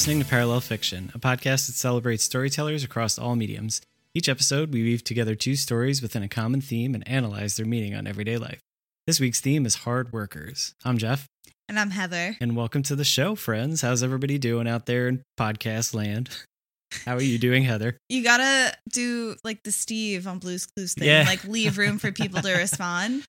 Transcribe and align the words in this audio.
Listening 0.00 0.20
to 0.20 0.24
Parallel 0.24 0.62
Fiction, 0.62 1.12
a 1.14 1.18
podcast 1.18 1.66
that 1.66 1.74
celebrates 1.74 2.24
storytellers 2.24 2.82
across 2.82 3.18
all 3.18 3.36
mediums. 3.36 3.82
Each 4.14 4.30
episode, 4.30 4.72
we 4.72 4.82
weave 4.82 5.04
together 5.04 5.34
two 5.34 5.56
stories 5.56 6.00
within 6.00 6.22
a 6.22 6.28
common 6.28 6.62
theme 6.62 6.94
and 6.94 7.06
analyze 7.06 7.58
their 7.58 7.66
meaning 7.66 7.94
on 7.94 8.06
everyday 8.06 8.38
life. 8.38 8.60
This 9.06 9.20
week's 9.20 9.42
theme 9.42 9.66
is 9.66 9.74
hard 9.74 10.10
workers. 10.10 10.74
I'm 10.86 10.96
Jeff, 10.96 11.26
And 11.68 11.78
I'm 11.78 11.90
Heather. 11.90 12.34
and 12.40 12.56
welcome 12.56 12.82
to 12.84 12.96
the 12.96 13.04
show, 13.04 13.34
friends. 13.34 13.82
How's 13.82 14.02
everybody 14.02 14.38
doing 14.38 14.66
out 14.66 14.86
there 14.86 15.06
in 15.06 15.22
podcast 15.38 15.94
land? 15.94 16.30
How 17.04 17.16
are 17.16 17.22
you 17.22 17.36
doing, 17.38 17.62
Heather? 17.64 17.98
You 18.08 18.24
gotta 18.24 18.74
do 18.90 19.36
like 19.44 19.62
the 19.64 19.70
Steve 19.72 20.26
on 20.26 20.38
Blue's 20.38 20.64
Clues 20.64 20.94
thing, 20.94 21.08
Yeah. 21.08 21.24
like 21.26 21.44
leave 21.44 21.76
room 21.76 21.98
for 21.98 22.10
people 22.10 22.40
to 22.40 22.52
respond. 22.56 23.22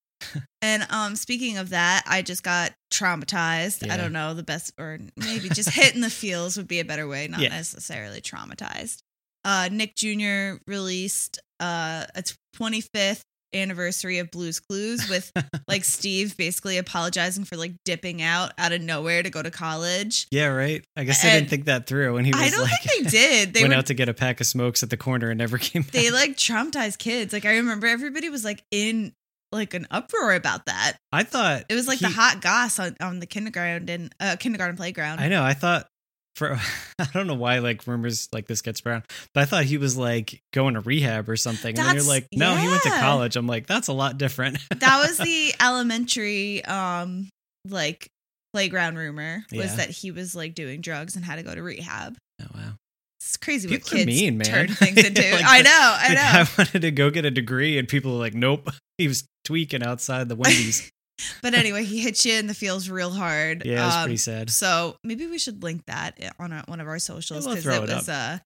And 0.62 0.86
um, 0.90 1.16
speaking 1.16 1.58
of 1.58 1.70
that, 1.70 2.04
I 2.08 2.22
just 2.22 2.44
got 2.44 2.72
traumatized. 2.94 3.86
Yeah. 3.86 3.94
I 3.94 3.98
don't 3.98 4.14
know 4.14 4.34
the 4.34 4.44
best, 4.44 4.74
or 4.78 5.00
maybe 5.18 5.50
just 5.50 5.70
hit 5.74 5.96
in 5.96 6.02
the 6.02 6.10
feels 6.10 6.58
would 6.58 6.68
be 6.68 6.80
a 6.80 6.86
better 6.86 7.08
way, 7.08 7.28
not 7.28 7.40
Yeah. 7.42 7.50
necessarily 7.50 8.22
traumatized. 8.22 9.00
Uh, 9.44 9.70
Nick 9.72 9.96
Jr. 9.96 10.62
released 10.68 11.40
uh, 11.60 12.06
a 12.16 12.24
25th 12.56 13.22
anniversary 13.54 14.20
of 14.20 14.32
Blue's 14.32 14.62
Clues 14.62 15.10
with 15.10 15.30
like 15.68 15.84
Steve 15.84 16.38
basically 16.38 16.78
apologizing 16.78 17.44
for 17.44 17.58
like 17.58 17.74
dipping 17.84 18.22
out 18.22 18.54
out 18.58 18.72
of 18.72 18.82
nowhere 18.82 19.22
to 19.24 19.30
go 19.30 19.42
to 19.42 19.52
college. 19.52 20.28
Yeah, 20.32 20.46
right. 20.48 20.86
I 20.96 21.04
guess 21.04 21.26
I 21.26 21.30
And 21.30 21.40
didn't 21.40 21.50
think 21.50 21.66
that 21.66 21.86
through 21.88 22.14
when 22.14 22.24
he 22.24 22.32
was 22.32 22.40
I 22.42 22.50
don't 22.50 22.62
like 22.62 22.82
think 22.84 23.06
they 23.06 23.10
did. 23.10 23.54
They 23.54 23.62
went 23.64 23.74
were 23.74 23.80
out 23.80 23.88
to 23.88 23.94
get 23.94 24.08
a 24.08 24.14
pack 24.14 24.40
of 24.40 24.48
smokes 24.48 24.84
at 24.84 24.90
the 24.90 24.96
corner 24.96 25.30
and 25.32 25.38
never 25.38 25.58
came 25.58 25.82
back. 25.82 25.92
they 25.92 26.12
like 26.12 26.38
traumatized 26.38 26.98
kids. 27.00 27.34
Like 27.34 27.44
I 27.46 27.58
remember 27.58 27.88
everybody 27.88 28.30
was 28.30 28.46
like 28.46 28.64
in 28.72 29.12
like 29.52 29.74
an 29.74 29.88
uproar 29.92 30.34
about 30.34 30.66
that. 30.68 30.94
I 31.12 31.24
thought 31.24 31.66
It 31.70 31.76
was 31.76 31.88
like 31.88 32.00
he- 32.00 32.06
the 32.06 32.12
hot 32.12 32.42
goss 32.42 32.80
on, 32.80 32.96
on 33.02 33.20
the 33.20 33.26
kindergarten 33.26 33.90
and 33.90 34.16
uh, 34.20 34.36
kindergarten 34.40 34.78
playground. 34.78 35.20
I 35.20 35.28
know. 35.28 35.44
I 35.44 35.54
thought 35.54 35.88
for 36.36 36.58
I 37.00 37.08
don't 37.14 37.28
know 37.28 37.36
why 37.36 37.60
like 37.60 37.86
rumors 37.86 38.30
like 38.32 38.48
this 38.48 38.62
gets 38.62 38.82
around, 38.86 39.04
but 39.34 39.42
I 39.42 39.46
thought 39.46 39.66
he 39.66 39.78
was 39.78 39.98
like 39.98 40.40
going 40.54 40.76
to 40.76 40.80
rehab 40.80 41.28
or 41.30 41.36
something. 41.36 41.78
and 41.78 41.86
then 41.88 41.96
you're 41.96 42.04
like, 42.06 42.28
no, 42.34 42.56
he 42.56 42.68
went 42.68 42.84
to 42.84 42.90
college. 42.90 43.36
I'm 43.36 43.48
like, 43.48 43.68
that's 43.68 43.90
a 43.90 43.94
lot 43.94 44.18
different. 44.18 44.58
that 44.70 45.06
was 45.08 45.18
the 45.18 45.54
elementary 45.62 46.64
um 46.66 47.28
like 47.68 48.08
playground 48.54 48.98
rumor 48.98 49.44
was 49.52 49.60
Yeah. 49.72 49.76
that 49.78 49.90
he 49.90 50.12
was 50.12 50.36
like 50.36 50.56
doing 50.56 50.82
drugs 50.82 51.16
and 51.16 51.24
had 51.26 51.36
to 51.38 51.44
go 51.44 51.54
to 51.56 51.62
rehab. 51.62 52.16
oh 52.42 52.46
wow. 52.54 52.74
It's 53.20 53.38
crazy 53.38 53.68
People 53.70 53.86
what 53.86 53.98
kids 53.98 54.06
mean, 54.08 54.38
man. 54.40 54.48
turn 54.48 54.68
things 54.76 54.98
into. 54.98 55.22
Like 55.22 55.44
I 55.46 55.62
know, 55.62 55.70
I 56.00 56.14
know. 56.16 56.22
I 56.42 56.48
wanted 56.58 56.82
to 56.82 56.92
go 56.92 57.12
get 57.12 57.24
a 57.24 57.30
degree, 57.30 57.78
and 57.78 57.88
people 57.88 58.14
are 58.16 58.20
like, 58.20 58.34
nope. 58.34 58.70
He 58.98 59.08
was 59.08 59.26
tweaking 59.46 59.84
outside 59.84 60.30
the 60.30 60.36
Wendy's. 60.36 60.92
but 61.42 61.54
anyway, 61.54 61.84
he 61.84 62.00
hits 62.00 62.26
you 62.26 62.34
in 62.34 62.48
the 62.48 62.54
feels 62.54 62.90
real 62.90 63.12
hard. 63.12 63.64
yeah, 63.66 63.84
it 63.84 63.86
was 63.86 63.96
Um, 63.96 64.04
pretty 64.04 64.18
sad. 64.18 64.50
So 64.50 64.96
maybe 65.04 65.28
we 65.28 65.38
should 65.38 65.62
link 65.64 65.84
that 65.88 66.18
on 66.40 66.52
our, 66.54 66.64
one 66.68 66.80
of 66.80 66.88
our 66.88 67.00
socials 67.00 67.46
we'll 67.46 67.56
because 67.56 67.78
it 67.78 67.84
it 67.90 67.96
was 67.96 68.10
uh, 68.10 68.40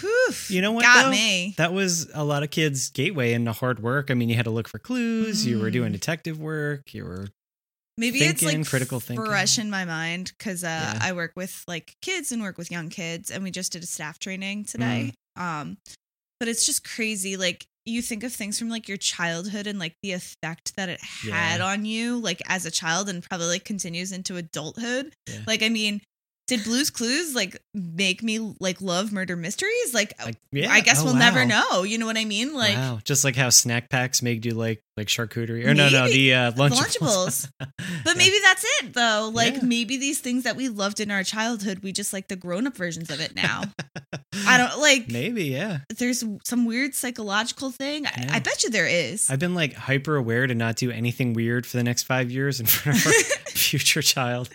whew, 0.00 0.28
You 0.48 0.62
know 0.62 0.72
what, 0.72 0.82
got 0.82 1.04
though? 1.04 1.10
me. 1.10 1.54
That 1.56 1.72
was 1.72 2.08
a 2.12 2.24
lot 2.24 2.42
of 2.42 2.50
kids' 2.50 2.90
gateway 2.90 3.32
into 3.32 3.52
hard 3.52 3.82
work. 3.82 4.10
I 4.10 4.14
mean, 4.14 4.28
you 4.28 4.34
had 4.36 4.44
to 4.44 4.50
look 4.50 4.68
for 4.68 4.78
clues. 4.78 5.46
You 5.46 5.58
were 5.60 5.70
doing 5.70 5.90
Mm. 5.90 5.94
detective 5.94 6.38
work. 6.38 6.92
You 6.92 7.04
were 7.04 7.28
Maybe 7.98 8.18
it's 8.18 8.40
thinking, 8.40 8.60
like 8.60 8.68
critical 8.68 9.00
thinking. 9.00 9.24
fresh 9.24 9.58
in 9.58 9.70
my 9.70 9.86
mind 9.86 10.32
because 10.36 10.62
uh, 10.64 10.66
Yeah. 10.66 10.98
I 11.00 11.12
work 11.12 11.32
with 11.34 11.64
like 11.66 11.96
kids 12.02 12.30
and 12.30 12.42
work 12.42 12.58
with 12.58 12.70
young 12.70 12.90
kids, 12.90 13.30
and 13.30 13.42
we 13.42 13.50
just 13.50 13.72
did 13.72 13.82
a 13.82 13.86
staff 13.86 14.18
training 14.18 14.64
today. 14.66 15.12
Mm. 15.38 15.42
Um, 15.42 15.78
but 16.38 16.48
it's 16.48 16.66
just 16.66 16.84
crazy. 16.84 17.38
Like 17.38 17.66
you 17.86 18.02
think 18.02 18.24
of 18.24 18.32
things 18.32 18.58
from 18.58 18.68
like 18.68 18.88
your 18.88 18.98
childhood 18.98 19.66
and 19.66 19.78
like 19.78 19.94
the 20.02 20.12
effect 20.12 20.74
that 20.76 20.88
it 20.88 21.00
had 21.00 21.58
Yeah. 21.60 21.66
on 21.66 21.84
you, 21.84 22.18
like 22.18 22.42
as 22.46 22.66
a 22.66 22.70
child, 22.70 23.08
and 23.08 23.22
probably 23.22 23.46
like 23.46 23.64
continues 23.64 24.12
into 24.12 24.36
adulthood. 24.36 25.14
Yeah. 25.28 25.40
Like 25.46 25.62
I 25.62 25.68
mean. 25.68 26.00
Did 26.46 26.62
Blue's 26.64 26.90
Clues 26.90 27.34
like 27.34 27.60
make 27.74 28.22
me 28.22 28.54
like 28.60 28.80
love 28.80 29.12
murder 29.12 29.36
mysteries? 29.36 29.92
Like, 29.92 30.12
like, 30.24 30.36
yeah. 30.52 30.70
I 30.72 30.80
guess 30.80 31.02
oh, 31.02 31.06
we'll 31.06 31.14
never 31.16 31.44
know. 31.44 31.82
You 31.82 31.98
know 31.98 32.06
what 32.06 32.16
I 32.16 32.24
mean? 32.24 32.54
Like, 32.54 32.76
wow, 32.76 33.00
just 33.02 33.24
like 33.24 33.34
how 33.36 33.50
snack 33.50 33.90
packs 33.90 34.22
made 34.22 34.44
you 34.46 34.52
like 34.52 34.80
like 34.96 35.08
charcuterie 35.08 35.66
or 35.66 35.74
no 35.74 35.88
no 35.90 36.08
the 36.08 36.32
uh, 36.34 36.52
Lunchables. 36.52 36.78
Lunchables. 36.98 37.50
But 38.04 38.14
Yeah. 38.16 38.18
maybe 38.18 38.36
that's 38.42 38.64
it 38.80 38.94
though. 38.94 39.30
Like 39.34 39.54
Yeah. 39.54 39.60
maybe 39.64 39.96
these 39.96 40.20
things 40.20 40.44
that 40.44 40.54
we 40.56 40.68
loved 40.68 41.00
in 41.00 41.10
our 41.10 41.22
childhood, 41.24 41.80
we 41.80 41.92
just 41.92 42.12
like 42.12 42.28
the 42.28 42.36
grown 42.36 42.66
up 42.66 42.76
versions 42.76 43.10
of 43.10 43.20
it 43.20 43.34
now. 43.36 43.62
I 44.46 44.56
don't 44.58 44.78
like 44.80 45.10
maybe 45.10 45.44
yeah. 45.46 45.78
there's 45.98 46.22
some 46.44 46.64
weird 46.64 46.94
psychological 46.94 47.70
thing. 47.72 48.06
I, 48.06 48.28
I 48.34 48.38
bet 48.38 48.62
you 48.62 48.70
there 48.70 48.86
is. 48.86 49.28
I've 49.30 49.38
been 49.40 49.54
like 49.54 49.74
hyper 49.74 50.14
aware 50.16 50.46
to 50.46 50.54
not 50.54 50.76
do 50.76 50.90
anything 50.90 51.32
weird 51.34 51.66
for 51.66 51.76
the 51.76 51.84
next 51.84 52.04
five 52.04 52.30
years 52.30 52.60
in 52.60 52.66
front 52.66 52.98
of 53.00 53.06
our 53.06 53.12
future 53.50 54.02
child. 54.02 54.48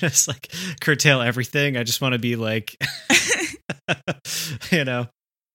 just 0.00 0.26
like 0.26 0.48
curtail 0.80 1.09
everything. 1.18 1.76
I 1.76 1.82
just 1.82 2.00
want 2.00 2.12
to 2.12 2.20
be 2.20 2.36
like, 2.36 2.76
you 4.70 4.84
know, 4.84 5.08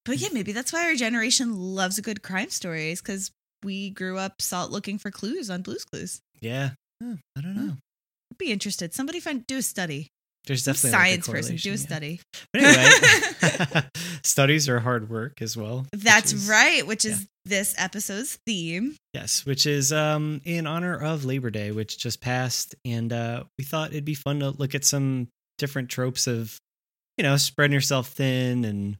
but 0.05 0.17
yeah, 0.17 0.29
maybe 0.31 0.51
that's 0.51 0.71
why 0.71 0.85
our 0.85 0.95
generation 0.95 1.55
loves 1.55 1.97
a 1.97 2.01
good 2.01 2.21
crime 2.21 2.49
stories 2.49 3.01
because 3.01 3.31
we 3.63 3.89
grew 3.89 4.17
up 4.17 4.41
salt 4.41 4.71
looking 4.71 4.99
for 4.99 5.09
clues 5.09 5.49
on 5.49 5.61
Blue's 5.61 5.85
Clues. 5.85 6.21
yeah. 6.41 6.71
Huh, 7.03 7.15
I 7.37 7.41
don't 7.41 7.55
know. 7.55 7.73
I'd 8.31 8.37
be 8.37 8.51
interested. 8.51 8.93
Somebody 8.93 9.19
find 9.19 9.45
do 9.47 9.57
a 9.57 9.61
study. 9.61 10.07
There's 10.47 10.63
definitely 10.63 10.91
like, 10.91 10.99
a 10.99 11.09
science 11.09 11.27
person 11.27 11.55
do 11.57 11.69
a 11.69 11.71
yeah. 11.71 11.77
study. 11.77 12.21
But 12.53 12.63
anyway, 12.63 13.81
studies 14.23 14.69
are 14.69 14.79
hard 14.79 15.09
work 15.09 15.41
as 15.41 15.57
well. 15.57 15.85
which 15.91 16.01
That's 16.01 16.31
is- 16.33 16.47
right, 16.47 16.85
which 16.85 17.03
is 17.03 17.27
this 17.45 17.75
episode's 17.77 18.37
theme. 18.45 18.95
Yes, 19.13 19.45
which 19.45 19.65
is 19.65 19.91
um 19.91 20.39
in 20.45 20.67
honor 20.67 20.95
of 20.95 21.25
Labor 21.25 21.49
Day, 21.49 21.71
which 21.71 21.97
just 21.97 22.21
passed, 22.21 22.75
and 22.85 23.11
uh 23.11 23.43
we 23.57 23.65
thought 23.65 23.91
it'd 23.91 24.05
be 24.05 24.13
fun 24.13 24.39
to 24.39 24.51
look 24.51 24.75
at 24.75 24.85
some 24.85 25.27
different 25.57 25.89
tropes 25.89 26.27
of, 26.27 26.59
you 27.17 27.23
know, 27.23 27.37
spreading 27.37 27.73
yourself 27.73 28.09
thin 28.09 28.65
and 28.65 28.97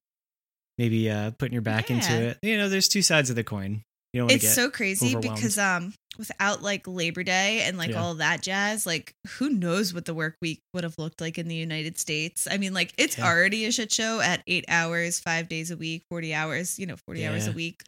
maybe 0.77 1.09
uh 1.09 1.31
putting 1.31 1.53
your 1.53 1.61
back 1.61 1.89
into 1.89 2.13
it. 2.13 2.37
You 2.41 2.57
know, 2.57 2.69
there's 2.69 2.87
two 2.87 3.01
sides 3.01 3.29
of 3.29 3.35
the 3.35 3.43
coin. 3.43 3.83
You 4.13 4.21
want 4.23 4.33
it's 4.33 4.53
so 4.53 4.69
crazy 4.69 5.13
because 5.15 5.57
um 5.57 5.93
without 6.17 6.61
like 6.61 6.87
labor 6.87 7.21
day 7.23 7.63
and 7.63 7.77
like 7.77 7.89
Yeah. 7.89 8.01
all 8.01 8.15
that 8.15 8.41
jazz 8.41 8.85
like 8.85 9.13
who 9.37 9.49
knows 9.49 9.93
what 9.93 10.05
the 10.05 10.13
work 10.13 10.37
week 10.41 10.61
would 10.73 10.85
have 10.85 10.95
looked 10.97 11.19
like 11.19 11.37
in 11.37 11.49
the 11.49 11.55
united 11.55 11.99
states 11.99 12.47
i 12.49 12.55
mean 12.57 12.73
like 12.73 12.93
it's 12.97 13.17
Yeah. 13.17 13.25
already 13.29 13.65
a 13.65 13.71
shit 13.73 13.91
show 13.91 14.21
at 14.21 14.41
eight 14.47 14.63
hours 14.69 15.19
five 15.19 15.49
days 15.49 15.71
a 15.71 15.75
week 15.75 16.05
40 16.09 16.33
hours 16.33 16.79
you 16.79 16.85
know 16.85 16.95
40 17.05 17.27
hours 17.27 17.47
a 17.47 17.51
week 17.51 17.83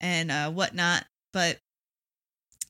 and 0.00 0.30
uh 0.30 0.48
whatnot 0.52 1.04
but 1.32 1.58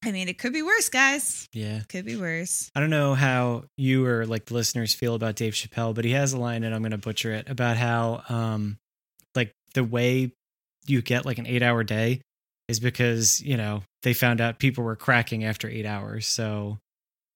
i 0.04 0.12
mean 0.12 0.28
it 0.28 0.38
could 0.38 0.52
be 0.52 0.62
worse 0.62 0.88
guys 0.88 1.48
yeah. 1.52 1.80
could 1.88 2.04
be 2.04 2.16
worse 2.16 2.70
I 2.74 2.80
don't 2.80 2.90
know 2.90 3.14
how 3.14 3.64
you 3.76 4.04
or 4.06 4.26
like 4.26 4.46
the 4.46 4.54
listeners 4.54 4.94
feel 4.94 5.14
about 5.14 5.36
Dave 5.36 5.54
Chappelle, 5.54 5.94
but 5.94 6.04
he 6.04 6.12
has 6.12 6.32
a 6.32 6.38
line 6.38 6.64
and 6.64 6.74
I'm 6.74 6.82
going 6.82 6.92
to 6.92 6.98
butcher 6.98 7.32
it 7.32 7.48
about 7.48 7.76
how 7.76 8.22
um 8.28 8.76
like 9.34 9.52
the 9.74 9.84
way 9.84 10.32
you 10.86 11.02
get 11.02 11.26
like 11.26 11.38
an 11.38 11.46
8-hour 11.46 11.84
day 11.84 12.20
is 12.68 12.80
because, 12.80 13.40
you 13.40 13.56
know, 13.56 13.82
they 14.02 14.12
found 14.12 14.40
out 14.40 14.58
people 14.58 14.84
were 14.84 14.96
cracking 14.96 15.44
after 15.44 15.68
8 15.68 15.86
hours. 15.86 16.26
So 16.26 16.78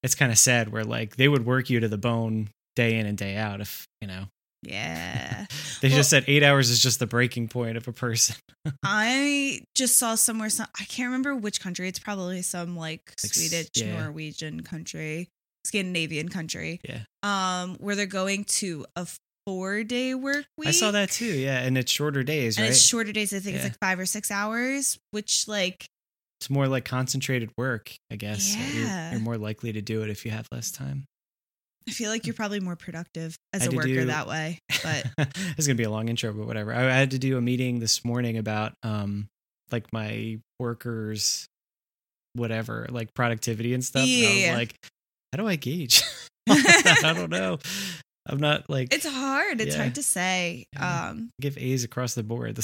it's 0.02 0.14
kind 0.14 0.32
of 0.32 0.38
sad 0.38 0.70
where 0.72 0.84
like 0.84 1.16
they 1.16 1.28
would 1.28 1.46
work 1.46 1.70
you 1.70 1.80
to 1.80 1.88
the 1.88 1.98
bone 1.98 2.48
day 2.76 2.98
in 2.98 3.06
and 3.06 3.18
day 3.18 3.36
out 3.36 3.60
if, 3.60 3.86
you 4.00 4.08
know. 4.08 4.24
Yeah 4.62 5.46
They 5.80 5.88
Well- 5.88 5.96
just 5.98 6.10
said 6.10 6.24
8 6.26 6.42
hours 6.42 6.70
is 6.70 6.82
just 6.82 6.98
the 6.98 7.06
breaking 7.06 7.48
point 7.48 7.76
of 7.76 7.88
a 7.88 7.92
person. 7.92 8.36
I 8.84 9.62
just 9.74 9.96
saw 9.96 10.14
somewhere. 10.14 10.50
Some 10.50 10.66
I 10.78 10.84
can't 10.84 11.06
remember 11.06 11.34
which 11.34 11.60
country. 11.60 11.88
It's 11.88 11.98
probably 11.98 12.42
some 12.42 12.76
like, 12.76 13.14
Like, 13.24 13.32
Swedish, 13.32 13.68
yeah. 13.74 14.02
Norwegian 14.02 14.62
country, 14.62 15.28
Scandinavian 15.66 16.28
country. 16.28 16.80
Yeah. 16.86 17.00
Um, 17.22 17.76
where 17.80 17.96
they're 17.96 18.06
going 18.06 18.44
to 18.44 18.84
a 18.96 19.06
four 19.46 19.82
day 19.84 20.14
work 20.14 20.44
week. 20.58 20.68
I 20.68 20.72
saw 20.72 20.90
that 20.90 21.10
too. 21.10 21.24
Yeah, 21.24 21.60
and 21.60 21.78
it's 21.78 21.90
shorter 21.90 22.22
days, 22.22 22.58
and 22.58 22.64
right? 22.64 22.70
it's 22.72 22.80
shorter 22.82 23.12
days. 23.12 23.32
I 23.32 23.38
think 23.38 23.56
it's 23.56 23.64
like 23.64 23.78
five 23.80 23.98
or 23.98 24.06
six 24.06 24.30
hours, 24.30 24.98
which 25.12 25.48
like 25.48 25.86
it's 26.40 26.50
more 26.50 26.68
like 26.68 26.84
concentrated 26.84 27.50
work, 27.56 27.92
I 28.12 28.16
guess. 28.16 28.54
You're- 28.56 28.88
You're, 29.12 29.20
more 29.20 29.38
likely 29.38 29.72
to 29.72 29.80
do 29.82 30.02
it 30.02 30.10
if 30.10 30.24
you 30.26 30.30
have 30.30 30.46
less 30.52 30.70
time. 30.70 31.04
I 31.90 31.92
feel 31.92 32.10
like 32.10 32.24
you're 32.26 32.34
probably 32.34 32.60
more 32.60 32.76
productive 32.76 33.36
as 33.52 33.66
a 33.66 33.70
worker 33.72 33.88
do- 33.88 34.04
that 34.06 34.26
way. 34.28 34.58
But 34.82 35.06
it's 35.58 35.66
gonna 35.66 35.74
be 35.76 35.82
a 35.84 35.90
long 35.90 36.08
intro, 36.08 36.32
but 36.32 36.46
whatever. 36.46 36.72
I 36.72 36.80
had 36.94 37.10
to 37.10 37.18
do 37.18 37.36
a 37.36 37.40
meeting 37.40 37.80
this 37.80 38.04
morning 38.04 38.38
about 38.38 38.72
um 38.82 39.26
like 39.72 39.92
my 39.92 40.38
workers, 40.58 41.46
whatever, 42.34 42.86
like 42.90 43.12
productivity 43.14 43.74
and 43.74 43.84
stuff. 43.84 44.06
and 44.08 44.26
I 44.26 44.50
was 44.50 44.58
like, 44.58 44.74
how 45.32 45.42
do 45.42 45.48
I 45.48 45.56
gauge? 45.56 46.02
I 46.48 47.12
don't 47.14 47.30
know. 47.30 47.58
I'm 48.26 48.38
not 48.38 48.70
like 48.70 48.94
it's 48.94 49.06
hard. 49.06 49.60
It's 49.60 49.74
Yeah. 49.74 49.82
hard 49.82 49.94
to 49.96 50.02
say. 50.02 50.64
Yeah. 50.72 51.08
Um, 51.10 51.30
give 51.40 51.58
A's 51.58 51.84
across 51.84 52.14
the 52.14 52.22
board. 52.22 52.58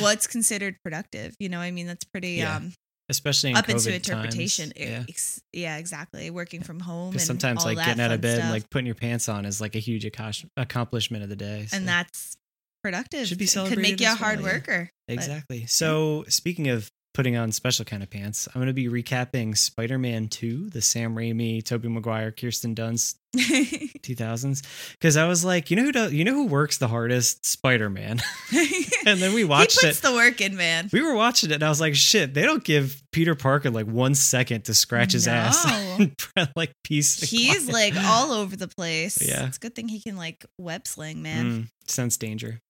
What's 0.00 0.26
considered 0.26 0.76
productive? 0.84 1.34
You 1.38 1.48
know, 1.48 1.60
I 1.60 1.70
mean, 1.70 1.86
that's 1.86 2.04
pretty 2.04 2.32
Yeah. 2.32 2.56
um 2.56 2.72
especially 3.08 3.50
in 3.50 3.56
up 3.56 3.66
COVID 3.66 3.74
into 3.74 3.94
interpretation. 3.94 4.72
Yeah. 4.76 5.04
Yeah, 5.52 5.76
exactly. 5.78 6.30
Working 6.30 6.62
from 6.62 6.80
home. 6.80 7.12
And 7.12 7.20
sometimes 7.20 7.64
like 7.64 7.78
getting 7.78 8.00
out 8.02 8.12
of 8.12 8.20
bed 8.20 8.40
and 8.40 8.50
like 8.50 8.68
putting 8.70 8.86
your 8.86 8.94
pants 8.94 9.28
on 9.28 9.44
is 9.44 9.60
like 9.60 9.74
a 9.74 9.80
huge 9.80 10.04
accom- 10.04 10.48
accomplishment 10.56 11.22
of 11.22 11.28
the 11.28 11.36
day. 11.36 11.66
so. 11.68 11.76
and 11.76 11.88
that's 11.88 12.36
productive. 12.82 13.26
Should 13.26 13.38
be 13.38 13.44
It 13.44 13.68
Could 13.68 13.78
make 13.78 14.00
you 14.00 14.06
a 14.06 14.10
as 14.10 14.20
well, 14.20 14.28
hard 14.28 14.40
yeah. 14.40 14.44
worker. 14.46 14.90
Exactly. 15.08 15.66
So 15.66 16.24
speaking 16.28 16.68
of 16.68 16.90
putting 17.18 17.36
on 17.36 17.50
special 17.50 17.84
kind 17.84 18.00
of 18.04 18.08
pants. 18.08 18.46
I'm 18.46 18.60
going 18.60 18.68
to 18.68 18.72
be 18.72 18.88
recapping 18.88 19.58
Spider-Man 19.58 20.28
2, 20.28 20.70
the 20.70 20.80
Sam 20.80 21.16
Raimi, 21.16 21.64
Tobey 21.64 21.88
Maguire, 21.88 22.30
Kirsten 22.30 22.76
Dunst 22.76 23.16
2000s 23.36 24.92
because 24.92 25.16
I 25.16 25.26
was 25.26 25.44
like, 25.44 25.68
you 25.68 25.76
know 25.76 25.82
who 25.82 25.90
does, 25.90 26.12
you 26.12 26.22
know 26.22 26.32
who 26.34 26.46
works 26.46 26.78
the 26.78 26.86
hardest? 26.86 27.44
Spider-Man. 27.44 28.20
and 29.06 29.18
then 29.18 29.34
we 29.34 29.44
watched 29.44 29.80
he 29.80 29.88
puts 29.88 29.98
it. 29.98 30.02
the 30.02 30.12
work 30.12 30.40
in, 30.40 30.56
man. 30.56 30.90
We 30.92 31.02
were 31.02 31.16
watching 31.16 31.50
it 31.50 31.54
and 31.54 31.64
I 31.64 31.68
was 31.68 31.80
like, 31.80 31.96
shit, 31.96 32.34
they 32.34 32.42
don't 32.42 32.62
give 32.62 33.02
Peter 33.10 33.34
Parker 33.34 33.70
like 33.70 33.86
one 33.88 34.14
second 34.14 34.66
to 34.66 34.74
scratch 34.74 35.10
his 35.10 35.26
ass 35.26 35.66
No. 35.98 36.06
and 36.36 36.52
like 36.54 36.70
piece. 36.84 37.18
He's 37.18 37.68
quiet. 37.68 37.96
like 37.96 38.04
all 38.04 38.30
over 38.30 38.54
the 38.54 38.68
place. 38.68 39.18
Yeah. 39.20 39.46
It's 39.48 39.56
a 39.56 39.60
good 39.60 39.74
thing 39.74 39.88
he 39.88 39.98
can 39.98 40.16
like 40.16 40.46
web 40.56 40.86
sling, 40.86 41.20
man. 41.20 41.44
Mm, 41.44 41.68
sense 41.90 42.16
danger. 42.16 42.60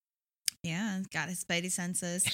Yeah, 0.63 1.03
got 1.13 1.29
his 1.29 1.45
spidey 1.45 1.71
senses. 1.71 2.25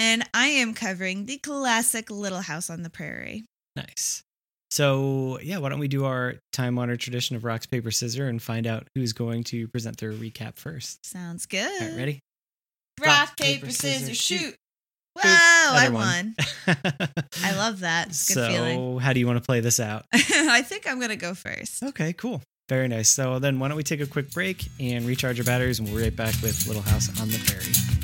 And 0.00 0.26
I 0.32 0.46
am 0.46 0.72
covering 0.72 1.26
the 1.26 1.36
classic 1.36 2.10
Little 2.10 2.40
House 2.40 2.70
on 2.70 2.82
the 2.82 2.88
Prairie. 2.88 3.44
Nice. 3.76 4.22
So 4.70 5.38
yeah, 5.42 5.58
why 5.58 5.68
don't 5.68 5.78
we 5.78 5.88
do 5.88 6.06
our 6.06 6.36
time 6.54 6.78
honored 6.78 7.00
tradition 7.00 7.36
of 7.36 7.44
rocks, 7.44 7.66
paper, 7.66 7.90
scissors 7.90 8.30
and 8.30 8.40
find 8.40 8.66
out 8.66 8.88
who's 8.94 9.12
going 9.12 9.44
to 9.44 9.68
present 9.68 9.98
their 9.98 10.12
recap 10.12 10.56
first. 10.56 11.04
Sounds 11.04 11.44
good. 11.44 11.82
All 11.82 11.88
right, 11.88 11.96
ready? 11.96 12.20
Rock, 13.04 13.36
paper, 13.36 13.70
scissors, 13.70 14.16
shoot. 14.16 14.54
Whoa, 15.14 15.22
I 15.24 15.90
won. 15.92 16.34
I 17.42 17.56
love 17.56 17.80
that. 17.80 18.08
Good 18.08 18.14
so, 18.14 18.48
feeling. 18.48 18.98
how 19.00 19.12
do 19.12 19.20
you 19.20 19.26
want 19.26 19.38
to 19.38 19.44
play 19.44 19.60
this 19.60 19.80
out? 19.80 20.06
I 20.14 20.62
think 20.62 20.88
I'm 20.88 20.98
going 20.98 21.10
to 21.10 21.16
go 21.16 21.34
first. 21.34 21.82
Okay, 21.82 22.14
cool. 22.14 22.40
Very 22.70 22.88
nice. 22.88 23.10
So 23.10 23.38
then 23.38 23.58
why 23.58 23.68
don't 23.68 23.76
we 23.76 23.82
take 23.82 24.00
a 24.00 24.06
quick 24.06 24.30
break 24.30 24.64
and 24.78 25.04
recharge 25.04 25.38
our 25.40 25.44
batteries 25.44 25.78
and 25.78 25.88
we'll 25.88 25.98
be 25.98 26.04
right 26.04 26.16
back 26.16 26.34
with 26.42 26.66
Little 26.66 26.82
House 26.82 27.08
on 27.20 27.28
the 27.28 27.38
Prairie. 27.44 27.99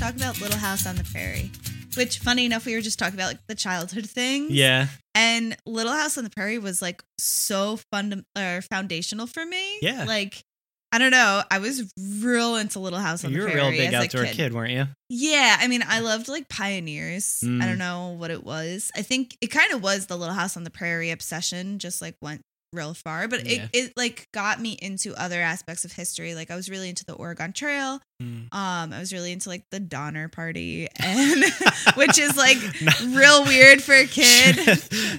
Talk 0.00 0.16
about 0.16 0.40
Little 0.40 0.58
House 0.58 0.86
on 0.86 0.96
the 0.96 1.04
Prairie. 1.04 1.50
Which, 1.94 2.20
funny 2.20 2.46
enough, 2.46 2.64
we 2.64 2.74
were 2.74 2.80
just 2.80 2.98
talking 2.98 3.14
about 3.14 3.28
like 3.28 3.46
the 3.48 3.54
childhood 3.54 4.08
thing. 4.08 4.46
Yeah. 4.48 4.86
And 5.14 5.54
Little 5.66 5.92
House 5.92 6.16
on 6.16 6.24
the 6.24 6.30
Prairie 6.30 6.58
was 6.58 6.80
like 6.80 7.02
so 7.18 7.78
fun 7.92 8.24
or 8.38 8.62
foundational 8.62 9.26
for 9.26 9.44
me. 9.44 9.78
Yeah. 9.82 10.04
Like, 10.04 10.42
I 10.90 10.98
don't 10.98 11.10
know. 11.10 11.42
I 11.50 11.58
was 11.58 11.92
real 12.18 12.56
into 12.56 12.78
Little 12.78 12.98
House 12.98 13.24
on 13.24 13.32
You 13.32 13.42
the 13.42 13.46
Prairie. 13.48 13.60
You 13.60 13.66
were 13.66 13.68
a 13.68 13.70
real 13.72 13.90
big 13.90 13.94
outdoor 13.94 14.24
kid. 14.24 14.36
kid. 14.36 14.54
weren't 14.54 14.72
you? 14.72 14.86
Yeah, 15.10 15.58
I 15.60 15.68
mean, 15.68 15.84
I 15.86 16.00
loved 16.00 16.28
like 16.28 16.48
pioneers. 16.48 17.42
Mm. 17.44 17.62
I 17.62 17.66
don't 17.66 17.78
know 17.78 18.16
what 18.18 18.30
it 18.30 18.42
was. 18.42 18.90
I 18.96 19.02
think 19.02 19.36
it 19.42 19.48
kind 19.48 19.72
of 19.72 19.82
was 19.82 20.06
the 20.06 20.16
Little 20.16 20.34
House 20.34 20.56
on 20.56 20.64
the 20.64 20.70
Prairie 20.70 21.10
obsession, 21.10 21.78
just 21.78 22.00
like 22.00 22.14
went 22.22 22.40
real 22.72 22.94
far. 22.94 23.28
But 23.28 23.46
Yeah. 23.46 23.64
it, 23.72 23.86
it 23.86 23.92
like 23.96 24.28
got 24.32 24.60
me 24.60 24.78
into 24.80 25.14
other 25.14 25.40
aspects 25.40 25.84
of 25.84 25.92
history. 25.92 26.34
Like 26.34 26.50
I 26.50 26.56
was 26.56 26.68
really 26.70 26.88
into 26.88 27.04
the 27.04 27.14
Oregon 27.14 27.52
Trail. 27.52 28.00
Mm. 28.22 28.52
Um, 28.54 28.92
I 28.92 28.98
was 28.98 29.12
really 29.14 29.32
into 29.32 29.48
like 29.48 29.64
the 29.70 29.80
Donner 29.80 30.28
Party, 30.28 30.86
and 30.96 31.44
which 31.94 32.18
is 32.18 32.36
like 32.36 32.58
Not- 32.82 33.00
real 33.00 33.44
weird 33.44 33.82
for 33.82 33.94
a 33.94 34.06
kid. 34.06 34.56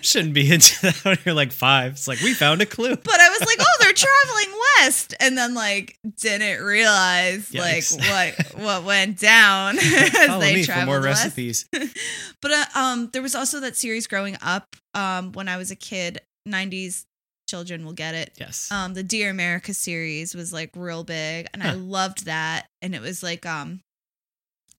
Shouldn't 0.06 0.34
be 0.34 0.52
into 0.52 0.82
that 0.84 1.04
when 1.04 1.18
you're 1.26 1.34
like 1.36 1.52
five. 1.52 1.94
It's 1.94 2.08
like 2.08 2.22
we 2.22 2.34
found 2.34 2.62
a 2.62 2.66
clue. 2.66 2.96
But 2.96 3.20
I 3.20 3.30
was 3.30 3.40
like, 3.42 3.58
oh, 3.60 3.78
they're 3.80 3.94
traveling 3.94 4.60
west, 4.78 5.16
and 5.20 5.38
then 5.38 5.54
like 5.56 5.98
didn't 6.20 6.64
realize 6.64 7.50
Yikes. 7.50 7.98
like 8.00 8.54
what 8.54 8.64
what 8.64 8.84
went 8.84 9.20
down 9.20 9.78
as 9.80 10.40
they 10.40 10.54
me 10.56 10.62
for 10.64 10.68
traveled 10.68 10.88
more 10.88 11.02
west. 11.02 11.24
recipes. 11.24 11.66
But 12.42 12.52
uh, 12.52 12.66
um, 12.76 13.10
there 13.14 13.22
was 13.22 13.36
also 13.36 13.60
that 13.62 13.76
series 13.76 14.08
growing 14.08 14.38
up. 14.42 14.76
Um, 14.94 15.32
when 15.32 15.48
I 15.48 15.58
was 15.58 15.72
a 15.72 15.76
kid, 15.76 16.20
'90s 16.48 17.06
children 17.52 17.86
will 17.86 17.94
get 17.94 18.16
it. 18.16 18.32
Yes. 18.40 18.72
Um, 18.72 18.94
the 18.96 19.04
Dear 19.04 19.30
America 19.30 19.74
series 19.74 20.34
was 20.34 20.52
like 20.52 20.72
real 20.76 21.04
big, 21.04 21.48
and 21.54 21.62
I 21.62 21.74
loved 21.74 22.26
that. 22.26 22.66
And 22.82 22.96
it 22.96 23.02
was 23.02 23.22
like 23.22 23.46
um, 23.46 23.82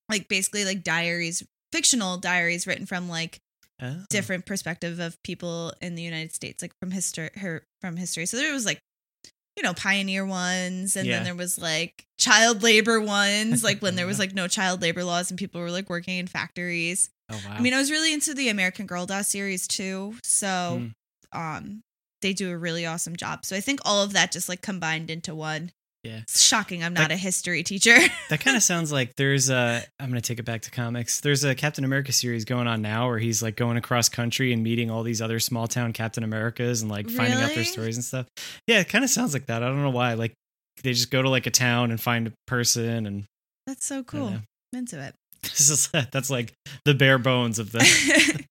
like 0.09 0.27
basically 0.27 0.65
like 0.65 0.83
diaries, 0.83 1.43
fictional 1.71 2.17
diaries 2.17 2.67
written 2.67 2.85
from 2.85 3.07
like 3.09 3.39
Oh. 3.81 3.97
different 4.09 4.45
perspective 4.45 4.99
of 4.99 5.21
people 5.23 5.73
in 5.81 5.95
the 5.95 6.01
United 6.03 6.33
States, 6.33 6.61
like 6.61 6.71
from 6.79 6.91
history, 6.91 7.29
her 7.37 7.65
from 7.81 7.97
history. 7.97 8.25
So 8.25 8.37
there 8.37 8.53
was 8.53 8.65
like, 8.65 8.79
you 9.57 9.63
know, 9.63 9.73
pioneer 9.73 10.25
ones, 10.25 10.95
and 10.95 11.05
Yeah. 11.07 11.15
then 11.17 11.23
there 11.25 11.35
was 11.35 11.57
like 11.59 12.05
child 12.17 12.63
labor 12.63 13.01
ones, 13.01 13.63
like 13.63 13.81
when 13.81 13.95
there 13.95 14.07
was 14.13 14.19
like 14.19 14.33
no 14.33 14.47
child 14.47 14.81
labor 14.81 15.03
laws 15.03 15.31
and 15.31 15.37
people 15.37 15.59
were 15.59 15.71
like 15.71 15.89
working 15.89 16.17
in 16.17 16.27
factories. 16.27 17.09
Oh 17.29 17.35
wow. 17.45 17.55
I 17.57 17.61
mean, 17.61 17.73
I 17.73 17.77
was 17.79 17.91
really 17.91 18.13
into 18.13 18.33
the 18.33 18.47
American 18.49 18.85
Girl 18.85 19.05
doll 19.05 19.23
series 19.23 19.67
too. 19.67 20.15
So, 20.23 20.83
Hmm. 21.33 21.39
um, 21.39 21.81
they 22.23 22.33
do 22.33 22.49
a 22.49 22.57
really 22.57 22.87
awesome 22.87 23.15
job. 23.15 23.45
So 23.45 23.55
I 23.55 23.59
think 23.61 23.79
all 23.85 24.01
of 24.01 24.13
that 24.13 24.31
just 24.31 24.49
like 24.49 24.61
combined 24.63 25.11
into 25.11 25.35
one. 25.35 25.71
Yeah. 26.03 26.17
It's 26.23 26.41
shocking. 26.41 26.83
I'm 26.83 26.93
not 26.93 27.03
Like- 27.03 27.11
a 27.11 27.15
history 27.17 27.63
teacher. 27.63 27.95
that 28.29 28.41
kind 28.41 28.57
of 28.57 28.63
sounds 28.63 28.91
like 28.91 29.15
there's 29.15 29.49
a. 29.49 29.81
I'm 30.01 30.09
gonna 30.09 30.19
take 30.19 30.37
it 30.39 30.43
back 30.43 30.63
to 30.63 30.71
comics. 30.71 31.21
There's 31.21 31.45
a 31.45 31.55
Captain 31.55 31.85
America 31.85 32.11
series 32.11 32.43
going 32.43 32.67
on 32.67 32.81
now 32.81 33.07
where 33.07 33.19
he's 33.19 33.41
like 33.41 33.55
going 33.55 33.77
across 33.77 34.09
country 34.09 34.51
and 34.51 34.61
meeting 34.63 34.91
all 34.91 35.03
these 35.03 35.21
other 35.21 35.39
small 35.39 35.65
town 35.67 35.93
Captain 35.93 36.23
Americas 36.25 36.81
and 36.81 36.91
like 36.91 37.09
finding 37.09 37.39
out 37.39 37.53
their 37.55 37.63
stories 37.63 37.95
and 37.95 38.03
stuff. 38.03 38.25
Yeah, 38.67 38.79
it 38.81 38.89
kind 38.89 39.03
of 39.05 39.11
sounds 39.11 39.33
like 39.33 39.45
that. 39.45 39.63
I 39.63 39.67
don't 39.67 39.81
know 39.81 39.91
why. 39.91 40.15
Like 40.15 40.33
they 40.83 40.91
just 40.91 41.09
go 41.11 41.21
to 41.21 41.29
like 41.29 41.45
a 41.45 41.51
town 41.51 41.91
and 41.91 42.01
find 42.01 42.27
a 42.27 42.33
person 42.47 43.05
and 43.05 43.23
That's 43.67 43.85
so 43.85 44.03
cool. 44.03 44.27
I'm 44.27 44.43
into 44.73 44.99
it. 45.01 45.13
this 45.57 45.69
is 45.69 45.89
that's 46.11 46.29
like 46.29 46.53
the 46.85 46.93
bare 46.93 47.17
bones 47.19 47.59
of 47.59 47.71
the. 47.71 47.79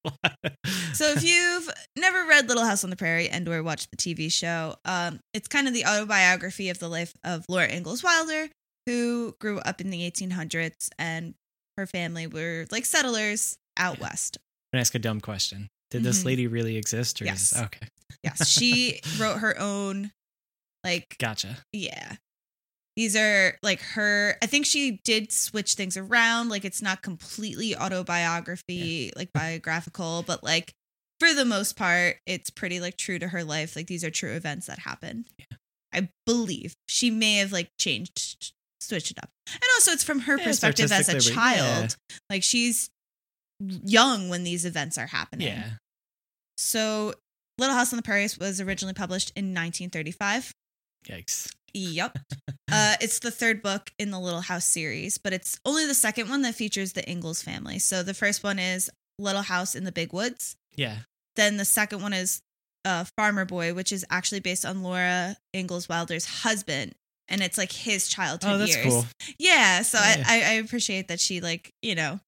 So 0.94 1.06
if 1.08 1.24
you've 1.24 1.68
never 1.98 2.26
read 2.26 2.48
Little 2.48 2.64
House 2.64 2.84
on 2.84 2.90
the 2.90 2.96
Prairie 2.96 3.28
and 3.28 3.48
or 3.48 3.62
watched 3.62 3.88
the 3.90 3.96
TV 3.96 4.30
show, 4.30 4.76
um, 4.84 5.20
it's 5.32 5.48
kind 5.48 5.66
of 5.66 5.72
the 5.74 5.86
autobiography 5.86 6.68
of 6.68 6.78
the 6.78 6.88
life 6.88 7.14
of 7.24 7.44
Laura 7.48 7.66
Ingalls 7.72 8.04
Wilder, 8.04 8.48
who 8.86 9.34
grew 9.40 9.58
up 9.60 9.80
in 9.80 9.88
the 9.90 10.08
1800s 10.08 10.90
and 10.98 11.34
her 11.78 11.86
family 11.86 12.26
were 12.26 12.66
like 12.70 12.84
settlers 12.84 13.56
out 13.78 13.96
Yeah. 13.98 14.04
west. 14.04 14.36
I'm 14.72 14.76
gonna 14.76 14.80
ask 14.82 14.94
a 14.94 14.98
dumb 14.98 15.20
question. 15.20 15.68
Did 15.90 16.02
this 16.04 16.22
Mhm. 16.22 16.26
lady 16.26 16.46
really 16.46 16.76
exist 16.76 17.20
or 17.22 17.24
Yes. 17.24 17.52
is 17.52 17.58
okay? 17.58 17.88
Yes, 18.22 18.48
she 18.48 19.00
wrote 19.18 19.38
her 19.38 19.58
own 19.58 20.12
like 20.84 21.16
Gotcha. 21.18 21.58
yeah. 21.72 22.16
These 22.96 23.16
are 23.16 23.56
like 23.62 23.80
her 23.80 24.36
I 24.42 24.46
think 24.46 24.66
she 24.66 25.00
did 25.04 25.32
switch 25.32 25.74
things 25.74 25.96
around 25.96 26.48
like 26.50 26.64
it's 26.64 26.82
not 26.82 27.02
completely 27.02 27.76
autobiography 27.76 29.12
like 29.16 29.32
biographical 29.32 30.24
but 30.26 30.44
like 30.44 30.72
for 31.20 31.32
the 31.32 31.44
most 31.44 31.76
part 31.76 32.16
it's 32.26 32.50
pretty 32.50 32.80
like 32.80 32.96
true 32.96 33.18
to 33.18 33.28
her 33.28 33.44
life 33.44 33.76
like 33.76 33.86
these 33.86 34.04
are 34.04 34.10
true 34.10 34.32
events 34.32 34.66
that 34.66 34.80
happen. 34.80 35.24
Yeah. 35.38 35.56
I 35.94 36.08
believe 36.26 36.74
she 36.86 37.10
may 37.10 37.36
have 37.36 37.52
like 37.52 37.70
changed 37.78 38.52
switched 38.80 39.10
it 39.10 39.18
up. 39.18 39.30
And 39.52 39.62
also 39.74 39.92
it's 39.92 40.04
from 40.04 40.20
her 40.20 40.36
Yeah, 40.38 40.44
perspective 40.44 40.90
as 40.92 41.08
a. 41.08 41.12
Yeah. 41.14 41.34
child. 41.34 41.96
Like 42.28 42.42
she's 42.42 42.90
young 43.60 44.28
when 44.28 44.44
these 44.44 44.64
events 44.64 44.98
are 44.98 45.06
happening. 45.06 45.48
Yeah. 45.48 45.70
So 46.56 47.14
Little 47.58 47.76
House 47.76 47.92
on 47.92 47.96
the 47.96 48.02
Prairie 48.02 48.28
was 48.40 48.60
originally 48.60 48.94
published 48.94 49.30
in 49.36 49.46
1935. 49.46 50.52
Yikes. 51.08 51.52
Yep. 51.74 52.18
Uh, 52.74 52.94
it's 53.02 53.18
the 53.18 53.30
third 53.30 53.60
book 53.62 53.92
in 53.98 54.10
the 54.10 54.18
Little 54.18 54.40
House 54.40 54.64
series, 54.64 55.18
but 55.18 55.34
it's 55.34 55.60
only 55.66 55.86
the 55.86 55.92
second 55.92 56.30
one 56.30 56.40
that 56.40 56.54
features 56.54 56.94
the 56.94 57.06
Ingalls 57.06 57.42
family. 57.42 57.78
So 57.78 58.02
the 58.02 58.14
first 58.14 58.42
one 58.42 58.58
is 58.58 58.88
Little 59.18 59.42
House 59.42 59.74
in 59.74 59.84
the 59.84 59.92
Big 59.92 60.14
Woods. 60.14 60.56
Yeah. 60.74 61.00
Then 61.36 61.58
the 61.58 61.66
second 61.66 62.00
one 62.00 62.14
is 62.14 62.40
uh, 62.86 63.04
Farmer 63.18 63.44
Boy, 63.44 63.74
which 63.74 63.92
is 63.92 64.06
actually 64.08 64.40
based 64.40 64.64
on 64.64 64.82
Laura 64.82 65.36
Ingalls 65.52 65.86
Wilder's 65.86 66.24
husband. 66.24 66.94
And 67.28 67.42
it's 67.42 67.58
like 67.58 67.72
his 67.72 68.08
childhood 68.08 68.52
Oh, 68.54 68.56
that's 68.56 68.74
years. 68.74 68.86
cool. 68.86 69.04
Yeah. 69.38 69.82
So 69.82 69.98
Yeah. 69.98 70.24
I, 70.26 70.38
I, 70.38 70.42
I 70.42 70.52
appreciate 70.54 71.08
that 71.08 71.20
she, 71.20 71.42
like, 71.42 71.74
you 71.82 71.94
know, 71.94 72.20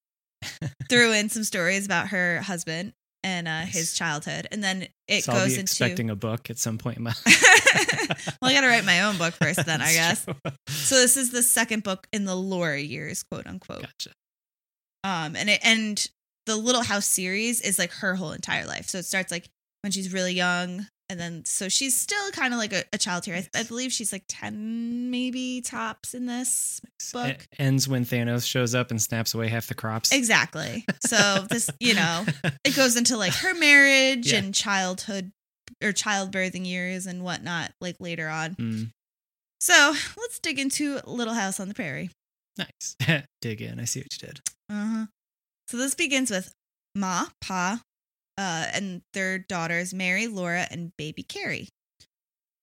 threw 0.89 1.11
in 1.11 1.29
some 1.29 1.43
stories 1.43 1.87
about 1.87 2.09
her 2.09 2.41
husband 2.41 2.93
and 3.25 3.47
uh, 3.47 3.61
his 3.61 3.93
childhood. 3.93 4.47
And 4.51 4.63
then 4.63 4.87
it 5.07 5.23
so 5.23 5.33
I'll 5.33 5.39
goes 5.39 5.47
be 5.47 5.53
into. 5.59 5.63
expecting 5.63 6.11
a 6.11 6.15
book 6.15 6.51
at 6.51 6.59
some 6.59 6.77
point 6.77 6.97
in 6.97 7.03
my. 7.03 7.13
well, 7.25 8.51
I 8.51 8.53
got 8.53 8.61
to 8.61 8.67
write 8.67 8.85
my 8.85 9.01
own 9.01 9.17
book 9.17 9.33
first, 9.33 9.65
then, 9.65 9.81
I 9.81 9.93
guess. 9.93 10.23
true. 10.23 10.35
So 10.67 10.95
this 10.95 11.17
is 11.17 11.31
the 11.31 11.41
second 11.41 11.83
book 11.83 12.07
in 12.13 12.25
the 12.25 12.35
Laura 12.35 12.79
years, 12.79 13.23
quote 13.23 13.47
unquote. 13.47 13.81
Gotcha. 13.81 14.11
Um, 15.03 15.35
and 15.35 15.49
it 15.49 15.59
and 15.63 16.07
the 16.45 16.55
Little 16.55 16.83
House 16.83 17.07
series 17.07 17.61
is 17.61 17.79
like 17.79 17.91
her 17.93 18.13
whole 18.13 18.31
entire 18.31 18.67
life. 18.67 18.87
So 18.87 18.99
it 18.99 19.05
starts 19.05 19.31
like 19.31 19.49
when 19.81 19.91
she's 19.91 20.13
really 20.13 20.33
young, 20.33 20.85
and 21.09 21.19
then 21.19 21.45
so 21.45 21.69
she's 21.69 21.95
still 21.97 22.31
kind 22.31 22.53
of 22.53 22.59
like 22.59 22.73
a, 22.73 22.83
a 22.93 22.97
child 22.97 23.25
here. 23.25 23.35
I, 23.35 23.47
I 23.59 23.63
believe 23.63 23.91
she's 23.91 24.11
like 24.11 24.23
ten, 24.27 25.11
maybe 25.11 25.61
tops 25.61 26.13
in 26.13 26.25
this 26.25 26.81
book. 27.13 27.27
It 27.29 27.47
ends 27.59 27.87
when 27.87 28.05
Thanos 28.05 28.47
shows 28.47 28.73
up 28.75 28.91
and 28.91 29.01
snaps 29.01 29.33
away 29.33 29.47
half 29.47 29.67
the 29.67 29.75
crops. 29.75 30.11
Exactly. 30.11 30.85
So 31.01 31.45
this, 31.49 31.69
you 31.79 31.93
know, 31.93 32.25
it 32.63 32.75
goes 32.75 32.95
into 32.97 33.17
like 33.17 33.33
her 33.33 33.53
marriage 33.53 34.31
Yeah. 34.31 34.39
and 34.39 34.53
childhood 34.53 35.31
or 35.83 35.89
childbirthing 35.91 36.65
years 36.65 37.05
and 37.05 37.23
whatnot, 37.23 37.71
like 37.81 37.97
later 37.99 38.27
on. 38.29 38.55
Mm, 38.55 38.91
So 39.59 39.93
let's 40.17 40.39
dig 40.39 40.57
into 40.59 40.99
Little 41.05 41.33
House 41.33 41.59
on 41.59 41.67
the 41.67 41.73
Prairie. 41.73 42.09
nice. 42.57 42.95
Dig 43.41 43.61
in. 43.61 43.79
I 43.79 43.85
see 43.85 43.99
what 43.99 44.07
you 44.13 44.27
did. 44.27 44.39
Uh-huh. 44.71 45.05
So 45.67 45.77
this 45.77 45.93
begins 45.95 46.29
with 46.31 46.53
Ma, 46.95 47.25
Pa, 47.41 47.81
uh, 48.37 48.67
and 48.73 49.01
their 49.13 49.37
daughters, 49.39 49.93
Mary, 49.93 50.27
Laura, 50.27 50.67
and 50.69 50.91
baby 50.97 51.23
Carrie. 51.23 51.69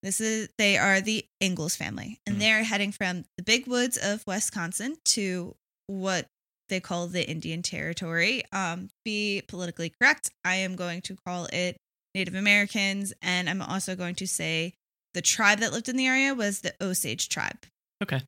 This 0.03 0.21
is 0.21 0.49
they 0.59 0.77
are 0.79 1.01
the 1.01 1.25
Ingalls 1.41 1.77
family, 1.77 2.19
and 2.27 2.37
Mm. 2.37 2.41
they're 2.41 2.65
heading 2.65 2.91
from 2.93 3.25
the 3.37 3.43
big 3.45 3.67
woods 3.69 3.97
of 3.97 4.27
Wisconsin 4.27 4.97
to 5.07 5.55
what 5.87 6.27
they 6.69 6.81
call 6.81 7.07
the 7.07 7.29
Indian 7.29 7.63
Territory. 7.63 8.43
Um, 8.53 8.89
be 9.05 9.43
politically 9.47 9.93
correct, 10.01 10.31
I 10.45 10.57
am 10.57 10.75
going 10.75 11.03
to 11.03 11.17
call 11.27 11.47
it 11.53 11.77
Native 12.15 12.35
Americans, 12.35 13.13
and 13.23 13.49
I'm 13.49 13.63
also 13.63 13.95
going 13.95 14.17
to 14.17 14.27
say 14.27 14.75
the 15.15 15.23
tribe 15.23 15.61
that 15.61 15.73
lived 15.73 15.89
in 15.89 15.97
the 15.97 16.07
area 16.07 16.35
was 16.35 16.61
the 16.63 16.75
Osage 16.81 17.29
tribe. 17.29 17.65
Okay. 18.03 18.23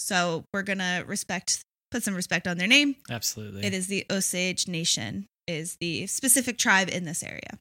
So 0.00 0.44
we're 0.52 0.62
gonna 0.62 1.04
respect, 1.06 1.62
put 1.92 2.02
some 2.02 2.14
respect 2.14 2.48
on 2.48 2.58
their 2.58 2.66
name. 2.66 2.96
Absolutely. 3.08 3.64
It 3.64 3.72
is 3.72 3.86
the 3.86 4.04
Osage 4.10 4.66
Nation, 4.66 5.26
is 5.46 5.76
the 5.80 6.06
specific 6.06 6.58
tribe 6.58 6.88
in 6.88 7.04
this 7.04 7.22
area. 7.22 7.58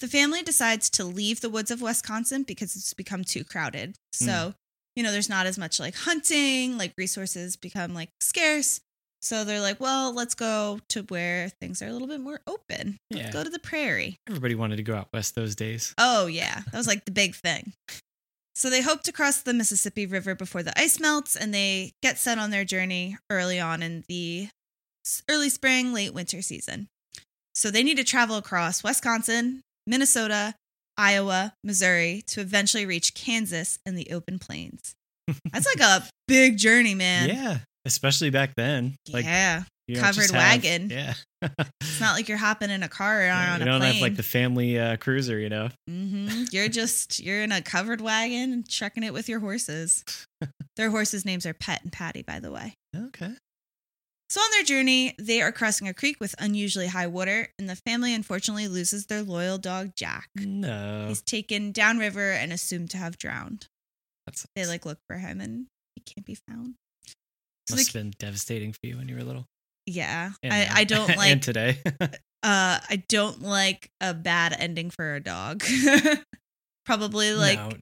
The 0.00 0.08
family 0.08 0.42
decides 0.42 0.90
to 0.90 1.04
leave 1.04 1.40
the 1.40 1.50
woods 1.50 1.70
of 1.70 1.80
Wisconsin 1.80 2.42
because 2.42 2.74
it's 2.74 2.92
become 2.92 3.22
too 3.22 3.44
crowded. 3.44 3.96
So, 4.12 4.46
hmm. 4.46 4.50
you 4.96 5.02
know, 5.02 5.12
there's 5.12 5.28
not 5.28 5.46
as 5.46 5.58
much 5.58 5.78
like 5.78 5.94
hunting, 5.94 6.76
like 6.76 6.92
resources 6.98 7.56
become 7.56 7.94
like 7.94 8.10
scarce. 8.20 8.80
So 9.20 9.44
they're 9.44 9.60
like, 9.60 9.78
well, 9.78 10.12
let's 10.12 10.34
go 10.34 10.80
to 10.88 11.02
where 11.04 11.48
things 11.48 11.80
are 11.80 11.86
a 11.86 11.92
little 11.92 12.08
bit 12.08 12.20
more 12.20 12.40
open. 12.48 12.98
Let's 13.12 13.32
go 13.32 13.44
to 13.44 13.50
the 13.50 13.60
prairie. 13.60 14.18
Everybody 14.28 14.56
wanted 14.56 14.76
to 14.76 14.82
go 14.82 14.96
out 14.96 15.08
west 15.12 15.36
those 15.36 15.54
days. 15.54 15.94
Oh, 15.96 16.26
yeah. 16.26 16.62
That 16.72 16.76
was 16.76 16.88
like 16.88 17.04
the 17.04 17.12
big 17.12 17.36
thing. 17.36 17.72
So 18.56 18.68
they 18.68 18.82
hope 18.82 19.02
to 19.04 19.12
cross 19.12 19.40
the 19.40 19.54
Mississippi 19.54 20.06
River 20.06 20.34
before 20.34 20.64
the 20.64 20.78
ice 20.78 20.98
melts, 21.00 21.36
and 21.36 21.54
they 21.54 21.92
get 22.02 22.18
set 22.18 22.38
on 22.38 22.50
their 22.50 22.64
journey 22.64 23.16
early 23.30 23.60
on 23.60 23.82
in 23.82 24.04
the 24.08 24.48
early 25.28 25.48
spring, 25.50 25.92
late 25.92 26.14
winter 26.14 26.42
season. 26.42 26.88
So 27.54 27.70
they 27.70 27.82
need 27.82 27.96
to 27.98 28.04
travel 28.04 28.36
across 28.36 28.82
Wisconsin, 28.82 29.60
Minnesota, 29.86 30.54
Iowa, 30.96 31.54
Missouri 31.64 32.22
to 32.28 32.40
eventually 32.40 32.86
reach 32.86 33.14
Kansas 33.14 33.78
and 33.84 33.96
the 33.96 34.10
open 34.12 34.38
plains. 34.38 34.94
That's 35.52 35.66
like 35.66 35.80
a 35.80 36.06
big 36.28 36.56
journey, 36.58 36.94
man. 36.94 37.28
yeah. 37.28 37.58
Especially 37.84 38.30
back 38.30 38.54
then. 38.56 38.94
Like 39.12 39.24
yeah. 39.24 39.64
covered 39.96 40.30
have- 40.30 40.62
wagon. 40.62 40.88
Yeah. 40.90 41.14
It's 41.80 42.00
not 42.00 42.14
like 42.14 42.28
you're 42.28 42.38
hopping 42.38 42.70
in 42.70 42.82
a 42.84 42.88
car 42.88 43.20
or 43.22 43.24
Yeah, 43.24 43.54
on 43.54 43.60
you 43.60 43.62
a 43.66 43.66
don't 43.70 43.80
plane. 43.80 43.92
have 43.94 44.02
like 44.02 44.16
the 44.16 44.22
family 44.22 44.78
uh, 44.78 44.96
cruiser, 44.98 45.38
you 45.38 45.48
know. 45.48 45.68
Mm-hmm. 45.90 46.44
You're 46.52 46.68
just 46.80 47.18
you're 47.20 47.42
in 47.42 47.50
a 47.52 47.60
covered 47.60 48.00
wagon 48.00 48.52
and 48.52 48.68
trucking 48.68 49.02
it 49.02 49.12
with 49.12 49.28
your 49.28 49.40
horses. 49.40 50.04
Their 50.76 50.90
horses' 50.90 51.24
names 51.24 51.44
are 51.44 51.54
Pet 51.54 51.82
and 51.82 51.92
Patty, 51.92 52.22
by 52.22 52.38
the 52.38 52.50
way. 52.52 52.74
Okay. 52.96 53.32
So 54.32 54.40
on 54.40 54.50
their 54.52 54.62
journey, 54.64 55.14
they 55.18 55.42
are 55.42 55.52
crossing 55.52 55.88
a 55.88 55.92
creek 55.92 56.16
with 56.18 56.34
unusually 56.38 56.86
high 56.86 57.06
water, 57.06 57.48
and 57.58 57.68
the 57.68 57.76
family 57.76 58.14
unfortunately 58.14 58.66
loses 58.66 59.04
their 59.04 59.22
loyal 59.22 59.58
dog 59.58 59.92
Jack. 59.94 60.30
No. 60.36 61.04
He's 61.08 61.20
taken 61.20 61.70
downriver 61.70 62.30
and 62.30 62.50
assumed 62.50 62.88
to 62.92 62.96
have 62.96 63.18
drowned. 63.18 63.66
That's 64.24 64.46
They 64.56 64.64
like 64.64 64.86
look 64.86 64.96
for 65.06 65.18
him 65.18 65.42
and 65.42 65.66
he 65.94 66.00
can't 66.00 66.24
be 66.24 66.38
found. 66.48 66.76
So 67.68 67.76
must 67.76 67.92
they, 67.92 67.98
have 67.98 68.04
been 68.04 68.14
devastating 68.18 68.72
for 68.72 68.78
you 68.84 68.96
when 68.96 69.06
you 69.06 69.16
were 69.16 69.22
little. 69.22 69.44
yeah, 69.84 70.30
And 70.42 70.54
I. 70.54 70.66
I 70.76 70.84
don't 70.84 71.10
and 71.10 71.18
like 71.18 71.42
today. 71.42 71.76
uh 72.00 72.08
I 72.42 73.02
don't 73.10 73.42
like 73.42 73.90
a 74.00 74.14
bad 74.14 74.56
ending 74.58 74.88
for 74.88 75.14
a 75.14 75.20
dog. 75.20 75.62
Probably 76.86 77.34
like 77.34 77.58
No. 77.58 77.72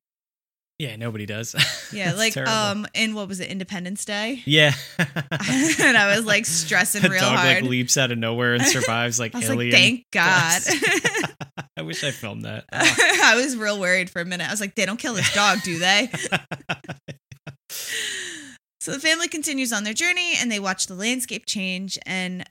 Yeah, 0.81 0.97
nobody 0.97 1.27
does. 1.27 1.55
yeah, 1.93 2.15
like 2.15 2.33
terrible. 2.33 2.55
um 2.55 2.87
in 2.95 3.15
what 3.15 3.29
was 3.29 3.39
it 3.39 3.51
Independence 3.51 4.07
Day? 4.07 4.43
Yeah. 4.47 4.73
and 4.99 5.97
I 5.97 6.17
was 6.17 6.25
like 6.25 6.47
stressing 6.47 7.03
real 7.03 7.21
dog 7.21 7.37
hard. 7.37 7.63
like 7.63 7.71
leaps 7.71 7.99
out 7.99 8.11
of 8.11 8.17
nowhere 8.17 8.55
and 8.55 8.65
survives 8.65 9.21
like 9.21 9.35
I 9.35 9.41
was 9.41 9.51
alien. 9.51 9.71
like, 9.71 9.81
thank 9.81 10.11
God. 10.11 10.63
I 11.77 11.83
wish 11.83 12.03
I 12.03 12.11
filmed 12.11 12.47
that. 12.47 12.65
I 12.73 13.35
was 13.37 13.57
real 13.59 13.79
worried 13.79 14.09
for 14.09 14.23
a 14.23 14.25
minute. 14.25 14.49
I 14.49 14.51
was 14.51 14.61
like, 14.61 14.75
they 14.75 14.87
don't 14.87 14.97
kill 14.97 15.13
this 15.13 15.33
dog, 15.35 15.61
do 15.63 15.79
they? 15.79 16.09
so 18.81 18.93
the 18.93 18.99
family 18.99 19.29
continues 19.29 19.73
on 19.75 19.85
their 19.85 19.95
journey 19.95 20.33
and 20.41 20.51
they 20.51 20.59
watch 20.59 20.87
the 20.87 20.95
landscape 20.95 21.45
change. 21.47 21.99
And 22.07 22.45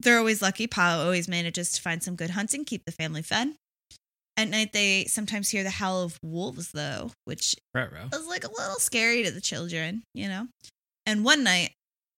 they're 0.00 0.18
always 0.18 0.40
lucky. 0.40 0.66
Pa 0.66 0.98
always 0.98 1.28
manages 1.28 1.72
to 1.72 1.82
find 1.82 2.02
some 2.02 2.16
good 2.16 2.30
hunting, 2.30 2.64
keep 2.64 2.86
the 2.86 2.92
family 2.92 3.22
fed. 3.22 3.54
At 4.38 4.48
night, 4.48 4.72
they 4.74 5.04
sometimes 5.06 5.48
hear 5.48 5.62
the 5.62 5.70
howl 5.70 6.02
of 6.02 6.18
wolves, 6.22 6.72
though, 6.72 7.10
which 7.24 7.54
Ruh-roh. 7.74 8.08
was 8.12 8.26
like 8.26 8.44
a 8.44 8.50
little 8.50 8.76
scary 8.78 9.22
to 9.24 9.30
the 9.30 9.40
children, 9.40 10.02
you 10.14 10.28
know? 10.28 10.46
And 11.06 11.24
one 11.24 11.42
night, 11.42 11.70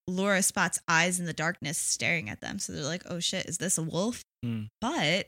Laura 0.08 0.42
spots 0.42 0.80
eyes 0.88 1.20
in 1.20 1.26
the 1.26 1.32
darkness 1.32 1.78
staring 1.78 2.28
at 2.28 2.40
them. 2.40 2.58
So 2.58 2.72
they're 2.72 2.82
like, 2.82 3.02
oh 3.08 3.20
shit, 3.20 3.46
is 3.46 3.58
this 3.58 3.78
a 3.78 3.82
wolf? 3.82 4.22
Hmm. 4.42 4.62
But, 4.80 5.26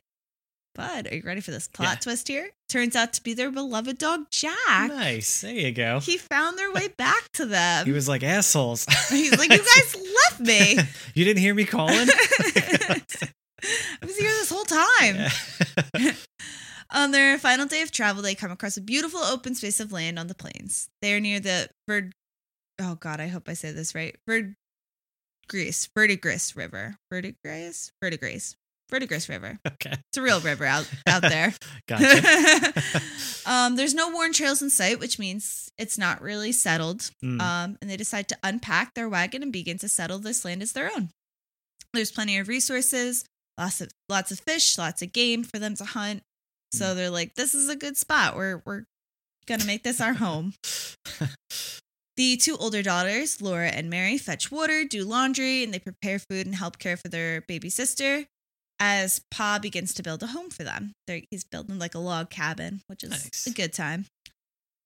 but 0.74 1.12
are 1.12 1.14
you 1.14 1.22
ready 1.24 1.40
for 1.42 1.50
this 1.52 1.68
plot 1.68 1.88
Yeah. 1.96 2.00
twist 2.00 2.26
here? 2.28 2.50
Turns 2.68 2.96
out 2.96 3.12
to 3.12 3.22
be 3.22 3.34
their 3.34 3.50
beloved 3.52 3.98
dog, 3.98 4.22
Jack. 4.32 4.56
Nice. 4.88 5.42
There 5.42 5.52
you 5.54 5.70
go. 5.72 6.00
He 6.00 6.16
found 6.16 6.58
their 6.58 6.72
way 6.72 6.88
back 6.88 7.22
to 7.34 7.46
them. 7.46 7.84
He 7.86 7.92
was 7.92 8.08
like 8.08 8.22
assholes. 8.24 8.84
He's 9.10 9.36
like, 9.38 9.50
you 9.52 9.58
guys 9.58 9.96
left 10.30 10.40
me. 10.40 10.76
you 11.14 11.24
didn't 11.24 11.40
hear 11.40 11.54
me 11.54 11.66
calling. 11.66 12.08
I 12.08 13.00
was 14.06 14.16
here 14.16 14.30
this 14.30 14.50
whole 14.50 14.64
time. 14.64 15.16
Yeah. 15.98 16.12
On 16.92 17.12
their 17.12 17.38
final 17.38 17.66
day 17.66 17.82
of 17.82 17.92
travel, 17.92 18.22
they 18.22 18.34
come 18.34 18.50
across 18.50 18.76
a 18.76 18.80
beautiful 18.80 19.20
open 19.20 19.54
space 19.54 19.80
of 19.80 19.92
land 19.92 20.18
on 20.18 20.26
the 20.26 20.34
plains. 20.34 20.88
They 21.00 21.14
are 21.14 21.20
near 21.20 21.40
the 21.40 21.68
Verd. 21.88 22.12
Oh 22.80 22.96
God, 22.96 23.20
I 23.20 23.28
hope 23.28 23.48
I 23.48 23.52
say 23.54 23.70
this 23.72 23.94
right. 23.94 24.16
Verdigris, 24.26 25.88
Verdigris 25.94 26.56
River, 26.56 26.96
Verdigris, 27.12 27.92
Verdigris, 28.02 28.56
Verdigris 28.90 29.28
River. 29.28 29.58
okay. 29.66 29.92
It's 29.92 30.18
a 30.18 30.22
real 30.22 30.40
river 30.40 30.64
out 30.64 30.90
out 31.06 31.22
there. 31.22 31.54
Gotcha. 31.86 32.72
um, 33.46 33.76
there's 33.76 33.94
no 33.94 34.10
worn 34.10 34.32
trails 34.32 34.60
in 34.60 34.70
sight, 34.70 34.98
which 34.98 35.18
means 35.18 35.70
it's 35.78 35.98
not 35.98 36.20
really 36.20 36.52
settled. 36.52 37.10
Mm. 37.24 37.40
Um, 37.40 37.78
and 37.80 37.88
they 37.88 37.96
decide 37.96 38.28
to 38.28 38.38
unpack 38.42 38.94
their 38.94 39.08
wagon 39.08 39.42
and 39.42 39.52
begin 39.52 39.78
to 39.78 39.88
settle 39.88 40.18
this 40.18 40.44
land 40.44 40.62
as 40.62 40.72
their 40.72 40.90
own. 40.94 41.10
There's 41.92 42.10
plenty 42.12 42.38
of 42.38 42.48
resources, 42.48 43.24
lots 43.58 43.80
of 43.80 43.90
lots 44.08 44.32
of 44.32 44.40
fish, 44.40 44.76
lots 44.76 45.02
of 45.02 45.12
game 45.12 45.44
for 45.44 45.58
them 45.58 45.74
to 45.76 45.84
hunt. 45.84 46.22
So 46.72 46.86
mm. 46.86 46.94
they're 46.96 47.10
like, 47.10 47.34
this 47.34 47.54
is 47.54 47.68
a 47.68 47.76
good 47.76 47.96
spot. 47.96 48.36
We're 48.36 48.62
we're 48.64 48.84
gonna 49.46 49.64
make 49.64 49.82
this 49.82 50.00
our 50.00 50.14
home. 50.14 50.54
The 52.20 52.36
two 52.36 52.54
older 52.58 52.82
daughters, 52.82 53.40
Laura 53.40 53.68
and 53.68 53.88
Mary, 53.88 54.18
fetch 54.18 54.52
water, 54.52 54.84
do 54.84 55.04
laundry, 55.06 55.64
and 55.64 55.72
they 55.72 55.78
prepare 55.78 56.18
food 56.18 56.44
and 56.44 56.54
help 56.54 56.78
care 56.78 56.98
for 56.98 57.08
their 57.08 57.40
baby 57.40 57.70
sister 57.70 58.26
as 58.78 59.22
Pa 59.30 59.58
begins 59.58 59.94
to 59.94 60.02
build 60.02 60.22
a 60.22 60.26
home 60.26 60.50
for 60.50 60.62
them. 60.62 60.92
They're, 61.06 61.22
he's 61.30 61.44
building 61.44 61.78
like 61.78 61.94
a 61.94 61.98
log 61.98 62.28
cabin, 62.28 62.82
which 62.88 63.04
is 63.04 63.10
Nice. 63.10 63.46
a 63.46 63.50
good 63.50 63.72
time. 63.72 64.04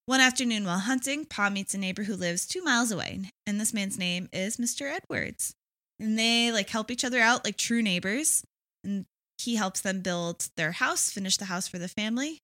One 0.06 0.20
afternoon 0.20 0.64
while 0.64 0.78
hunting, 0.78 1.24
Pa 1.24 1.50
meets 1.50 1.74
a 1.74 1.78
neighbor 1.78 2.04
who 2.04 2.14
lives 2.14 2.46
two 2.46 2.62
miles 2.62 2.92
away, 2.92 3.22
and 3.46 3.60
this 3.60 3.74
man's 3.74 3.98
name 3.98 4.28
is 4.32 4.58
Mr. 4.58 4.82
Edwards. 4.82 5.54
And 5.98 6.16
they 6.16 6.52
like 6.52 6.70
help 6.70 6.88
each 6.88 7.04
other 7.04 7.18
out 7.18 7.44
like 7.44 7.56
true 7.56 7.82
neighbors. 7.82 8.44
And 8.84 9.06
he 9.44 9.56
helps 9.56 9.80
them 9.80 10.00
build 10.00 10.48
their 10.56 10.72
house, 10.72 11.10
finish 11.10 11.36
the 11.36 11.44
house 11.46 11.68
for 11.68 11.78
the 11.78 11.88
family. 11.88 12.40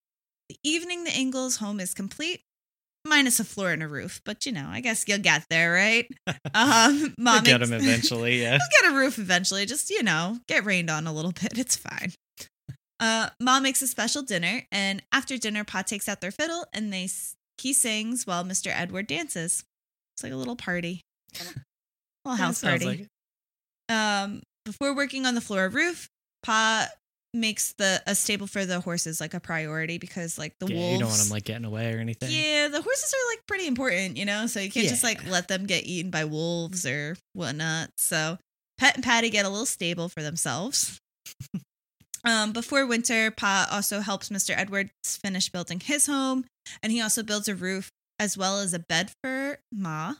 The 0.49 0.57
evening 0.64 1.04
the 1.04 1.16
Ingalls 1.16 1.57
home 1.57 1.80
is 1.80 1.95
complete, 1.95 2.42
minus 3.07 3.38
a 3.40 3.45
floor 3.45 3.71
and 3.71 3.83
a 3.83 3.88
roof, 3.88 4.21
but 4.25 4.45
you 4.47 4.52
know, 4.52 4.66
I 4.69 4.80
guess 4.80 5.04
you'll 5.07 5.19
get 5.19 5.45
there, 5.50 5.73
right? 5.73 6.07
Um, 6.54 7.00
We'll 7.00 7.12
mom 7.19 7.45
get 7.45 7.61
makes- 7.61 7.71
him 7.71 7.78
eventually. 7.80 8.42
Yeah. 8.42 8.59
We'll 8.61 8.83
get 8.83 8.92
a 8.92 8.97
roof 8.97 9.19
eventually. 9.19 9.66
Just 9.66 9.90
you 9.90 10.02
know, 10.02 10.38
get 10.49 10.64
rained 10.64 10.90
on 10.90 11.07
a 11.07 11.12
little 11.12 11.33
bit. 11.33 11.57
It's 11.59 11.76
fine. 11.76 12.12
Uh, 12.99 13.30
mom 13.40 13.62
makes 13.62 13.80
a 13.83 13.87
special 13.87 14.23
dinner, 14.23 14.62
and 14.71 15.02
after 15.12 15.38
dinner, 15.38 15.64
Pa 15.64 15.83
takes 15.83 16.09
out 16.09 16.21
their 16.21 16.30
fiddle 16.33 16.66
and 16.75 16.92
they 16.92 17.09
he 17.59 17.73
sings 17.73 18.26
while 18.26 18.45
Mr. 18.45 18.71
Edward 18.75 19.07
dances. 19.07 19.64
It's 20.16 20.23
like 20.23 20.33
a 20.33 20.37
little 20.37 20.57
party, 20.57 21.00
a 21.40 21.45
little 22.28 22.37
house 22.37 22.61
party. 22.62 22.85
like 22.85 23.07
um, 23.97 24.42
before 24.64 24.95
working 24.95 25.25
on 25.26 25.35
the 25.35 25.40
floor 25.40 25.64
of 25.64 25.75
roof, 25.75 26.09
Pa 26.42 26.88
makes 27.32 27.75
the 27.75 28.02
a 28.06 28.14
stable 28.14 28.47
for 28.47 28.66
the 28.66 28.80
horses 28.80 29.20
like 29.20 29.35
a 29.35 29.40
priority 29.40 29.99
because 29.99 30.38
like 30.38 30.54
the 30.59 30.66
yeah, 30.66 30.76
wolves. 30.76 30.92
you 30.92 30.99
don't 30.99 31.09
want 31.09 31.23
him 31.23 31.30
like 31.30 31.44
getting 31.44 31.64
away 31.64 31.94
or 31.94 31.99
anything. 31.99 32.28
Yeah, 32.30 32.68
the 32.68 32.82
horses 32.82 33.14
are 33.14 33.32
like 33.32 33.47
pretty 33.47 33.66
important, 33.66 34.16
you 34.16 34.25
know, 34.25 34.47
so 34.47 34.61
you 34.61 34.70
can't 34.70 34.88
just 34.88 35.04
like 35.04 35.26
let 35.28 35.49
them 35.49 35.66
get 35.66 35.85
eaten 35.85 36.11
by 36.11 36.25
wolves 36.25 36.85
or 36.87 37.16
whatnot. 37.32 37.90
So 37.99 38.38
Pet 38.78 38.94
and 38.94 39.04
Patty 39.04 39.30
get 39.30 39.47
a 39.47 39.49
little 39.49 39.66
stable 39.66 40.09
for 40.09 40.23
themselves. 40.23 41.00
um, 42.25 42.52
before 42.52 42.87
winter, 42.87 43.30
Pa 43.30 43.68
also 43.70 44.00
helps 44.00 44.30
Mr. 44.30 44.54
Edwards 44.56 45.18
finish 45.23 45.49
building 45.49 45.80
his 45.80 46.06
home, 46.06 46.47
and 46.82 46.92
he 46.92 47.00
also 47.00 47.23
builds 47.23 47.49
a 47.49 47.54
roof 47.54 47.90
as 48.18 48.37
well 48.37 48.61
as 48.61 48.75
a 48.75 48.78
bed 48.78 49.12
for 49.23 49.59
Ma 49.73 50.14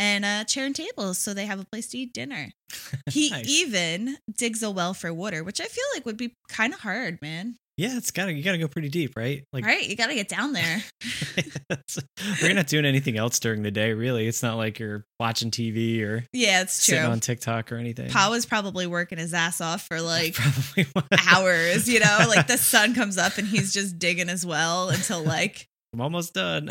and 0.00 0.24
a 0.24 0.44
chair 0.44 0.66
and 0.66 0.74
table 0.74 1.14
so 1.14 1.32
they 1.32 1.46
have 1.46 1.60
a 1.60 1.64
place 1.70 1.86
to 1.90 1.98
eat 1.98 2.12
dinner. 2.12 2.50
He 3.10 3.30
Nice. 3.30 3.48
even 3.48 4.16
digs 4.36 4.62
a 4.64 4.70
well 4.70 4.94
for 4.94 5.12
water, 5.12 5.44
which 5.44 5.60
I 5.60 5.64
feel 5.66 5.84
like 5.94 6.04
would 6.06 6.16
be 6.16 6.34
kind 6.48 6.72
of 6.74 6.80
hard, 6.80 7.18
man. 7.22 7.56
Yeah, 7.76 7.96
it's 7.96 8.10
gotta 8.10 8.32
you 8.32 8.42
gotta 8.42 8.58
go 8.58 8.68
pretty 8.68 8.88
deep, 8.90 9.16
right? 9.16 9.42
Like 9.52 9.64
right? 9.64 9.88
You 9.88 9.96
got 9.96 10.08
to 10.08 10.14
get 10.14 10.28
down 10.28 10.52
there. 10.52 10.82
we're 12.42 12.52
not 12.54 12.66
doing 12.66 12.84
anything 12.84 13.16
else 13.16 13.38
during 13.40 13.62
the 13.62 13.70
day, 13.70 13.92
really. 13.94 14.26
It's 14.26 14.42
not 14.42 14.56
like 14.56 14.78
you're 14.78 15.04
watching 15.18 15.50
TV 15.50 16.02
or 16.02 16.24
Yeah, 16.32 16.60
it's 16.62 16.84
true. 16.86 16.98
on 16.98 17.20
TikTok 17.20 17.72
or 17.72 17.76
anything. 17.76 18.10
Pa 18.10 18.28
was 18.30 18.44
probably 18.46 18.86
working 18.86 19.18
his 19.18 19.32
ass 19.34 19.60
off 19.60 19.82
for 19.86 20.00
like 20.02 20.34
probably 20.34 20.86
hours, 21.28 21.88
you 21.88 22.00
know, 22.00 22.26
like 22.28 22.46
the 22.46 22.58
sun 22.58 22.94
comes 22.94 23.16
up 23.18 23.38
and 23.38 23.46
he's 23.46 23.72
just 23.72 23.98
digging 23.98 24.28
as 24.28 24.44
well 24.44 24.90
until 24.90 25.22
like 25.22 25.66
I'm 25.94 26.00
almost 26.00 26.34
done. 26.34 26.68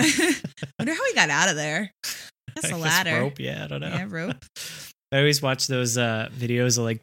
Wonder 0.80 0.94
how 0.94 1.06
he 1.08 1.14
got 1.14 1.30
out 1.30 1.50
of 1.50 1.56
there. 1.56 1.92
A 2.66 2.78
ladder. 2.78 3.20
Rope, 3.22 3.40
yeah, 3.40 3.64
I 3.64 3.68
don't 3.68 3.82
know. 3.82 3.88
Yeah, 3.90 4.06
rope. 4.10 4.36
I 5.12 5.18
always 5.20 5.42
watch 5.42 5.68
those 5.68 5.98
uh 5.98 6.30
videos 6.34 6.78
of 6.78 6.84
like 6.84 7.02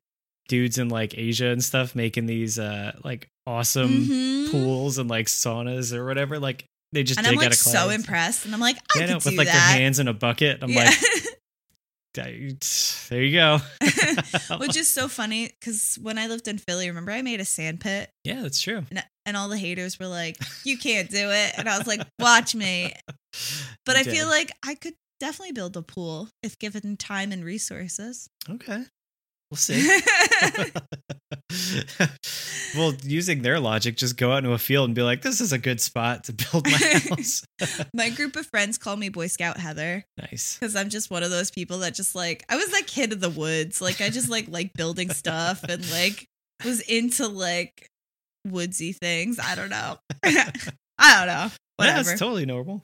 dudes 0.49 0.79
in 0.79 0.89
like 0.89 1.19
Asia 1.19 1.47
and 1.49 1.63
stuff 1.65 1.95
making 1.97 2.27
these 2.27 2.59
uh 2.59 2.93
like 3.03 3.27
awesome 3.47 4.05
Mhm. 4.07 4.51
pools 4.53 4.99
and 4.99 5.11
like 5.11 5.27
saunas 5.27 5.93
or 5.93 6.05
whatever. 6.07 6.39
Like 6.39 6.65
they 6.93 7.03
just 7.03 7.19
And 7.19 7.27
I'm 7.27 7.35
like 7.35 7.53
so 7.55 7.91
impressed. 7.91 8.45
And 8.45 8.55
I'm 8.55 8.61
like, 8.61 8.77
I 8.77 8.81
Yeah, 9.01 9.07
could 9.07 9.13
no, 9.15 9.19
do 9.21 9.29
with 9.31 9.39
like 9.39 9.47
that. 9.49 9.53
their 9.73 9.81
hands 9.81 9.99
in 9.99 10.07
a 10.09 10.15
bucket. 10.15 10.63
I'm 10.63 10.71
yeah. 10.71 10.85
like, 10.85 10.99
there 12.15 13.23
you 13.23 13.33
go. 13.33 13.59
Which 14.59 14.77
is 14.77 14.89
so 14.89 15.07
funny 15.09 15.49
because 15.61 15.99
when 16.01 16.17
I 16.19 16.29
lived 16.29 16.49
in 16.49 16.59
Philly, 16.59 16.89
remember 16.89 17.11
I 17.13 17.23
made 17.23 17.41
a 17.41 17.45
sand 17.45 17.81
pit 17.81 18.09
yeah, 18.25 18.41
that's 18.43 18.61
true. 18.61 18.85
and, 18.91 19.05
and 19.27 19.37
all 19.37 19.49
the 19.49 19.59
haters 19.59 19.99
were 19.99 20.07
like, 20.07 20.37
you 20.65 20.79
can't 20.79 21.11
do 21.11 21.31
it. 21.31 21.53
And 21.59 21.69
I 21.69 21.77
was 21.77 21.87
like, 21.87 22.01
watch 22.19 22.55
me. 22.55 22.95
But 23.85 23.97
You 23.97 24.01
I 24.13 24.15
feel 24.15 24.27
like 24.29 24.51
I 24.65 24.75
could 24.77 24.95
definitely 25.21 25.53
build 25.53 25.77
a 25.77 25.83
pool 25.83 26.29
if 26.43 26.59
given 26.59 26.97
time 26.97 27.33
and 27.33 27.45
resources. 27.45 28.29
okay, 28.51 28.85
we'll 29.51 29.57
see. 29.57 30.01
well, 32.77 32.93
using 33.03 33.43
their 33.43 33.59
logic, 33.61 33.97
just 33.97 34.17
go 34.17 34.33
out 34.33 34.39
into 34.39 34.53
a 34.53 34.59
field 34.59 34.89
and 34.89 34.95
be 34.95 35.03
like, 35.03 35.23
"This 35.23 35.41
is 35.41 35.53
a 35.53 35.59
good 35.59 35.81
spot 35.81 36.25
to 36.25 36.33
build 36.33 36.67
my 36.67 36.73
house." 37.11 37.45
My 37.95 38.11
group 38.11 38.37
of 38.37 38.47
friends 38.47 38.79
call 38.79 38.97
me 38.97 39.09
Boy 39.09 39.27
Scout 39.29 39.59
Heather 39.59 40.05
nice. 40.19 40.57
because 40.59 40.77
I'm 40.77 40.89
just 40.91 41.11
one 41.11 41.23
of 41.23 41.31
those 41.31 41.51
people 41.51 41.79
that 41.81 41.95
just 41.95 42.15
like, 42.15 42.45
I 42.49 42.57
was 42.57 42.71
that 42.71 42.87
kid 42.87 43.13
of 43.13 43.21
the 43.21 43.31
woods. 43.31 43.81
Like, 43.81 44.01
I 44.01 44.11
just 44.11 44.29
like, 44.29 44.49
like 44.49 44.73
building 44.75 45.11
stuff 45.11 45.63
and 45.65 45.89
like 45.91 46.27
was 46.65 46.81
into 46.81 47.27
like 47.29 47.89
woodsy 48.47 48.93
things. 48.93 49.39
I 49.39 49.55
don't 49.55 49.71
know. 49.71 49.99
I 50.25 50.45
don't 50.99 51.27
know. 51.27 51.49
Yeah, 51.49 51.49
Whatever. 51.77 52.03
that's 52.05 52.19
totally 52.19 52.47
normal. 52.47 52.83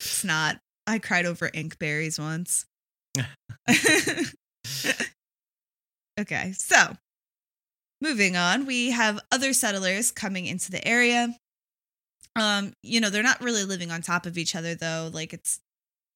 It's 0.00 0.24
not. 0.24 0.58
I 0.88 0.98
cried 0.98 1.26
over 1.26 1.50
ink 1.52 1.78
berries 1.78 2.18
once. 2.18 2.64
okay, 6.18 6.52
so 6.52 6.96
moving 8.00 8.36
on, 8.36 8.64
we 8.64 8.90
have 8.90 9.20
other 9.30 9.52
settlers 9.52 10.10
coming 10.10 10.46
into 10.46 10.70
the 10.70 10.86
area. 10.88 11.36
Um, 12.36 12.72
you 12.82 13.00
know, 13.00 13.10
they're 13.10 13.22
not 13.22 13.42
really 13.42 13.64
living 13.64 13.90
on 13.90 14.00
top 14.00 14.24
of 14.24 14.38
each 14.38 14.56
other 14.56 14.74
though. 14.74 15.10
Like 15.12 15.34
it's 15.34 15.60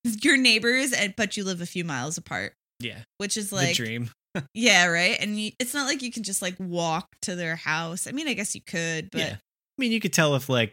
your 0.05 0.39
neighbors, 0.39 0.93
and 0.93 1.15
but 1.17 1.37
you 1.37 1.45
live 1.45 1.61
a 1.61 1.67
few 1.67 1.85
miles 1.85 2.17
apart, 2.17 2.55
yeah, 2.81 3.01
which 3.19 3.37
is 3.37 3.51
the 3.51 3.57
like, 3.57 3.77
dream. 3.77 4.11
yeah, 4.55 4.87
right. 4.87 5.19
And 5.21 5.39
you, 5.39 5.53
it's 5.59 5.75
not 5.75 5.87
like 5.87 6.01
you 6.01 6.11
can 6.11 6.23
just 6.23 6.41
like 6.41 6.57
walk 6.59 7.09
to 7.23 7.37
their 7.37 7.57
house. 7.57 8.07
I 8.07 8.13
mean, 8.13 8.27
I 8.27 8.33
guess 8.33 8.55
you 8.55 8.63
could, 8.63 9.11
but 9.11 9.21
yeah, 9.21 9.35
I 9.35 9.77
mean, 9.77 9.93
you 9.93 10.01
could 10.01 10.15
tell 10.15 10.35
if 10.35 10.49
like 10.49 10.73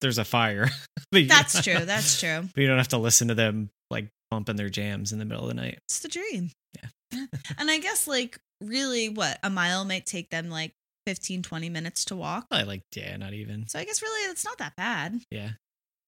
there's 0.00 0.18
a 0.18 0.24
fire. 0.24 0.68
that's 1.12 1.62
true. 1.62 1.78
That's 1.78 2.20
true. 2.20 2.48
But 2.54 2.60
you 2.60 2.66
don't 2.66 2.78
have 2.78 2.88
to 2.88 2.98
listen 2.98 3.28
to 3.28 3.34
them 3.34 3.70
like 3.90 4.08
bumping 4.30 4.56
their 4.56 4.68
jams 4.68 5.12
in 5.12 5.18
the 5.18 5.24
middle 5.24 5.44
of 5.44 5.48
the 5.48 5.54
night. 5.54 5.78
It's 5.88 6.00
the 6.00 6.08
dream. 6.08 6.50
Yeah. 6.74 7.26
and 7.58 7.70
I 7.70 7.78
guess 7.78 8.06
like 8.06 8.38
really 8.60 9.08
what 9.08 9.38
a 9.42 9.50
mile 9.50 9.84
might 9.84 10.06
take 10.06 10.30
them 10.30 10.50
like 10.50 10.72
15 11.06 11.42
20 11.42 11.68
minutes 11.68 12.04
to 12.06 12.16
walk. 12.16 12.46
I 12.50 12.62
like, 12.64 12.82
yeah, 12.94 13.16
not 13.16 13.32
even. 13.32 13.68
So 13.68 13.78
I 13.78 13.84
guess 13.84 14.02
really 14.02 14.30
it's 14.30 14.44
not 14.44 14.58
that 14.58 14.74
bad. 14.76 15.20
Yeah, 15.30 15.50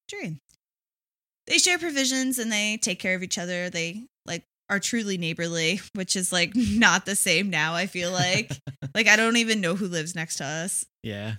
Dream. 0.09 0.39
They 1.47 1.57
share 1.57 1.79
provisions 1.79 2.37
and 2.37 2.51
they 2.51 2.77
take 2.77 2.99
care 2.99 3.15
of 3.15 3.23
each 3.23 3.37
other. 3.37 3.69
They 3.69 4.05
like 4.25 4.43
are 4.69 4.79
truly 4.79 5.17
neighborly, 5.17 5.81
which 5.93 6.15
is 6.15 6.31
like 6.31 6.51
not 6.55 7.05
the 7.05 7.15
same 7.15 7.49
now, 7.49 7.73
I 7.75 7.85
feel 7.87 8.11
like. 8.11 8.51
like 8.93 9.07
I 9.07 9.15
don't 9.15 9.37
even 9.37 9.61
know 9.61 9.75
who 9.75 9.87
lives 9.87 10.15
next 10.15 10.35
to 10.37 10.45
us. 10.45 10.85
yeah. 11.03 11.35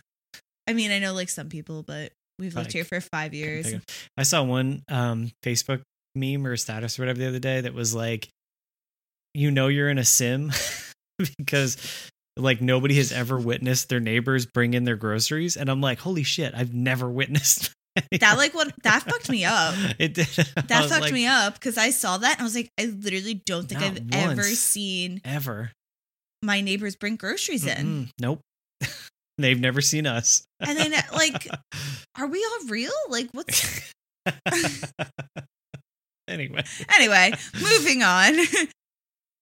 I 0.67 0.73
mean, 0.73 0.93
I 0.93 1.01
know 1.01 1.15
like 1.15 1.29
some 1.29 1.49
people, 1.49 1.83
but 1.83 2.13
we've 2.41 2.55
lived 2.55 2.69
Like, 2.69 2.73
here 2.73 2.85
for 2.85 3.01
5 3.01 3.35
years. 3.35 3.73
I 4.17 4.23
saw 4.25 4.43
one 4.43 4.83
um 4.89 5.31
Facebook 5.45 5.83
meme 6.15 6.47
or 6.47 6.57
status 6.57 6.99
or 6.99 7.03
whatever 7.03 7.19
the 7.19 7.29
other 7.29 7.39
day 7.39 7.61
that 7.61 7.75
was 7.75 7.95
like, 7.95 8.29
you 9.35 9.51
know, 9.51 9.69
you're 9.69 9.89
in 9.89 9.99
a 9.99 10.05
sim 10.05 10.51
because 11.39 11.77
like 12.37 12.61
nobody 12.61 12.95
has 12.97 13.13
ever 13.13 13.39
witnessed 13.39 13.89
their 13.89 14.01
neighbors 14.01 14.47
bring 14.47 14.75
in 14.75 14.85
their 14.85 14.97
groceries, 14.97 15.57
and 15.57 15.69
I'm 15.69 15.81
like, 15.81 15.99
holy 16.01 16.23
shit, 16.23 16.55
I've 16.55 16.75
never 16.75 17.09
witnessed 17.09 17.73
That 18.21 18.39
like 18.39 18.55
what 18.55 18.73
that 18.85 19.03
fucked 19.03 19.29
me 19.29 19.45
up. 19.45 19.75
It 19.99 20.15
did. 20.15 20.27
That 20.27 20.89
fucked 20.89 21.13
me 21.13 21.27
up 21.27 21.55
because 21.55 21.77
I 21.77 21.91
saw 21.91 22.19
that 22.19 22.35
and 22.35 22.41
I 22.41 22.45
was 22.45 22.55
like, 22.55 22.71
I 22.79 22.85
literally 22.87 23.35
don't 23.35 23.69
think 23.69 23.81
I've 23.83 24.01
ever 24.13 24.43
seen 24.43 25.21
ever. 25.25 25.73
my 26.43 26.61
neighbors 26.61 26.97
bring 26.97 27.17
groceries 27.17 27.67
in. 27.67 27.87
Mm-mm. 27.87 28.09
Nope. 28.21 28.41
They've 29.41 29.59
never 29.59 29.81
seen 29.81 30.07
us. 30.07 30.45
And 30.61 30.79
then, 30.79 30.93
like, 31.13 31.49
are 32.19 32.27
we 32.27 32.45
all 32.45 32.69
real? 32.69 32.93
Like, 33.09 33.29
what's. 33.33 33.93
anyway, 36.29 36.65
anyway, 36.95 37.33
moving 37.61 38.03
on. 38.03 38.39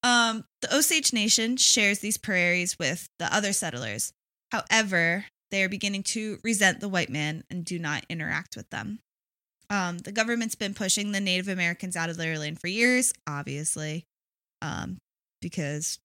um, 0.02 0.44
the 0.62 0.74
Osage 0.74 1.12
Nation 1.12 1.56
shares 1.56 1.98
these 2.00 2.16
prairies 2.18 2.76
with 2.78 3.08
the 3.18 3.32
other 3.34 3.52
settlers. 3.52 4.12
However, 4.52 5.26
they 5.50 5.62
are 5.62 5.68
beginning 5.68 6.02
to 6.04 6.38
resent 6.42 6.80
the 6.80 6.88
white 6.88 7.10
man 7.10 7.44
and 7.50 7.64
do 7.64 7.78
not 7.78 8.04
interact 8.08 8.56
with 8.56 8.68
them. 8.70 9.00
Um, 9.70 9.98
the 9.98 10.12
government's 10.12 10.54
been 10.54 10.74
pushing 10.74 11.12
the 11.12 11.20
Native 11.20 11.48
Americans 11.48 11.96
out 11.96 12.08
of 12.08 12.16
their 12.16 12.38
land 12.38 12.58
for 12.58 12.68
years, 12.68 13.12
obviously, 13.26 14.04
um, 14.62 14.98
because 15.42 15.98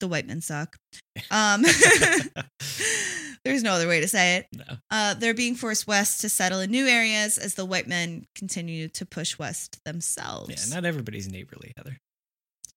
the 0.00 0.08
white 0.08 0.26
men 0.26 0.40
suck. 0.40 0.76
Um, 1.30 1.62
there's 3.44 3.62
no 3.62 3.72
other 3.72 3.88
way 3.88 4.00
to 4.00 4.08
say 4.08 4.36
it. 4.36 4.46
no. 4.52 4.64
Uh, 4.90 5.14
they're 5.14 5.34
being 5.34 5.54
forced 5.54 5.86
west 5.86 6.20
to 6.22 6.28
settle 6.28 6.60
in 6.60 6.70
new 6.70 6.86
areas 6.86 7.38
as 7.38 7.54
the 7.54 7.64
white 7.64 7.86
men 7.88 8.26
continue 8.34 8.88
to 8.88 9.06
push 9.06 9.38
west 9.38 9.78
themselves. 9.84 10.68
Yeah, 10.68 10.74
not 10.74 10.84
everybody's 10.84 11.28
neighborly, 11.30 11.72
Heather. 11.76 11.96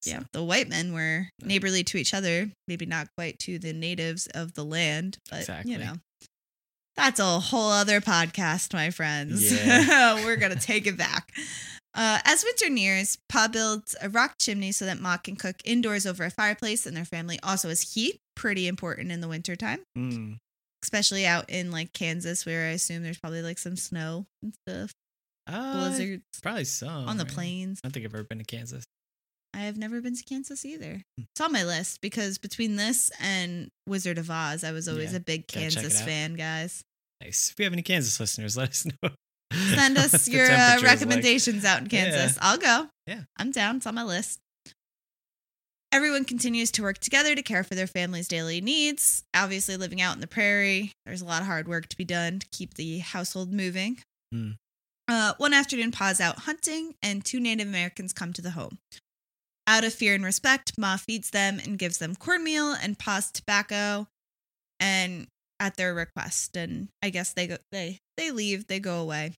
So, 0.02 0.12
Yeah, 0.12 0.20
the 0.32 0.44
white 0.44 0.70
men 0.70 0.94
were 0.94 1.28
neighborly 1.44 1.84
to 1.86 1.98
each 1.98 2.14
other, 2.14 2.50
maybe 2.68 2.86
not 2.86 3.08
quite 3.18 3.38
to 3.40 3.60
the 3.60 3.74
natives 3.74 4.28
of 4.28 4.54
the 4.54 4.64
land, 4.64 5.18
but 5.30 5.42
Exactly. 5.42 5.74
you 5.74 5.78
know. 5.80 5.94
That's 6.96 7.20
a 7.20 7.40
whole 7.40 7.72
other 7.72 8.00
podcast, 8.02 8.74
my 8.74 8.90
friends. 8.90 9.52
Yeah. 9.52 10.16
We're 10.26 10.36
going 10.38 10.54
to 10.54 10.60
take 10.60 10.86
it 10.88 10.98
back. 10.98 11.32
Uh, 11.96 12.20
as 12.24 12.44
winter 12.44 12.70
nears, 12.70 13.18
Pa 13.30 13.48
builds 13.48 13.96
a 14.02 14.10
rock 14.10 14.36
chimney 14.40 14.72
so 14.72 14.86
that 14.86 15.00
Ma 15.00 15.18
can 15.18 15.36
cook 15.36 15.56
indoors 15.66 16.06
over 16.06 16.24
a 16.24 16.30
fireplace 16.30 16.86
and 16.86 16.96
their 16.96 17.06
family 17.06 17.40
also 17.42 17.70
has 17.70 17.94
heat. 17.94 18.20
Pretty 18.36 18.68
important 18.68 19.12
in 19.12 19.20
the 19.22 19.28
wintertime, 19.28 19.80
Mm, 19.98 20.38
especially 20.84 21.26
out 21.26 21.50
in 21.50 21.72
like 21.72 21.92
Kansas, 21.94 22.46
where 22.46 22.68
I 22.68 22.72
assume 22.72 23.04
there's 23.04 23.18
probably 23.18 23.42
like 23.42 23.58
some 23.58 23.76
snow 23.76 24.28
and 24.42 24.54
stuff, 24.68 24.92
uh, 25.48 25.74
blizzards 25.90 26.24
Probably 26.42 26.64
some 26.64 27.08
on 27.10 27.18
the 27.18 27.26
right? 27.26 27.34
plains. 27.34 27.80
I 27.84 27.88
don't 27.88 27.94
think 27.94 28.06
I've 28.06 28.14
ever 28.14 28.24
been 28.24 28.38
to 28.38 28.46
Kansas. 28.46 28.86
I 29.54 29.62
have 29.62 29.78
never 29.78 30.00
been 30.00 30.16
to 30.16 30.24
Kansas 30.24 30.64
either. 30.64 31.02
Hmm. 31.18 31.24
It's 31.34 31.42
on 31.42 31.52
my 31.52 31.64
list 31.64 32.02
because 32.02 32.38
between 32.38 32.76
this 32.76 33.12
and 33.20 33.70
Wizard 33.88 34.20
of 34.20 34.30
Oz, 34.30 34.64
I 34.64 34.72
was 34.72 34.88
always 34.88 35.12
Yeah, 35.12 35.18
a 35.18 35.22
big 35.22 35.48
gotta 35.48 35.60
check 35.72 35.72
it 35.72 35.82
Kansas 35.82 36.02
fan, 36.02 36.36
guys. 36.36 36.84
Nice. 37.20 37.50
If 37.52 37.58
we 37.58 37.64
have 37.66 37.74
any 37.74 37.82
Kansas 37.82 38.18
listeners, 38.20 38.56
let 38.58 38.70
us 38.70 38.86
know. 38.86 39.10
Send 39.52 39.98
us 39.98 40.28
your 40.28 40.46
uh, 40.46 40.76
is 40.76 40.82
like. 40.82 40.84
recommendations 40.84 41.66
out 41.66 41.82
in 41.82 41.88
Kansas. 41.88 42.38
I'll 42.42 42.58
go. 42.58 42.88
Yeah. 43.08 43.22
I'm 43.38 43.52
down. 43.52 43.78
It's 43.78 43.88
on 43.88 43.96
my 43.96 44.04
list. 44.04 44.40
Everyone 45.92 46.24
continues 46.24 46.70
to 46.72 46.84
work 46.84 47.00
together 47.00 47.34
to 47.34 47.42
care 47.42 47.64
for 47.64 47.74
their 47.74 47.88
family's 47.88 48.28
daily 48.28 48.62
needs. 48.62 49.24
Obviously, 49.36 49.76
living 49.76 50.02
out 50.02 50.14
in 50.14 50.22
the 50.22 50.28
prairie, 50.28 50.92
there's 51.06 51.22
a 51.22 51.26
lot 51.26 51.42
of 51.42 51.48
hard 51.48 51.68
work 51.68 51.88
to 51.88 51.98
be 51.98 52.06
done 52.06 52.40
to 52.40 52.48
keep 52.52 52.76
the 52.76 53.00
household 53.00 53.52
moving. 53.52 53.98
Hmm. 54.32 54.52
Uh, 55.08 55.34
one 55.40 55.54
afternoon, 55.54 55.92
Pa's 55.92 56.22
out 56.22 56.40
hunting, 56.40 56.94
and 57.02 57.26
two 57.26 57.40
Native 57.40 57.68
Americans 57.68 58.14
come 58.14 58.32
to 58.34 58.42
the 58.44 58.52
home. 58.52 58.78
Out 59.66 59.84
of 59.84 59.92
fear 59.92 60.14
and 60.14 60.24
respect, 60.24 60.78
Ma 60.78 60.98
feeds 60.98 61.32
them 61.32 61.60
and 61.64 61.80
gives 61.80 61.98
them 61.98 62.16
cornmeal 62.16 62.74
and 62.74 63.00
Pa's 63.00 63.32
tobacco, 63.32 64.08
and 64.80 65.26
at 65.60 65.76
their 65.76 65.96
request. 65.96 66.56
And 66.56 66.90
I 67.02 67.10
guess 67.10 67.34
they 67.34 67.48
go, 67.48 67.58
they 67.72 67.98
they 68.16 68.30
leave, 68.30 68.68
they 68.68 68.80
go 68.80 69.00
away. 69.02 69.34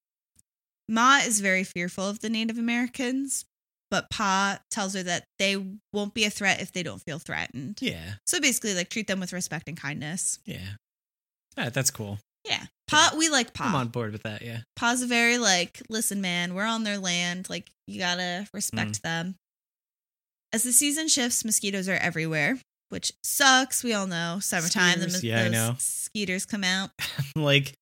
Ma 0.92 1.20
is 1.26 1.40
very 1.40 1.64
fearful 1.64 2.08
of 2.08 2.20
the 2.20 2.30
Native 2.30 2.58
Americans, 2.58 3.46
but 3.90 4.10
Pa 4.10 4.60
tells 4.70 4.94
her 4.94 5.04
that 5.04 5.24
they 5.40 5.56
won't 5.94 6.14
be 6.14 6.26
a 6.26 6.30
threat 6.30 6.62
if 6.62 6.72
they 6.74 6.84
don't 6.84 7.02
feel 7.02 7.18
threatened. 7.18 7.80
Yeah. 7.82 8.16
So 8.28 8.40
basically, 8.42 8.74
like 8.76 8.90
treat 8.90 9.08
them 9.08 9.20
with 9.22 9.32
respect 9.34 9.68
and 9.70 9.78
kindness. 9.80 10.38
Yeah. 10.46 10.76
Right, 11.58 11.74
that's 11.74 11.92
cool. 11.92 12.20
Yeah, 12.46 12.66
Pa, 12.88 13.14
we 13.18 13.30
like 13.30 13.54
Pa. 13.54 13.66
I'm 13.68 13.76
on 13.76 13.88
board 13.90 14.12
with 14.12 14.24
that. 14.24 14.42
Yeah. 14.42 14.60
Pa's 14.76 15.02
a 15.02 15.08
very 15.08 15.38
like, 15.38 15.82
listen, 15.90 16.20
man, 16.22 16.56
we're 16.56 16.66
on 16.66 16.84
their 16.84 16.98
land. 16.98 17.50
Like, 17.50 17.70
you 17.88 18.00
gotta 18.00 18.48
respect 18.54 18.94
Mm. 18.94 19.02
them. 19.02 19.36
As 20.54 20.64
the 20.64 20.74
season 20.74 21.08
shifts, 21.08 21.46
mosquitoes 21.46 21.88
are 21.88 21.96
everywhere, 21.96 22.60
which 22.90 23.14
sucks. 23.24 23.84
We 23.84 23.94
all 23.94 24.08
know 24.08 24.40
summertime. 24.42 25.00
The, 25.00 25.10
Skeeters, 25.10 25.14
mos- 25.14 25.24
yeah, 25.24 25.44
I 25.44 25.48
know. 25.50 25.76
Skeeters 25.80 26.46
come 26.46 26.64
out. 26.64 26.90
like 27.36 27.74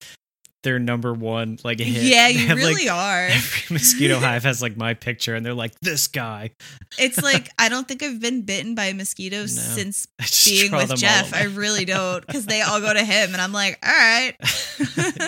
their 0.62 0.78
number 0.78 1.12
one 1.12 1.58
like 1.64 1.78
hit. 1.78 2.02
Yeah, 2.04 2.28
you 2.28 2.38
have, 2.48 2.58
like, 2.58 2.66
really 2.66 2.88
are. 2.88 3.26
Every 3.26 3.74
mosquito 3.74 4.18
hive 4.20 4.42
has 4.44 4.60
like 4.60 4.76
my 4.76 4.94
picture, 4.94 5.34
and 5.34 5.44
they're 5.44 5.54
like, 5.54 5.72
"This 5.80 6.06
guy." 6.08 6.50
It's 6.98 7.22
like 7.22 7.48
I 7.58 7.68
don't 7.68 7.86
think 7.88 8.02
I've 8.02 8.20
been 8.20 8.42
bitten 8.42 8.74
by 8.74 8.92
mosquitoes 8.92 9.56
No. 9.56 9.62
since 9.62 10.06
being 10.46 10.72
with 10.72 10.94
Jeff. 10.96 11.34
I 11.34 11.44
really 11.44 11.84
don't 11.84 12.26
because 12.26 12.46
they 12.46 12.62
all 12.62 12.80
go 12.80 12.92
to 12.92 13.02
him, 13.04 13.32
and 13.32 13.40
I'm 13.40 13.52
like, 13.52 13.78
all 13.84 13.92
right. 13.92 14.34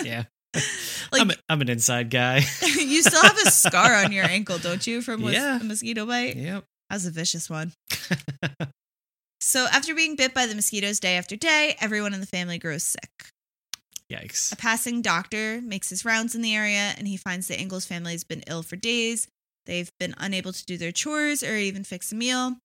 yeah. 0.05 0.23
Like 1.11 1.21
I'm, 1.21 1.31
a, 1.31 1.35
I'm 1.49 1.61
an 1.61 1.69
inside 1.69 2.09
guy. 2.11 2.37
you 2.61 3.01
still 3.01 3.21
have 3.23 3.37
a 3.37 3.49
scar 3.49 3.95
on 3.95 4.11
your 4.11 4.25
ankle, 4.25 4.59
don't 4.59 4.85
you, 4.85 5.01
from 5.01 5.21
Yeah. 5.21 5.59
a 5.59 5.63
mosquito 5.63 6.05
bite? 6.05 6.35
yep. 6.35 6.63
That 6.89 6.95
was 6.97 7.05
a 7.07 7.11
vicious 7.11 7.49
one. 7.49 7.73
So 9.41 9.65
after 9.71 9.93
being 9.93 10.15
bit 10.15 10.33
by 10.33 10.45
the 10.45 10.55
mosquitoes 10.55 10.99
day 10.99 11.17
after 11.17 11.35
day, 11.35 11.75
everyone 11.81 12.13
in 12.13 12.19
the 12.21 12.25
family 12.25 12.59
grows 12.59 12.83
sick. 12.83 13.09
Yikes. 14.11 14.51
A 14.51 14.55
passing 14.55 15.01
doctor 15.01 15.61
makes 15.61 15.89
his 15.89 16.05
rounds 16.05 16.35
in 16.35 16.41
the 16.41 16.55
area 16.55 16.93
and 16.97 17.07
he 17.07 17.17
finds 17.17 17.47
the 17.47 17.59
Ingalls 17.59 17.85
family 17.85 18.11
has 18.11 18.23
been 18.23 18.43
ill 18.47 18.63
for 18.63 18.75
days. 18.75 19.27
They've 19.65 19.91
been 19.99 20.13
unable 20.17 20.53
to 20.53 20.65
do 20.65 20.77
their 20.77 20.91
chores 20.91 21.41
or 21.43 21.55
even 21.55 21.83
fix 21.83 22.11
a 22.11 22.15
meal. 22.15 22.57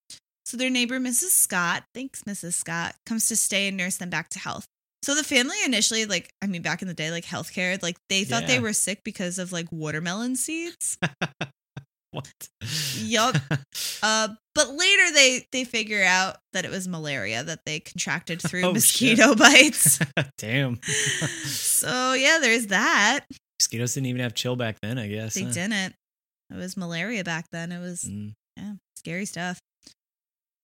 So 0.44 0.56
their 0.56 0.70
neighbor, 0.70 0.98
Mrs. 0.98 1.30
Scott, 1.30 1.84
thanks, 1.94 2.22
Mrs. 2.24 2.54
Scott, 2.54 2.94
comes 3.06 3.28
to 3.28 3.36
stay 3.36 3.68
and 3.68 3.76
nurse 3.76 3.98
them 3.98 4.10
back 4.10 4.30
to 4.30 4.38
health. 4.38 4.66
So 5.02 5.14
the 5.14 5.22
family 5.22 5.56
initially, 5.64 6.06
like, 6.06 6.32
I 6.42 6.46
mean, 6.46 6.62
back 6.62 6.82
in 6.82 6.88
the 6.88 6.94
day, 6.94 7.10
like 7.10 7.24
healthcare, 7.24 7.80
like 7.82 7.96
they 8.08 8.24
thought 8.24 8.46
they 8.46 8.58
were 8.58 8.72
sick 8.72 9.02
because 9.04 9.38
of 9.38 9.52
like 9.52 9.70
watermelon 9.70 10.36
seeds. 10.36 10.98
What? 12.10 12.48
Yup. 12.96 13.36
Uh, 14.00 14.28
but 14.58 14.70
later 14.74 15.12
they 15.14 15.46
they 15.52 15.62
figure 15.64 16.02
out 16.02 16.38
that 16.52 16.64
it 16.64 16.70
was 16.72 16.88
malaria 16.88 17.44
that 17.44 17.64
they 17.64 17.78
contracted 17.78 18.42
through 18.42 18.62
Oh, 18.64 18.72
mosquito 18.72 19.34
bites. 19.36 20.00
Damn. 20.38 20.80
So 21.46 22.12
yeah, 22.14 22.38
there's 22.40 22.66
that. 22.68 23.20
Mosquitoes 23.60 23.94
didn't 23.94 24.06
even 24.08 24.20
have 24.20 24.34
chill 24.34 24.56
back 24.56 24.76
then, 24.82 24.98
I 24.98 25.06
guess. 25.08 25.34
They 25.34 25.42
huh? 25.44 25.52
didn't. 25.52 25.94
It 26.50 26.56
was 26.56 26.76
malaria 26.76 27.22
back 27.24 27.46
then. 27.52 27.70
It 27.72 27.78
was 27.80 28.02
Mm. 28.04 28.34
yeah, 28.56 28.72
scary 28.96 29.24
stuff. 29.26 29.60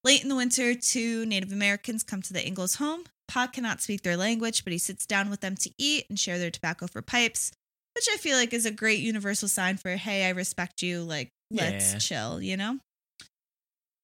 Late 0.02 0.22
in 0.22 0.28
the 0.28 0.36
winter, 0.36 0.74
two 0.74 1.24
Native 1.24 1.52
Americans 1.52 2.02
come 2.02 2.20
to 2.22 2.32
the 2.32 2.44
Ingalls 2.46 2.74
home. 2.76 3.04
Pa 3.28 3.46
cannot 3.46 3.80
speak 3.80 4.02
their 4.02 4.16
language, 4.16 4.64
but 4.64 4.72
he 4.72 4.78
sits 4.78 5.06
down 5.06 5.30
with 5.30 5.40
them 5.40 5.56
to 5.56 5.70
eat 5.78 6.04
and 6.10 6.18
share 6.18 6.38
their 6.38 6.50
tobacco 6.50 6.86
for 6.86 7.00
pipes, 7.00 7.52
which 7.94 8.06
I 8.12 8.16
feel 8.18 8.36
like 8.36 8.52
is 8.52 8.66
a 8.66 8.70
great 8.70 9.00
universal 9.00 9.48
sign 9.48 9.76
for, 9.78 9.90
hey, 9.96 10.26
I 10.26 10.30
respect 10.30 10.82
you. 10.82 11.02
Like, 11.02 11.30
let's 11.50 11.92
Yeah. 11.92 11.98
chill, 11.98 12.42
you 12.42 12.56
know? 12.56 12.78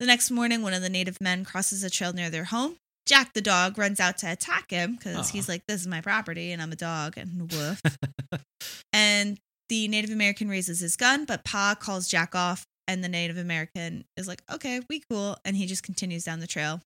The 0.00 0.06
next 0.06 0.30
morning, 0.30 0.62
one 0.62 0.72
of 0.72 0.80
the 0.80 0.88
native 0.88 1.20
men 1.20 1.44
crosses 1.44 1.84
a 1.84 1.90
trail 1.90 2.14
near 2.14 2.30
their 2.30 2.44
home. 2.44 2.76
Jack 3.06 3.34
the 3.34 3.42
dog 3.42 3.76
runs 3.76 4.00
out 4.00 4.16
to 4.18 4.32
attack 4.32 4.70
him 4.70 4.96
because 4.96 5.28
he's 5.28 5.46
like, 5.46 5.62
this 5.68 5.82
is 5.82 5.86
my 5.86 6.00
property 6.00 6.52
and 6.52 6.62
I'm 6.62 6.72
a 6.72 6.76
dog 6.76 7.18
and 7.18 7.52
woof. 7.52 7.82
and 8.94 9.38
the 9.68 9.88
Native 9.88 10.10
American 10.10 10.48
raises 10.48 10.80
his 10.80 10.96
gun, 10.96 11.26
but 11.26 11.44
Pa 11.44 11.76
calls 11.78 12.08
Jack 12.08 12.34
off, 12.34 12.66
and 12.88 13.04
the 13.04 13.08
Native 13.08 13.36
American 13.36 14.04
is 14.16 14.26
like, 14.26 14.42
"Okay, 14.52 14.80
we 14.88 15.02
cool," 15.08 15.36
and 15.44 15.56
he 15.56 15.66
just 15.66 15.84
continues 15.84 16.24
down 16.24 16.40
the 16.40 16.46
trail. 16.48 16.80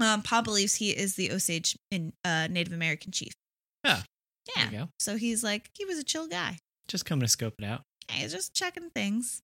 Um, 0.00 0.22
pa 0.22 0.42
believes 0.42 0.74
he 0.76 0.90
is 0.90 1.14
the 1.14 1.30
Osage 1.30 1.76
in 1.90 2.14
uh, 2.24 2.48
Native 2.50 2.72
American 2.72 3.12
chief. 3.12 3.32
Yeah. 3.84 4.02
yeah. 4.48 4.64
There 4.64 4.72
you 4.72 4.78
go. 4.86 4.88
So 4.98 5.16
he's 5.16 5.44
like, 5.44 5.70
he 5.74 5.84
was 5.84 5.98
a 5.98 6.04
chill 6.04 6.26
guy. 6.26 6.58
Just 6.88 7.04
coming 7.04 7.20
to 7.20 7.28
scope 7.28 7.54
it 7.58 7.64
out. 7.64 7.82
Hey, 8.08 8.22
he's 8.22 8.32
just 8.32 8.54
checking 8.54 8.90
things. 8.90 9.42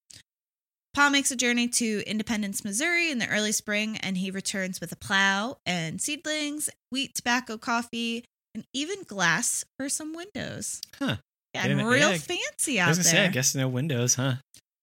Pa 0.99 1.11
makes 1.11 1.31
a 1.31 1.37
journey 1.37 1.69
to 1.69 2.03
Independence, 2.09 2.65
Missouri 2.65 3.09
in 3.13 3.21
the 3.21 3.29
early 3.29 3.53
spring, 3.53 3.99
and 3.99 4.19
he 4.19 4.33
returns 4.33 4.81
with 4.81 4.91
a 4.91 4.97
plow 4.97 5.59
and 5.65 6.01
seedlings, 6.01 6.69
wheat, 6.91 7.15
tobacco, 7.15 7.57
coffee, 7.57 8.25
and 8.53 8.65
even 8.75 9.05
glass 9.05 9.65
for 9.79 9.89
some 9.89 10.13
windows. 10.13 10.81
Huh. 10.99 11.19
Yeah, 11.55 11.63
Getting 11.63 11.79
and 11.79 11.87
it- 11.87 11.93
real 11.93 12.11
yeah. 12.11 12.19
fancy 12.19 12.81
I 12.81 12.89
was 12.89 12.99
gonna 12.99 13.09
say, 13.11 13.25
I 13.25 13.29
guess 13.29 13.55
no 13.55 13.69
windows, 13.69 14.17
huh? 14.17 14.35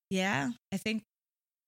Yeah, 0.08 0.52
I 0.72 0.78
think. 0.78 1.02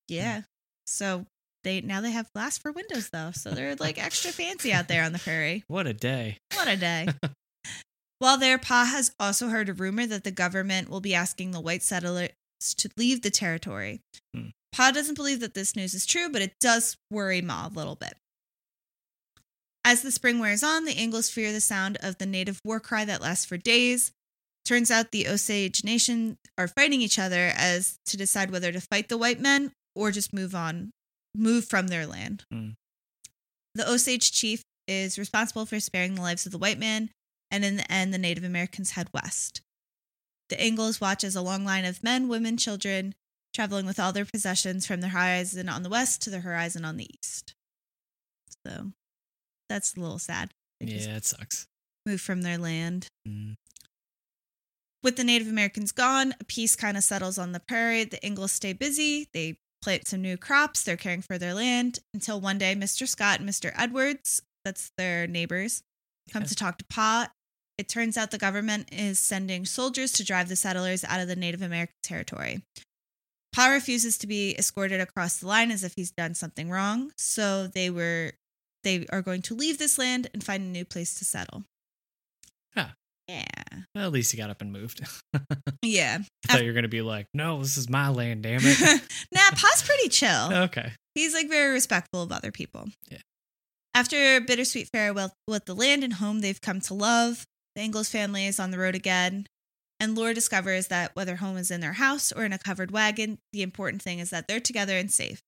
Yeah. 0.09 0.41
So 0.87 1.27
they 1.63 1.83
now 1.83 2.01
they 2.01 2.13
have 2.13 2.33
glass 2.33 2.57
for 2.57 2.73
windows 2.73 3.11
though, 3.11 3.33
so 3.33 3.51
they're 3.51 3.77
like 3.77 4.03
extra 4.03 4.33
fancy 4.33 4.73
out 4.73 4.89
there 4.89 5.05
on 5.05 5.13
the 5.13 5.19
prairie. 5.19 5.63
What 5.69 5.87
a 5.87 5.93
day. 5.93 6.39
What 6.55 6.69
a 6.69 6.77
day. 6.79 7.09
While 8.19 8.39
there, 8.39 8.57
Pa 8.57 8.87
has 8.87 9.13
also 9.21 9.49
heard 9.49 9.69
a 9.69 9.75
rumor 9.75 10.07
that 10.07 10.25
the 10.25 10.31
government 10.31 10.89
will 10.89 11.03
be 11.03 11.15
asking 11.15 11.51
the 11.51 11.61
white 11.61 11.83
settlers 11.83 12.31
to 12.61 12.89
leave 12.97 13.23
the 13.23 13.31
territory. 13.31 14.01
Hmm. 14.35 14.49
Pa 14.73 14.91
doesn't 14.91 15.15
believe 15.15 15.41
that 15.41 15.55
this 15.55 15.75
news 15.75 15.95
is 15.95 16.07
true, 16.07 16.29
but 16.29 16.43
it 16.43 16.59
does 16.61 16.97
worry 17.11 17.41
Ma 17.41 17.67
a 17.67 17.69
little 17.69 17.95
bit. 17.97 18.15
As 19.85 20.03
the 20.03 20.11
spring 20.11 20.39
wears 20.39 20.63
on, 20.63 20.85
the 20.85 21.01
Ingalls 21.01 21.31
fear 21.31 21.53
the 21.53 21.61
sound 21.61 21.97
of 22.03 22.19
the 22.19 22.27
native 22.27 22.61
war 22.65 22.79
cry 22.79 23.05
that 23.05 23.23
lasts 23.23 23.47
for 23.47 23.57
days. 23.57 24.13
Turns 24.65 24.91
out 24.91 25.13
the 25.13 25.27
Osage 25.27 25.83
Nation 25.83 26.37
are 26.59 26.69
fighting 26.69 27.01
each 27.01 27.19
other 27.19 27.53
as 27.57 27.99
to 28.07 28.19
decide 28.19 28.51
whether 28.51 28.71
to 28.71 28.81
fight 28.83 29.09
the 29.09 29.17
white 29.17 29.41
men 29.41 29.73
or 29.95 30.11
just 30.11 30.35
move 30.35 30.55
on, 30.55 30.91
move 31.35 31.65
from 31.65 31.89
their 31.89 32.07
land. 32.07 32.45
Hmm. 32.53 32.71
The 33.75 33.89
Osage 33.91 34.33
chief 34.33 34.63
is 34.87 35.19
responsible 35.19 35.65
for 35.65 35.81
sparing 35.81 36.15
the 36.17 36.23
lives 36.23 36.45
of 36.45 36.53
the 36.53 36.59
white 36.59 36.79
man, 36.79 37.11
and 37.51 37.65
in 37.65 37.77
the 37.77 37.91
end, 37.91 38.13
the 38.13 38.19
Native 38.19 38.45
Americans 38.45 38.91
head 38.91 39.09
west. 39.15 39.63
The 40.49 40.65
Ingalls 40.65 41.01
watch 41.01 41.25
as 41.25 41.37
a 41.37 41.43
long 41.43 41.65
line 41.65 41.85
of 41.85 42.03
men, 42.03 42.29
women, 42.29 42.57
children 42.57 43.15
traveling 43.55 43.87
with 43.87 43.99
all 44.01 44.13
their 44.13 44.25
possessions 44.25 44.87
from 44.87 45.01
the 45.01 45.09
horizon 45.09 45.69
on 45.69 45.83
the 45.83 45.89
west 45.89 46.23
to 46.23 46.31
the 46.31 46.41
horizon 46.41 46.85
on 46.85 46.97
the 46.97 47.09
east. 47.23 47.55
So 48.67 48.93
that's 49.69 49.95
a 49.97 50.01
little 50.01 50.19
sad. 50.19 50.53
Yeah, 50.81 51.17
it 51.17 51.25
sucks. 51.25 51.67
move 52.07 52.21
from 52.21 52.43
their 52.43 52.57
land. 52.59 53.09
Mm. 53.27 53.57
With 55.03 55.17
the 55.17 55.25
Native 55.25 55.49
Americans 55.49 55.93
gone, 55.93 56.35
a 56.41 56.45
peace 56.45 56.77
kind 56.77 56.97
of 56.97 57.05
settles 57.05 57.39
on 57.39 57.53
the 57.53 57.61
prairie. 57.61 58.05
The 58.05 58.25
Ingalls 58.25 58.53
stay 58.53 58.73
busy. 58.73 59.29
They 59.33 59.59
plant 59.83 60.09
some 60.09 60.23
new 60.23 60.37
crops. 60.37 60.83
They're 60.83 60.97
caring 60.97 61.23
for 61.23 61.39
their 61.39 61.55
land 61.55 62.01
until 62.15 62.41
one 62.41 62.59
day 62.59 62.75
Mr. 62.75 63.07
Scott 63.07 63.41
and 63.41 63.49
Mr. 63.49 63.73
Edwards, 63.77 64.43
that's 64.65 64.91
their 64.99 65.27
neighbors, 65.27 65.83
come 66.33 66.43
Okay. 66.43 66.49
to 66.49 66.55
talk 66.55 66.79
to 66.79 66.85
Pa. 66.87 67.31
It 67.79 67.89
turns 67.89 68.17
out 68.17 68.33
the 68.33 68.39
government 68.39 68.89
is 68.91 69.21
sending 69.21 69.65
soldiers 69.65 70.11
to 70.13 70.25
drive 70.25 70.49
the 70.49 70.57
settlers 70.57 71.05
out 71.05 71.21
of 71.21 71.29
the 71.29 71.37
Native 71.37 71.63
American 71.63 71.95
territory. 72.03 72.63
Pa 73.55 73.69
refuses 73.69 74.19
to 74.19 74.27
be 74.27 74.55
escorted 74.59 75.01
across 75.01 75.39
the 75.39 75.47
line 75.47 75.71
as 75.71 75.85
if 75.85 75.95
he's 75.97 76.11
done 76.11 76.35
something 76.35 76.69
wrong, 76.71 77.13
so 77.17 77.69
they 77.69 77.89
were 77.89 78.33
they 78.85 79.07
are 79.11 79.23
going 79.23 79.43
to 79.43 79.55
leave 79.55 79.79
this 79.79 79.99
land 79.99 80.29
and 80.33 80.43
find 80.45 80.63
a 80.63 80.67
new 80.67 80.85
place 80.85 81.15
to 81.19 81.25
settle. 81.25 81.65
Huh. 82.75 82.89
Yeah. 83.27 83.45
Well, 83.95 84.07
at 84.07 84.13
least 84.13 84.33
he 84.33 84.39
got 84.39 84.51
up 84.51 84.61
and 84.61 84.73
moved. 84.73 85.07
Yeah. 85.81 86.19
I 86.49 86.53
thought 86.53 86.63
you 86.63 86.69
were 86.69 86.75
gonna 86.75 86.89
be 86.89 87.03
like, 87.03 87.27
no, 87.33 87.61
this 87.61 87.77
is 87.77 87.89
my 87.89 88.09
land, 88.09 88.43
damn 88.43 88.61
it. 88.63 88.81
nah, 89.33 89.51
Pa's 89.53 89.83
pretty 89.83 90.09
chill. 90.09 90.53
okay. 90.65 90.93
He's 91.15 91.33
like 91.33 91.49
very 91.49 91.73
respectful 91.73 92.23
of 92.23 92.33
other 92.33 92.51
people. 92.51 92.89
Yeah. 93.09 93.19
After 93.95 94.17
a 94.17 94.41
bittersweet 94.41 94.89
farewell 94.93 95.33
with 95.47 95.67
the 95.67 95.75
land 95.75 96.03
and 96.03 96.15
home 96.15 96.41
they've 96.41 96.61
come 96.61 96.81
to 96.83 96.95
love, 96.95 97.47
the 97.79 97.85
Ingalls 97.85 98.09
family 98.09 98.45
is 98.45 98.59
on 98.59 98.73
the 98.73 98.79
road 98.79 98.97
again. 98.97 99.47
And 100.01 100.17
Laura 100.17 100.35
discovers 100.35 100.89
that 100.89 101.15
whether 101.15 101.37
home 101.37 101.57
is 101.57 101.71
in 101.71 101.81
their 101.81 101.93
house 101.93 102.33
or 102.33 102.45
in 102.45 102.53
a 102.53 102.59
covered 102.59 102.91
wagon, 102.91 103.39
the 103.53 103.63
important 103.63 104.03
thing 104.03 104.19
is 104.19 104.31
that 104.31 104.49
they're 104.49 104.59
together 104.59 104.99
and 104.99 105.11
safe. 105.11 105.41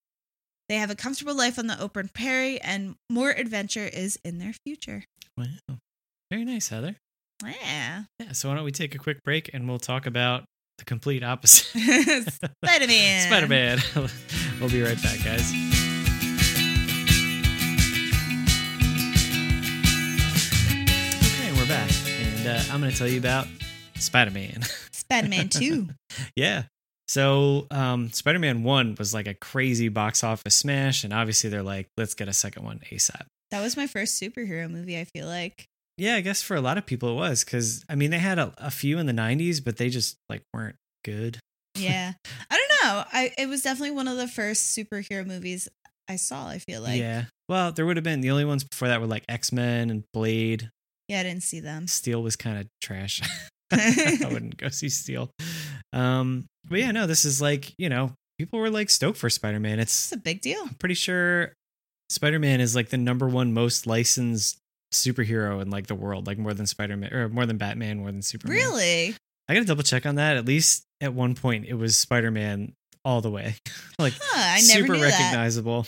They 0.68 0.76
have 0.76 0.90
a 0.90 0.94
comfortable 0.94 1.36
life 1.36 1.58
on 1.58 1.66
the 1.66 1.80
open 1.80 2.08
prairie, 2.14 2.60
and 2.60 2.94
more 3.10 3.30
adventure 3.30 3.86
is 3.92 4.16
in 4.24 4.38
their 4.38 4.52
future. 4.64 5.02
Wow. 5.36 5.78
Very 6.30 6.44
nice, 6.44 6.68
Heather. 6.68 6.96
Yeah. 7.44 8.04
Yeah, 8.20 8.32
so 8.32 8.48
why 8.48 8.54
don't 8.54 8.64
we 8.64 8.70
take 8.70 8.94
a 8.94 8.98
quick 8.98 9.24
break 9.24 9.50
and 9.52 9.68
we'll 9.68 9.80
talk 9.80 10.06
about 10.06 10.44
the 10.78 10.84
complete 10.84 11.24
opposite. 11.24 11.66
Spider 12.64 12.86
Man. 12.86 13.26
Spider 13.26 13.48
Man. 13.48 13.78
we'll 14.60 14.70
be 14.70 14.82
right 14.82 15.02
back, 15.02 15.24
guys. 15.24 15.79
Uh, 22.50 22.62
I'm 22.72 22.80
going 22.80 22.92
to 22.92 22.98
tell 22.98 23.08
you 23.08 23.18
about 23.18 23.46
Spider 23.96 24.30
Man. 24.30 24.62
Spider 24.92 25.28
Man 25.28 25.48
2. 25.48 25.88
yeah. 26.36 26.64
So, 27.08 27.66
um, 27.70 28.10
Spider 28.12 28.38
Man 28.38 28.62
1 28.62 28.96
was 28.98 29.14
like 29.14 29.26
a 29.26 29.34
crazy 29.34 29.88
box 29.88 30.24
office 30.24 30.56
smash. 30.56 31.04
And 31.04 31.12
obviously, 31.12 31.50
they're 31.50 31.62
like, 31.62 31.88
let's 31.96 32.14
get 32.14 32.28
a 32.28 32.32
second 32.32 32.64
one 32.64 32.80
ASAP. 32.90 33.22
That 33.50 33.62
was 33.62 33.76
my 33.76 33.86
first 33.86 34.20
superhero 34.20 34.70
movie, 34.70 34.98
I 34.98 35.04
feel 35.04 35.26
like. 35.26 35.66
Yeah, 35.96 36.16
I 36.16 36.20
guess 36.22 36.42
for 36.42 36.56
a 36.56 36.60
lot 36.60 36.78
of 36.78 36.86
people 36.86 37.10
it 37.10 37.16
was 37.16 37.44
because, 37.44 37.84
I 37.88 37.94
mean, 37.94 38.10
they 38.10 38.18
had 38.18 38.38
a, 38.38 38.54
a 38.58 38.70
few 38.70 38.98
in 38.98 39.06
the 39.06 39.12
90s, 39.12 39.62
but 39.62 39.76
they 39.76 39.90
just 39.90 40.16
like 40.28 40.42
weren't 40.54 40.76
good. 41.04 41.38
Yeah. 41.76 42.12
I 42.50 42.56
don't 42.56 42.84
know. 42.84 43.04
I 43.12 43.32
it 43.38 43.48
was 43.48 43.62
definitely 43.62 43.94
one 43.94 44.08
of 44.08 44.16
the 44.16 44.28
first 44.28 44.76
superhero 44.76 45.26
movies 45.26 45.68
I 46.08 46.16
saw, 46.16 46.48
I 46.48 46.58
feel 46.58 46.80
like. 46.80 46.98
yeah. 46.98 47.24
Well, 47.48 47.72
there 47.72 47.86
would 47.86 47.96
have 47.96 48.04
been 48.04 48.20
the 48.20 48.30
only 48.30 48.44
ones 48.44 48.64
before 48.64 48.88
that 48.88 49.00
were 49.00 49.06
like 49.06 49.24
X 49.28 49.52
Men 49.52 49.90
and 49.90 50.04
Blade. 50.12 50.70
Yeah, 51.10 51.20
I 51.20 51.22
didn't 51.24 51.42
see 51.42 51.58
them. 51.58 51.88
Steel 51.88 52.22
was 52.22 52.36
kind 52.36 52.58
of 52.60 52.68
trash. 52.80 53.20
I 53.72 54.28
wouldn't 54.30 54.56
go 54.56 54.68
see 54.68 54.88
Steel. 54.88 55.30
Um, 55.92 56.46
but 56.68 56.78
yeah, 56.78 56.92
no, 56.92 57.06
this 57.06 57.24
is 57.24 57.40
like 57.42 57.72
you 57.78 57.88
know 57.88 58.12
people 58.38 58.60
were 58.60 58.70
like 58.70 58.90
stoked 58.90 59.18
for 59.18 59.28
Spider 59.28 59.58
Man. 59.60 59.80
It's 59.80 60.12
It's 60.12 60.12
a 60.12 60.22
big 60.22 60.40
deal. 60.40 60.60
I'm 60.62 60.74
pretty 60.74 60.94
sure 60.94 61.52
Spider 62.10 62.38
Man 62.38 62.60
is 62.60 62.74
like 62.76 62.90
the 62.90 62.96
number 62.96 63.28
one 63.28 63.52
most 63.52 63.86
licensed 63.88 64.58
superhero 64.94 65.60
in 65.62 65.70
like 65.70 65.88
the 65.88 65.94
world, 65.94 66.26
like 66.28 66.38
more 66.38 66.54
than 66.54 66.66
Spider 66.66 66.96
Man 66.96 67.12
or 67.12 67.28
more 67.28 67.46
than 67.46 67.58
Batman, 67.58 67.98
more 67.98 68.12
than 68.12 68.22
Superman. 68.22 68.56
Really? 68.56 69.14
I 69.48 69.54
gotta 69.54 69.66
double 69.66 69.82
check 69.82 70.06
on 70.06 70.14
that. 70.16 70.36
At 70.36 70.46
least 70.46 70.84
at 71.00 71.12
one 71.12 71.34
point, 71.34 71.66
it 71.66 71.74
was 71.74 71.98
Spider 71.98 72.30
Man 72.30 72.72
all 73.04 73.20
the 73.20 73.30
way, 73.30 73.54
like 73.98 74.14
Huh, 74.20 74.36
I 74.36 74.60
never 74.68 74.82
super 74.82 74.92
knew 74.94 75.00
that. 75.00 75.18
recognizable. 75.20 75.86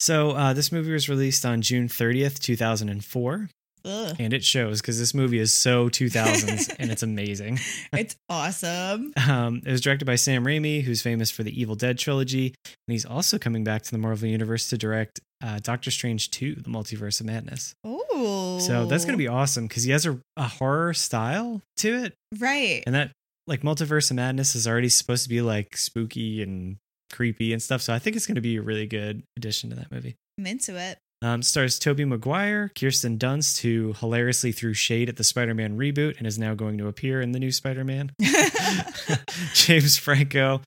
so 0.00 0.30
uh, 0.32 0.52
this 0.52 0.72
movie 0.72 0.92
was 0.92 1.08
released 1.08 1.44
on 1.46 1.62
June 1.62 1.88
30th, 1.88 2.38
2004. 2.38 3.48
Ugh. 3.86 4.16
and 4.18 4.32
it 4.32 4.44
shows 4.44 4.80
because 4.80 4.98
this 4.98 5.14
movie 5.14 5.38
is 5.38 5.52
so 5.52 5.88
2000s 5.88 6.74
and 6.78 6.90
it's 6.90 7.02
amazing. 7.02 7.58
It's 7.92 8.16
awesome. 8.28 9.12
Um, 9.28 9.62
it 9.64 9.70
was 9.70 9.80
directed 9.80 10.04
by 10.04 10.16
Sam 10.16 10.44
Raimi, 10.44 10.82
who's 10.82 11.00
famous 11.02 11.30
for 11.30 11.42
the 11.42 11.58
Evil 11.58 11.74
Dead 11.76 11.98
trilogy, 11.98 12.54
and 12.64 12.92
he's 12.92 13.06
also 13.06 13.38
coming 13.38 13.64
back 13.64 13.82
to 13.82 13.90
the 13.90 13.98
Marvel 13.98 14.28
Universe 14.28 14.68
to 14.70 14.78
direct 14.78 15.20
uh, 15.42 15.60
Doctor 15.62 15.90
Strange 15.90 16.30
2, 16.30 16.56
The 16.56 16.68
Multiverse 16.68 17.20
of 17.20 17.26
Madness. 17.26 17.74
Oh. 17.84 18.58
So 18.58 18.86
that's 18.86 19.04
going 19.04 19.14
to 19.14 19.18
be 19.18 19.28
awesome 19.28 19.66
because 19.66 19.84
he 19.84 19.92
has 19.92 20.04
a, 20.04 20.18
a 20.36 20.44
horror 20.48 20.92
style 20.94 21.62
to 21.78 22.04
it. 22.04 22.14
right. 22.38 22.82
And 22.86 22.94
that, 22.94 23.12
like, 23.46 23.62
Multiverse 23.62 24.10
of 24.10 24.16
Madness 24.16 24.54
is 24.54 24.66
already 24.66 24.88
supposed 24.88 25.22
to 25.22 25.28
be 25.28 25.40
like 25.40 25.76
spooky 25.76 26.42
and 26.42 26.76
creepy 27.12 27.52
and 27.52 27.62
stuff. 27.62 27.82
So 27.82 27.94
I 27.94 27.98
think 27.98 28.16
it's 28.16 28.26
going 28.26 28.34
to 28.36 28.40
be 28.40 28.56
a 28.56 28.62
really 28.62 28.86
good 28.86 29.22
addition 29.36 29.70
to 29.70 29.76
that 29.76 29.90
movie. 29.92 30.16
I'm 30.38 30.46
into 30.46 30.76
it. 30.76 30.98
Um, 31.22 31.42
stars 31.42 31.78
Tobey 31.78 32.04
Maguire, 32.04 32.70
Kirsten 32.78 33.18
Dunst, 33.18 33.62
who 33.62 33.94
hilariously 33.94 34.52
threw 34.52 34.74
shade 34.74 35.08
at 35.08 35.16
the 35.16 35.24
Spider 35.24 35.54
Man 35.54 35.78
reboot 35.78 36.18
and 36.18 36.26
is 36.26 36.38
now 36.38 36.54
going 36.54 36.76
to 36.78 36.88
appear 36.88 37.22
in 37.22 37.32
the 37.32 37.38
new 37.38 37.50
Spider 37.50 37.84
Man. 37.84 38.12
James 39.54 39.96
Franco, 39.96 40.60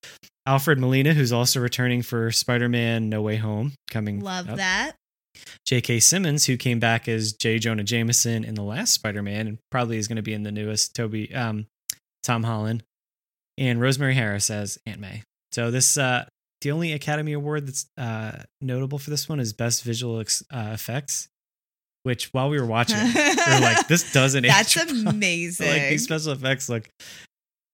Alfred 0.48 0.80
Molina, 0.80 1.14
who's 1.14 1.32
also 1.32 1.60
returning 1.60 2.02
for 2.02 2.32
Spider 2.32 2.68
Man 2.68 3.10
No 3.10 3.22
Way 3.22 3.36
Home, 3.38 3.74
coming. 3.92 4.22
Love 4.22 4.50
up. 4.50 4.58
that. 4.58 4.96
J.K. 5.66 6.00
Simmons, 6.00 6.46
who 6.46 6.58
came 6.58 6.80
back 6.80 7.08
as 7.08 7.34
J. 7.34 7.60
Jonah 7.60 7.84
Jameson 7.84 8.44
in 8.44 8.56
the 8.56 8.64
last 8.64 8.94
Spider 8.94 9.22
Man 9.22 9.48
and 9.48 9.58
probably 9.70 9.98
is 9.98 10.08
going 10.08 10.18
to 10.18 10.22
be 10.24 10.34
in 10.34 10.44
the 10.44 10.52
newest 10.52 10.96
Tobey, 10.96 11.34
um, 11.34 11.68
Tom 12.24 12.44
Holland, 12.44 12.84
and 13.58 13.80
Rosemary 13.80 14.16
Harris 14.16 14.50
as 14.50 14.80
Aunt 14.88 15.00
May. 15.00 15.22
So 15.52 15.70
this, 15.70 15.98
uh, 15.98 16.26
the 16.62 16.72
only 16.72 16.92
Academy 16.94 17.34
Award 17.34 17.68
that's 17.68 17.86
uh, 17.98 18.44
notable 18.62 19.00
for 19.00 19.10
this 19.10 19.28
one 19.30 19.40
is 19.40 19.54
Best 19.54 19.84
Visual 19.84 20.20
ex- 20.20 20.44
uh, 20.52 20.72
Effects, 20.74 21.30
which 22.04 22.34
while 22.34 22.50
we 22.50 22.60
were 22.60 22.66
watching, 22.66 22.98
we 22.98 23.14
were 23.14 23.60
like, 23.62 23.88
this 23.88 24.12
doesn't 24.14 24.44
That's 24.44 24.76
amazing. 24.76 25.68
like 25.72 25.90
these 25.90 26.04
special 26.04 26.34
effects 26.34 26.70
look. 26.70 26.90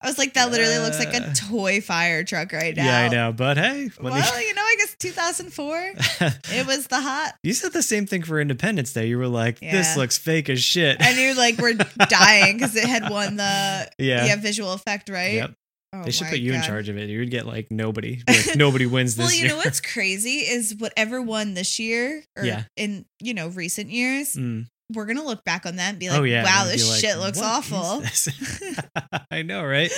I 0.02 0.08
was 0.08 0.18
like, 0.18 0.34
that 0.34 0.50
literally 0.50 0.78
looks 0.78 0.98
like 0.98 1.14
Uh, 1.14 1.30
a 1.30 1.34
toy 1.34 1.80
fire 1.80 2.22
truck 2.22 2.52
right 2.52 2.76
now. 2.76 2.84
Yeah, 2.84 2.98
I 2.98 3.08
know, 3.08 3.32
but 3.32 3.56
hey, 3.56 3.90
Well, 4.00 4.14
you 4.14 4.54
know, 4.54 4.62
I 4.62 4.76
guess 4.78 4.94
2004. 4.98 5.92
It 6.52 6.66
was 6.66 6.86
the 6.86 7.00
hot. 7.00 7.32
you 7.42 7.54
said 7.54 7.72
the 7.72 7.82
same 7.82 8.06
thing 8.06 8.22
for 8.22 8.38
Independence 8.38 8.92
Day. 8.92 9.06
You 9.06 9.18
were 9.18 9.26
like, 9.26 9.58
"This 9.58 9.96
looks 9.96 10.16
fake 10.18 10.48
as 10.50 10.62
shit." 10.62 10.98
I 11.00 11.12
knew 11.14 11.34
like 11.34 11.58
we're 11.58 11.74
dying 12.08 12.56
because 12.58 12.76
it 12.76 12.84
had 12.84 13.08
won 13.10 13.36
the 13.36 13.90
yeah, 13.98 14.26
yeah. 14.26 14.36
visual 14.36 14.72
effect, 14.74 15.08
right? 15.08 15.32
yep. 15.34 15.54
Oh 16.00 16.04
they 16.04 16.10
should 16.10 16.26
put 16.28 16.38
you 16.38 16.52
in 16.54 16.62
charge 16.62 16.88
of 16.88 16.96
it. 16.96 17.08
You 17.08 17.18
would 17.20 17.30
get 17.30 17.46
like 17.46 17.70
nobody. 17.70 18.22
Like, 18.28 18.56
nobody 18.56 18.86
wins 18.86 19.16
this 19.16 19.26
Well, 19.26 19.32
you 19.34 19.40
year. 19.40 19.48
know 19.48 19.56
what's 19.56 19.80
crazy 19.80 20.38
is 20.40 20.74
whatever 20.78 21.20
won 21.22 21.54
this 21.54 21.78
year 21.78 22.22
or 22.36 22.44
Yeah. 22.44 22.64
in 22.76 23.04
you 23.20 23.34
know 23.34 23.48
recent 23.48 23.90
years, 23.90 24.34
Mm. 24.34 24.66
we're 24.92 25.06
gonna 25.06 25.24
look 25.24 25.42
back 25.44 25.66
on 25.66 25.76
that 25.76 25.90
and 25.90 25.98
be 25.98 26.10
like, 26.10 26.20
oh 26.20 26.24
yeah. 26.24 26.44
wow, 26.44 26.64
this 26.66 26.88
like, 26.88 27.00
shit 27.00 27.18
looks 27.18 27.40
awful. 27.40 28.02
I 29.30 29.42
know, 29.42 29.64
right? 29.64 29.90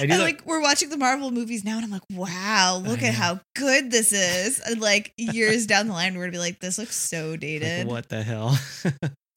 I 0.00 0.06
do 0.06 0.12
and 0.12 0.22
like- 0.22 0.38
like 0.38 0.46
we're 0.46 0.60
watching 0.62 0.90
the 0.90 0.96
Marvel 0.96 1.30
movies 1.30 1.64
now, 1.64 1.76
and 1.76 1.84
I'm 1.84 1.90
like, 1.90 2.02
wow, 2.10 2.80
look 2.84 3.02
at 3.02 3.14
how 3.14 3.40
good 3.56 3.90
this 3.90 4.12
is. 4.12 4.60
And 4.60 4.80
like 4.80 5.12
years 5.16 5.66
down 5.66 5.86
the 5.88 5.92
line, 5.94 6.14
we're 6.14 6.22
gonna 6.24 6.32
be 6.32 6.38
like, 6.38 6.60
this 6.60 6.78
looks 6.78 6.94
so 6.96 7.36
dated. 7.36 7.86
what? 7.86 7.94
what 7.94 8.08
the 8.08 8.22
hell? 8.22 8.56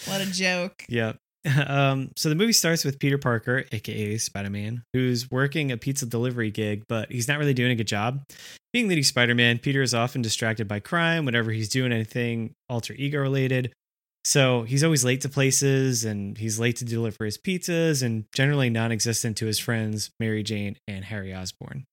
What 0.08 0.22
a 0.22 0.26
joke. 0.32 0.84
Yep. 0.90 1.18
Um, 1.68 2.12
so 2.16 2.30
the 2.30 2.36
movie 2.36 2.54
starts 2.54 2.86
with 2.86 3.00
Peter 3.00 3.18
Parker, 3.18 3.66
aka 3.72 4.18
Spider 4.18 4.50
Man, 4.50 4.84
who's 4.94 5.30
working 5.32 5.72
a 5.72 5.78
pizza 5.78 6.06
delivery 6.06 6.52
gig, 6.52 6.84
but 6.88 7.12
he's 7.12 7.28
not 7.28 7.40
really 7.40 7.54
doing 7.54 7.72
a 7.72 7.76
good 7.76 7.88
job. 7.88 8.24
Being 8.74 8.88
that 8.90 8.96
he's 8.96 9.08
Spider 9.08 9.36
Man, 9.36 9.58
Peter 9.58 9.82
is 9.82 9.94
often 9.94 10.22
distracted 10.22 10.68
by 10.68 10.80
crime 10.80 11.26
whenever 11.26 11.52
he's 11.52 11.70
doing 11.70 11.92
anything 11.92 12.54
alter 12.70 12.94
ego 12.94 13.20
related. 13.20 13.74
So 14.24 14.64
he's 14.64 14.84
always 14.84 15.04
late 15.04 15.22
to 15.22 15.30
places 15.30 16.06
and 16.06 16.38
he's 16.38 16.60
late 16.60 16.76
to 16.78 16.86
deliver 16.86 17.26
his 17.26 17.40
pizzas 17.40 18.04
and 18.04 18.26
generally 18.36 18.70
non 18.70 18.92
existent 18.92 19.38
to 19.38 19.48
his 19.48 19.58
friends, 19.60 20.12
Mary 20.20 20.44
Jane 20.44 20.78
and 20.88 21.06
Harry 21.06 21.34
Osborn. 21.34 21.86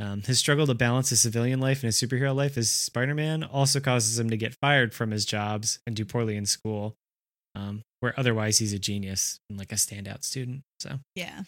Um, 0.00 0.22
his 0.22 0.38
struggle 0.38 0.66
to 0.66 0.74
balance 0.74 1.10
his 1.10 1.20
civilian 1.20 1.60
life 1.60 1.82
and 1.82 1.88
his 1.88 2.00
superhero 2.00 2.34
life 2.34 2.56
as 2.56 2.70
Spider 2.70 3.14
Man 3.14 3.44
also 3.44 3.80
causes 3.80 4.18
him 4.18 4.30
to 4.30 4.38
get 4.38 4.56
fired 4.58 4.94
from 4.94 5.10
his 5.10 5.26
jobs 5.26 5.78
and 5.86 5.94
do 5.94 6.06
poorly 6.06 6.36
in 6.36 6.46
school 6.46 6.96
um, 7.54 7.82
where 8.00 8.14
otherwise 8.18 8.58
he's 8.58 8.72
a 8.72 8.78
genius 8.78 9.38
and 9.48 9.58
like 9.58 9.72
a 9.72 9.76
standout 9.76 10.24
student. 10.24 10.62
So 10.80 10.98
Yeah, 11.14 11.42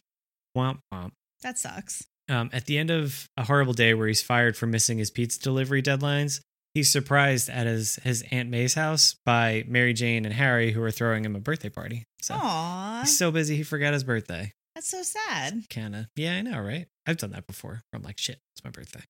womp 0.56 0.78
womp. 0.92 1.12
that 1.42 1.58
sucks. 1.58 2.04
Um, 2.28 2.50
at 2.52 2.66
the 2.66 2.78
end 2.78 2.90
of 2.90 3.26
a 3.36 3.44
horrible 3.44 3.72
day 3.72 3.94
where 3.94 4.06
he's 4.08 4.22
fired 4.22 4.56
for 4.56 4.66
missing 4.66 4.98
his 4.98 5.10
pizza 5.10 5.40
delivery 5.40 5.82
deadlines, 5.82 6.40
he's 6.74 6.90
surprised 6.90 7.48
at 7.50 7.66
his 7.66 7.96
his 7.96 8.24
Aunt 8.30 8.48
May's 8.48 8.74
house 8.74 9.16
by 9.26 9.64
Mary 9.66 9.92
Jane 9.92 10.24
and 10.24 10.32
Harry, 10.34 10.72
who 10.72 10.82
are 10.82 10.90
throwing 10.90 11.24
him 11.24 11.34
a 11.36 11.40
birthday 11.40 11.68
party. 11.68 12.04
So 12.22 12.34
Aw, 12.34 13.00
he's 13.02 13.18
so 13.18 13.30
busy 13.30 13.56
he 13.56 13.62
forgot 13.64 13.92
his 13.92 14.04
birthday. 14.04 14.52
that's 14.74 14.88
so 14.88 15.02
sad. 15.02 15.64
Kind 15.68 15.96
of. 15.96 16.06
Yeah, 16.16 16.34
I 16.36 16.42
know, 16.42 16.60
right? 16.60 16.86
I've 17.06 17.16
done 17.18 17.32
that 17.32 17.46
before. 17.48 17.82
I'm 17.92 18.02
like, 18.02 18.18
shit, 18.18 18.38
it's 18.54 18.62
my 18.64 18.70
birthday. 18.70 19.02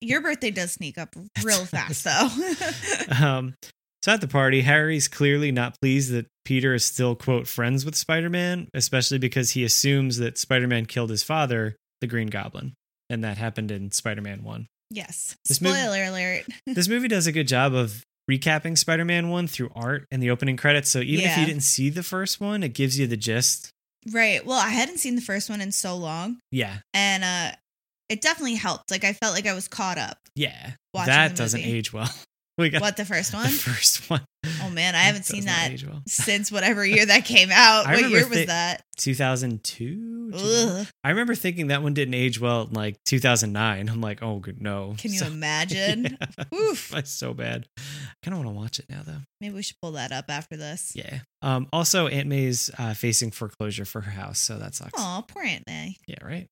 Your 0.00 0.20
birthday 0.20 0.50
does 0.52 0.72
sneak 0.72 0.98
up 0.98 1.16
real 1.42 1.64
fast, 1.64 2.04
though. 2.04 2.28
Um, 3.26 3.54
so 4.08 4.14
at 4.14 4.20
the 4.22 4.28
party, 4.28 4.62
Harry's 4.62 5.06
clearly 5.08 5.52
not 5.52 5.76
pleased 5.80 6.12
that 6.12 6.26
Peter 6.44 6.72
is 6.74 6.84
still, 6.84 7.14
quote, 7.14 7.46
friends 7.46 7.84
with 7.84 7.94
Spider 7.94 8.30
Man, 8.30 8.68
especially 8.72 9.18
because 9.18 9.50
he 9.50 9.64
assumes 9.64 10.16
that 10.18 10.38
Spider 10.38 10.66
Man 10.66 10.86
killed 10.86 11.10
his 11.10 11.22
father, 11.22 11.76
the 12.00 12.06
Green 12.06 12.28
Goblin. 12.28 12.72
And 13.10 13.22
that 13.24 13.36
happened 13.38 13.70
in 13.70 13.90
Spider 13.90 14.22
Man 14.22 14.42
1. 14.44 14.66
yes. 14.90 15.36
This 15.46 15.60
movie- 15.60 15.76
Spoiler 15.78 16.04
alert. 16.04 16.44
this 16.66 16.88
movie 16.88 17.08
does 17.08 17.26
a 17.26 17.32
good 17.32 17.48
job 17.48 17.74
of 17.74 18.02
recapping 18.30 18.76
Spider 18.78 19.04
Man 19.04 19.28
1 19.28 19.46
through 19.46 19.70
art 19.74 20.04
and 20.10 20.22
the 20.22 20.30
opening 20.30 20.56
credits. 20.56 20.88
So 20.90 21.00
even 21.00 21.24
if 21.26 21.36
you 21.38 21.46
didn't 21.46 21.62
see 21.62 21.90
the 21.90 22.02
first 22.02 22.40
one, 22.40 22.62
it 22.62 22.74
gives 22.74 22.98
you 22.98 23.06
the 23.06 23.16
gist. 23.16 23.70
Right. 24.10 24.44
Well, 24.44 24.58
I 24.58 24.68
hadn't 24.70 24.98
seen 24.98 25.16
the 25.16 25.20
first 25.22 25.50
one 25.50 25.60
in 25.60 25.72
so 25.72 25.96
long, 25.96 26.38
Yeah. 26.50 26.78
and 26.94 27.24
uh 27.24 27.56
it 28.08 28.22
definitely 28.22 28.54
helped. 28.54 28.90
Like 28.90 29.04
I 29.04 29.12
felt 29.12 29.34
like 29.34 29.46
I 29.46 29.52
was 29.54 29.68
caught 29.68 29.98
up. 29.98 30.16
Yeah. 30.34 30.72
Watching 30.94 31.12
that 31.12 31.36
doesn't 31.36 31.60
age 31.60 31.92
well. 31.92 32.08
We 32.58 32.70
got 32.70 32.80
What 32.82 32.96
the 32.96 33.04
first 33.04 33.30
the 33.30 33.36
one? 33.38 33.48
first 33.48 34.10
one. 34.10 34.20
Oh 34.62 34.70
man, 34.70 34.94
I 34.94 35.02
haven't 35.02 35.24
seen 35.24 35.44
that 35.46 35.70
well. 35.86 36.02
since 36.06 36.50
whatever 36.52 36.84
year 36.84 37.06
that 37.06 37.24
came 37.24 37.50
out. 37.52 37.86
I 37.86 37.94
what 37.96 38.10
year 38.10 38.28
was 38.28 38.46
that? 38.46 38.82
2002? 38.98 40.32
Ugh. 40.34 40.86
I 41.04 41.10
remember 41.10 41.34
thinking 41.34 41.68
that 41.68 41.82
one 41.82 41.94
didn't 41.94 42.14
age 42.14 42.40
well 42.40 42.62
in 42.62 42.72
like 42.72 42.96
2009. 43.06 43.88
I'm 43.88 44.00
like, 44.00 44.22
oh, 44.22 44.38
good, 44.38 44.60
no. 44.60 44.94
Can 44.98 45.12
you 45.12 45.18
So- 45.18 45.26
imagine? 45.32 46.16
Yeah. 46.20 46.44
Oof. 46.58 46.90
That's 46.90 47.10
so 47.10 47.34
bad. 47.34 47.66
I 47.78 47.82
kind 48.24 48.34
of 48.38 48.44
want 48.44 48.54
to 48.56 48.60
watch 48.60 48.78
it 48.78 48.86
now, 48.88 49.02
though. 49.06 49.18
Maybe 49.40 49.54
we 49.54 49.62
should 49.62 49.76
pull 49.80 49.92
that 49.92 50.12
up 50.12 50.26
after 50.28 50.56
this. 50.56 50.92
Yeah. 50.94 51.20
Um. 51.42 51.68
Also, 51.72 52.06
Aunt 52.08 52.28
May's 52.28 52.70
uh, 52.78 52.94
facing 52.94 53.30
foreclosure 53.30 53.84
for 53.84 54.00
her 54.00 54.10
house, 54.10 54.38
so 54.40 54.58
that 54.58 54.74
sucks. 54.74 54.92
Oh, 54.96 55.24
poor 55.28 55.42
Aunt 55.44 55.64
May. 55.66 55.96
Yeah. 56.06 56.24
Right. 56.24 56.48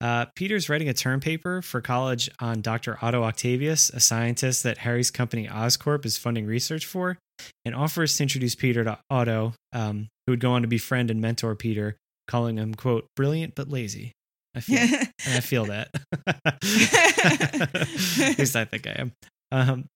Uh, 0.00 0.26
Peter's 0.36 0.68
writing 0.68 0.88
a 0.88 0.94
term 0.94 1.20
paper 1.20 1.60
for 1.60 1.80
college 1.80 2.30
on 2.40 2.60
Dr. 2.60 2.98
Otto 3.02 3.24
Octavius, 3.24 3.90
a 3.90 4.00
scientist 4.00 4.62
that 4.62 4.78
Harry's 4.78 5.10
company 5.10 5.48
Oscorp 5.48 6.04
is 6.04 6.16
funding 6.16 6.46
research 6.46 6.86
for, 6.86 7.18
and 7.64 7.74
offers 7.74 8.16
to 8.16 8.22
introduce 8.22 8.54
Peter 8.54 8.84
to 8.84 8.98
Otto, 9.10 9.54
um, 9.72 10.08
who 10.26 10.32
would 10.32 10.40
go 10.40 10.52
on 10.52 10.62
to 10.62 10.68
befriend 10.68 11.10
and 11.10 11.20
mentor 11.20 11.54
Peter, 11.56 11.96
calling 12.28 12.58
him 12.58 12.74
quote 12.74 13.06
brilliant 13.16 13.54
but 13.56 13.68
lazy. 13.68 14.12
I 14.54 14.60
feel 14.60 14.78
and 14.88 15.10
I 15.26 15.40
feel 15.40 15.64
that. 15.66 15.88
At 18.30 18.38
least 18.38 18.56
I 18.56 18.64
think 18.64 18.86
I 18.86 18.96
am. 18.98 19.12
Um, 19.50 19.86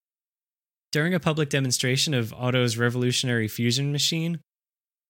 during 0.91 1.15
a 1.15 1.21
public 1.21 1.49
demonstration 1.49 2.13
of 2.13 2.35
Otto's 2.35 2.77
revolutionary 2.77 3.49
fusion 3.49 3.93
machine, 3.93 4.41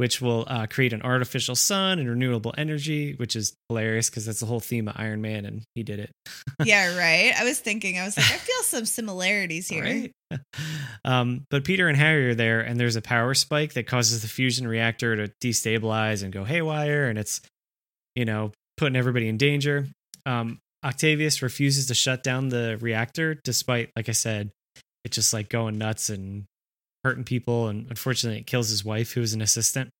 which 0.02 0.20
will 0.20 0.44
uh, 0.48 0.66
create 0.66 0.92
an 0.92 1.00
artificial 1.02 1.54
sun 1.54 2.00
and 2.00 2.10
renewable 2.10 2.52
energy, 2.58 3.14
which 3.14 3.36
is 3.36 3.54
hilarious 3.68 4.10
because 4.10 4.26
that's 4.26 4.40
the 4.40 4.46
whole 4.46 4.58
theme 4.58 4.88
of 4.88 4.96
Iron 4.98 5.22
Man, 5.22 5.44
and 5.44 5.62
he 5.76 5.84
did 5.84 6.00
it. 6.00 6.10
yeah, 6.64 6.98
right. 6.98 7.32
I 7.38 7.44
was 7.44 7.60
thinking, 7.60 8.00
I 8.00 8.04
was 8.04 8.16
like, 8.16 8.26
I 8.26 8.36
feel 8.36 8.62
some 8.64 8.84
similarities 8.84 9.68
here. 9.68 9.84
Right? 9.84 10.12
um, 11.04 11.44
but 11.50 11.62
Peter 11.62 11.86
and 11.86 11.96
Harry 11.96 12.30
are 12.30 12.34
there, 12.34 12.62
and 12.62 12.80
there's 12.80 12.96
a 12.96 13.00
power 13.00 13.32
spike 13.32 13.74
that 13.74 13.86
causes 13.86 14.22
the 14.22 14.28
fusion 14.28 14.66
reactor 14.66 15.14
to 15.14 15.32
destabilize 15.40 16.24
and 16.24 16.32
go 16.32 16.42
haywire, 16.42 17.06
and 17.06 17.16
it's, 17.16 17.40
you 18.16 18.24
know, 18.24 18.50
putting 18.78 18.96
everybody 18.96 19.28
in 19.28 19.36
danger. 19.36 19.86
Um, 20.26 20.58
Octavius 20.84 21.42
refuses 21.42 21.86
to 21.86 21.94
shut 21.94 22.24
down 22.24 22.48
the 22.48 22.76
reactor, 22.80 23.38
despite, 23.44 23.92
like 23.94 24.08
I 24.08 24.12
said, 24.12 24.50
it 25.04 25.12
just 25.12 25.32
like 25.32 25.48
going 25.48 25.78
nuts 25.78 26.10
and 26.10 26.46
hurting 27.04 27.24
people, 27.24 27.68
and 27.68 27.86
unfortunately, 27.88 28.40
it 28.40 28.46
kills 28.46 28.68
his 28.68 28.84
wife, 28.84 29.12
who 29.12 29.20
was 29.20 29.32
an 29.34 29.42
assistant. 29.42 29.90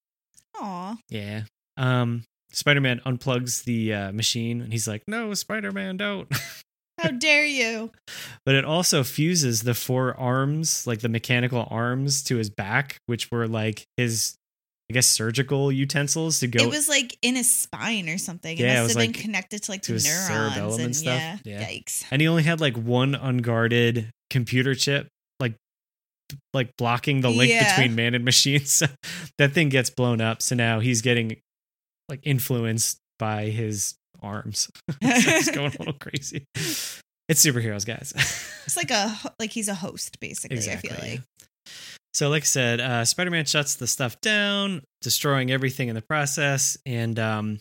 Aw. 0.61 0.97
Yeah. 1.09 1.43
Um, 1.77 2.25
Spider 2.53 2.81
Man 2.81 3.01
unplugs 3.07 3.65
the 3.65 3.95
uh, 3.95 4.13
machine, 4.13 4.61
and 4.61 4.73
he's 4.73 4.87
like, 4.87 5.03
"No, 5.07 5.35
Spider 5.35 5.73
Man, 5.73 5.97
don't." 5.97 6.29
How 7.01 7.11
dare 7.11 7.47
you? 7.47 7.91
but 8.45 8.55
it 8.55 8.65
also 8.65 9.03
fuses 9.03 9.63
the 9.63 9.75
four 9.75 10.15
arms, 10.19 10.87
like 10.87 11.01
the 11.01 11.09
mechanical 11.09 11.67
arms 11.71 12.23
to 12.25 12.37
his 12.37 12.51
back, 12.51 12.99
which 13.07 13.31
were 13.33 13.49
like 13.49 13.85
his, 13.97 14.37
I 14.91 14.93
guess, 14.93 15.07
surgical 15.07 15.73
utensils 15.73 16.39
to 16.41 16.47
go 16.47 16.63
it 16.63 16.69
was 16.69 16.89
like 16.89 17.17
in 17.23 17.35
his 17.35 17.51
spine 17.51 18.09
or 18.09 18.19
something. 18.19 18.57
Yeah, 18.57 18.65
it 18.65 18.69
it 18.69 18.75
must 18.75 18.83
was 18.83 18.93
have 18.93 18.97
like 18.99 19.13
been 19.15 19.23
connected 19.23 19.63
to 19.65 19.71
like 19.71 19.83
to 19.83 19.93
the 19.93 19.95
his 19.95 20.29
neurons 20.29 20.75
and, 20.77 20.85
and 20.85 20.97
stuff. 20.97 21.15
Yeah. 21.15 21.39
Yeah. 21.45 21.69
Yikes. 21.69 22.05
and 22.11 22.21
he 22.21 22.29
only 22.29 22.43
had 22.43 22.61
like 22.61 22.77
one 22.77 23.15
unguarded 23.15 24.11
computer 24.31 24.75
chip 24.75 25.09
like 26.55 26.77
blocking 26.77 27.21
the 27.21 27.31
link 27.31 27.51
Yeah. 27.53 27.77
between 27.77 27.95
man 27.95 28.15
and 28.15 28.25
machine. 28.25 28.61
So 28.65 28.87
that 29.39 29.53
thing 29.53 29.69
gets 29.69 29.91
blown 29.91 30.21
up. 30.21 30.43
So 30.43 30.55
now 30.55 30.81
he's 30.81 31.03
getting 31.03 31.37
like 32.09 32.21
influenced 32.25 32.99
by 33.19 33.47
his 33.47 33.95
arms. 34.23 34.69
so 34.91 34.97
it's 35.03 35.51
going 35.55 35.73
a 35.75 35.79
little 35.79 35.95
crazy. 35.95 36.45
It's 36.55 37.45
superheroes, 37.47 37.87
guys. 37.87 38.13
It's 38.67 38.77
like 38.77 38.91
a 38.91 39.17
like 39.39 39.51
he's 39.51 39.69
a 39.69 39.75
host 39.75 40.19
basically. 40.21 40.59
I 40.59 40.77
feel 40.77 40.97
like. 41.01 41.21
So, 42.15 42.29
like 42.29 42.43
I 42.43 42.47
said, 42.47 42.81
uh, 42.81 43.05
Spider 43.07 43.31
Man 43.31 43.47
shuts 43.47 43.77
the 43.77 43.87
stuff 43.87 44.21
down, 44.21 44.83
destroying 45.01 45.51
everything 45.51 45.89
in 45.89 45.95
the 45.95 46.03
process, 46.03 46.77
and 46.85 47.19
um, 47.19 47.59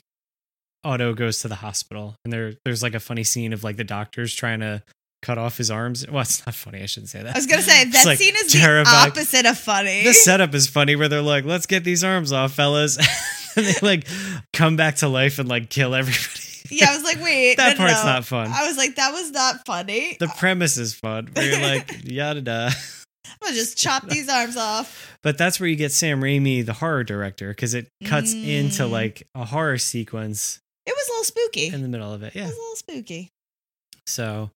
Otto 0.83 1.13
goes 1.13 1.41
to 1.43 1.47
the 1.47 1.55
hospital. 1.55 2.15
And 2.25 2.33
there, 2.33 2.53
there's 2.65 2.83
like 2.83 2.93
a 2.93 2.99
funny 2.99 3.23
scene 3.23 3.53
of 3.53 3.63
like 3.63 3.77
the 3.77 3.85
doctors 3.85 4.35
trying 4.35 4.59
to 4.59 4.83
cut 5.21 5.37
off 5.37 5.57
his 5.57 5.69
arms. 5.71 6.05
Well, 6.11 6.21
it's 6.21 6.45
not 6.45 6.55
funny. 6.55 6.81
I 6.81 6.85
shouldn't 6.85 7.09
say 7.09 7.21
that. 7.23 7.35
I 7.35 7.37
was 7.37 7.47
gonna 7.47 7.61
say 7.61 7.85
that 7.85 8.05
like, 8.05 8.17
scene 8.17 8.35
is 8.35 8.51
terrifying. 8.51 9.05
the 9.05 9.11
opposite 9.19 9.45
of 9.45 9.57
funny. 9.57 10.03
The 10.03 10.13
setup 10.13 10.53
is 10.53 10.67
funny 10.67 10.95
where 10.95 11.07
they're 11.09 11.21
like, 11.21 11.45
"Let's 11.45 11.65
get 11.65 11.83
these 11.83 12.03
arms 12.03 12.31
off, 12.31 12.53
fellas," 12.53 12.97
and 13.55 13.65
they 13.65 13.75
like 13.81 14.07
come 14.53 14.75
back 14.77 14.95
to 14.97 15.07
life 15.07 15.39
and 15.39 15.47
like 15.49 15.69
kill 15.69 15.93
everybody. 15.95 16.41
yeah, 16.69 16.89
I 16.91 16.95
was 16.95 17.03
like, 17.03 17.21
wait, 17.21 17.55
that 17.57 17.77
no, 17.77 17.85
part's 17.85 18.03
no. 18.03 18.09
not 18.09 18.25
fun. 18.25 18.49
I 18.53 18.67
was 18.67 18.77
like, 18.77 18.95
that 18.95 19.11
was 19.11 19.31
not 19.31 19.65
funny. 19.65 20.17
the 20.19 20.27
premise 20.37 20.77
is 20.77 20.93
fun. 20.93 21.29
Where 21.33 21.45
you're 21.49 21.61
like, 21.61 21.89
yada 22.03 22.41
da. 22.41 22.65
I'm 22.67 23.37
gonna 23.47 23.55
just 23.55 23.77
chop 23.77 24.07
these 24.07 24.29
arms 24.29 24.55
off. 24.57 25.17
But 25.23 25.37
that's 25.37 25.59
where 25.59 25.67
you 25.69 25.75
get 25.75 25.91
Sam 25.91 26.21
Raimi, 26.21 26.65
the 26.65 26.73
horror 26.73 27.03
director, 27.03 27.49
because 27.49 27.73
it 27.73 27.87
cuts 28.05 28.33
into 28.33 28.83
Mm. 28.83 28.89
like 28.91 29.27
a 29.35 29.45
horror 29.45 29.77
sequence 29.77 30.59
It 30.85 30.93
was 30.95 31.07
a 31.07 31.11
little 31.11 31.23
spooky. 31.25 31.67
in 31.67 31.81
the 31.81 31.87
middle 31.87 32.11
of 32.13 32.23
it. 32.23 32.35
Yeah, 32.35 32.43
it 32.43 32.47
was 32.47 32.55
a 32.55 32.59
little 32.59 32.75
spooky. 32.75 33.29
So, 34.05 34.49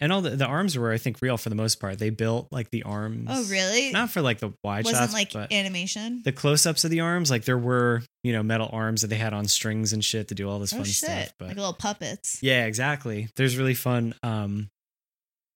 and 0.00 0.12
all 0.12 0.20
the, 0.20 0.30
the 0.30 0.46
arms 0.46 0.76
were, 0.78 0.92
I 0.92 0.98
think, 0.98 1.18
real 1.20 1.36
for 1.36 1.48
the 1.48 1.54
most 1.54 1.80
part. 1.80 1.98
They 1.98 2.10
built 2.10 2.48
like 2.52 2.70
the 2.70 2.84
arms. 2.84 3.26
Oh, 3.30 3.44
really? 3.50 3.90
Not 3.92 4.10
for 4.10 4.20
like 4.22 4.38
the 4.38 4.52
wide 4.62 4.84
Wasn't 4.84 5.02
shots, 5.02 5.12
like 5.12 5.32
but 5.32 5.52
animation. 5.52 6.22
the 6.24 6.32
close 6.32 6.66
ups 6.66 6.84
of 6.84 6.90
the 6.90 7.00
arms, 7.00 7.30
like 7.30 7.44
there 7.44 7.58
were, 7.58 8.02
you 8.22 8.32
know, 8.32 8.42
metal 8.42 8.68
arms 8.72 9.02
that 9.02 9.08
they 9.08 9.16
had 9.16 9.32
on 9.34 9.46
strings 9.46 9.92
and 9.92 10.04
shit 10.04 10.28
to 10.28 10.34
do 10.34 10.48
all 10.48 10.58
this 10.58 10.72
oh 10.72 10.76
fun 10.76 10.84
shit! 10.86 10.94
stuff. 10.94 11.32
But 11.38 11.48
like 11.48 11.56
little 11.56 11.72
puppets. 11.72 12.38
yeah, 12.42 12.66
exactly. 12.66 13.28
There's 13.36 13.56
really 13.56 13.74
fun 13.74 14.14
um 14.22 14.68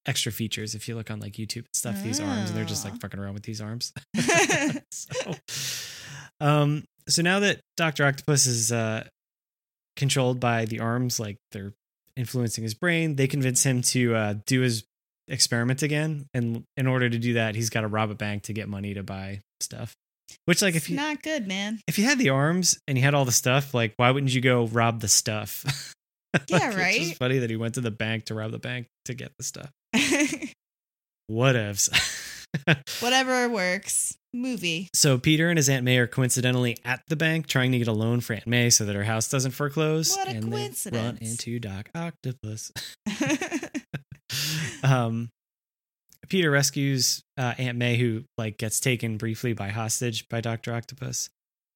extra 0.04 0.32
features 0.32 0.74
if 0.74 0.88
you 0.88 0.96
look 0.96 1.10
on 1.12 1.20
like 1.20 1.34
YouTube 1.34 1.58
and 1.58 1.66
stuff. 1.74 2.02
These 2.02 2.18
arms, 2.20 2.50
and 2.50 2.58
they're 2.58 2.64
just 2.64 2.84
Oh. 2.84 2.90
like 2.90 3.00
fucking 3.00 3.20
around 3.20 3.34
with 3.34 3.44
these 3.44 3.60
arms. 3.60 3.92
so, 4.90 5.34
um, 6.40 6.84
so 7.08 7.22
now 7.22 7.40
that 7.40 7.60
Doctor 7.76 8.04
Octopus 8.04 8.46
is 8.46 8.72
uh, 8.72 9.04
controlled 9.96 10.40
by 10.40 10.64
the 10.64 10.80
arms, 10.80 11.20
like 11.20 11.36
they're 11.52 11.72
influencing 12.16 12.64
his 12.64 12.74
brain, 12.74 13.16
they 13.16 13.26
convince 13.26 13.64
him 13.64 13.82
to 13.82 14.14
uh, 14.14 14.34
do 14.46 14.60
his 14.60 14.84
experiment 15.28 15.82
again, 15.82 16.26
and 16.34 16.64
in 16.76 16.86
order 16.86 17.08
to 17.08 17.18
do 17.18 17.34
that, 17.34 17.54
he's 17.54 17.70
got 17.70 17.82
to 17.82 17.88
rob 17.88 18.10
a 18.10 18.14
bank 18.14 18.44
to 18.44 18.52
get 18.52 18.68
money 18.68 18.94
to 18.94 19.02
buy 19.02 19.40
stuff. 19.60 19.94
Which, 20.46 20.62
like, 20.62 20.74
if 20.74 20.82
It's 20.84 20.90
you 20.90 20.96
not 20.96 21.22
good, 21.22 21.46
man. 21.46 21.80
if 21.86 21.98
you 21.98 22.04
had 22.04 22.18
the 22.18 22.30
arms 22.30 22.78
and 22.88 22.96
you 22.96 23.04
had 23.04 23.14
all 23.14 23.24
the 23.24 23.32
stuff, 23.32 23.74
like, 23.74 23.92
why 23.96 24.10
wouldn't 24.10 24.34
you 24.34 24.40
go 24.40 24.66
rob 24.66 25.00
the 25.00 25.08
stuff? 25.08 25.94
Yeah, 26.48 26.74
right. 26.74 26.98
It's 26.98 27.18
funny 27.18 27.40
that 27.40 27.50
he 27.50 27.56
went 27.56 27.74
to 27.74 27.82
the 27.82 27.90
bank 27.90 28.24
to 28.24 28.34
rob 28.34 28.52
the 28.52 28.58
bank 28.58 28.86
to 29.04 29.12
get 29.12 29.32
the 29.36 29.44
stuff. 29.44 29.70
What 31.26 31.54
Whatevs. 31.56 31.90
Whatever 33.00 33.48
works. 33.48 34.16
Movie. 34.34 34.88
So 34.94 35.18
Peter 35.18 35.50
and 35.50 35.58
his 35.58 35.68
Aunt 35.68 35.84
May 35.84 35.98
are 35.98 36.06
coincidentally 36.06 36.78
at 36.84 37.02
the 37.08 37.16
bank 37.16 37.46
trying 37.46 37.72
to 37.72 37.78
get 37.78 37.88
a 37.88 37.92
loan 37.92 38.20
for 38.20 38.32
Aunt 38.32 38.46
May 38.46 38.70
so 38.70 38.86
that 38.86 38.96
her 38.96 39.04
house 39.04 39.28
doesn't 39.28 39.50
foreclose. 39.50 40.16
What 40.16 40.28
a 40.28 40.30
and 40.30 40.44
They 40.44 40.56
run 40.56 40.60
coincidence. 40.60 41.20
into 41.20 41.58
Doc 41.58 41.90
Octopus. 41.94 42.72
um, 44.82 45.28
Peter 46.28 46.50
rescues 46.50 47.22
uh, 47.36 47.54
Aunt 47.58 47.76
May, 47.76 47.96
who 47.98 48.24
like 48.38 48.56
gets 48.56 48.80
taken 48.80 49.18
briefly 49.18 49.52
by 49.52 49.68
hostage 49.68 50.28
by 50.30 50.40
Doctor 50.40 50.72
Octopus, 50.72 51.28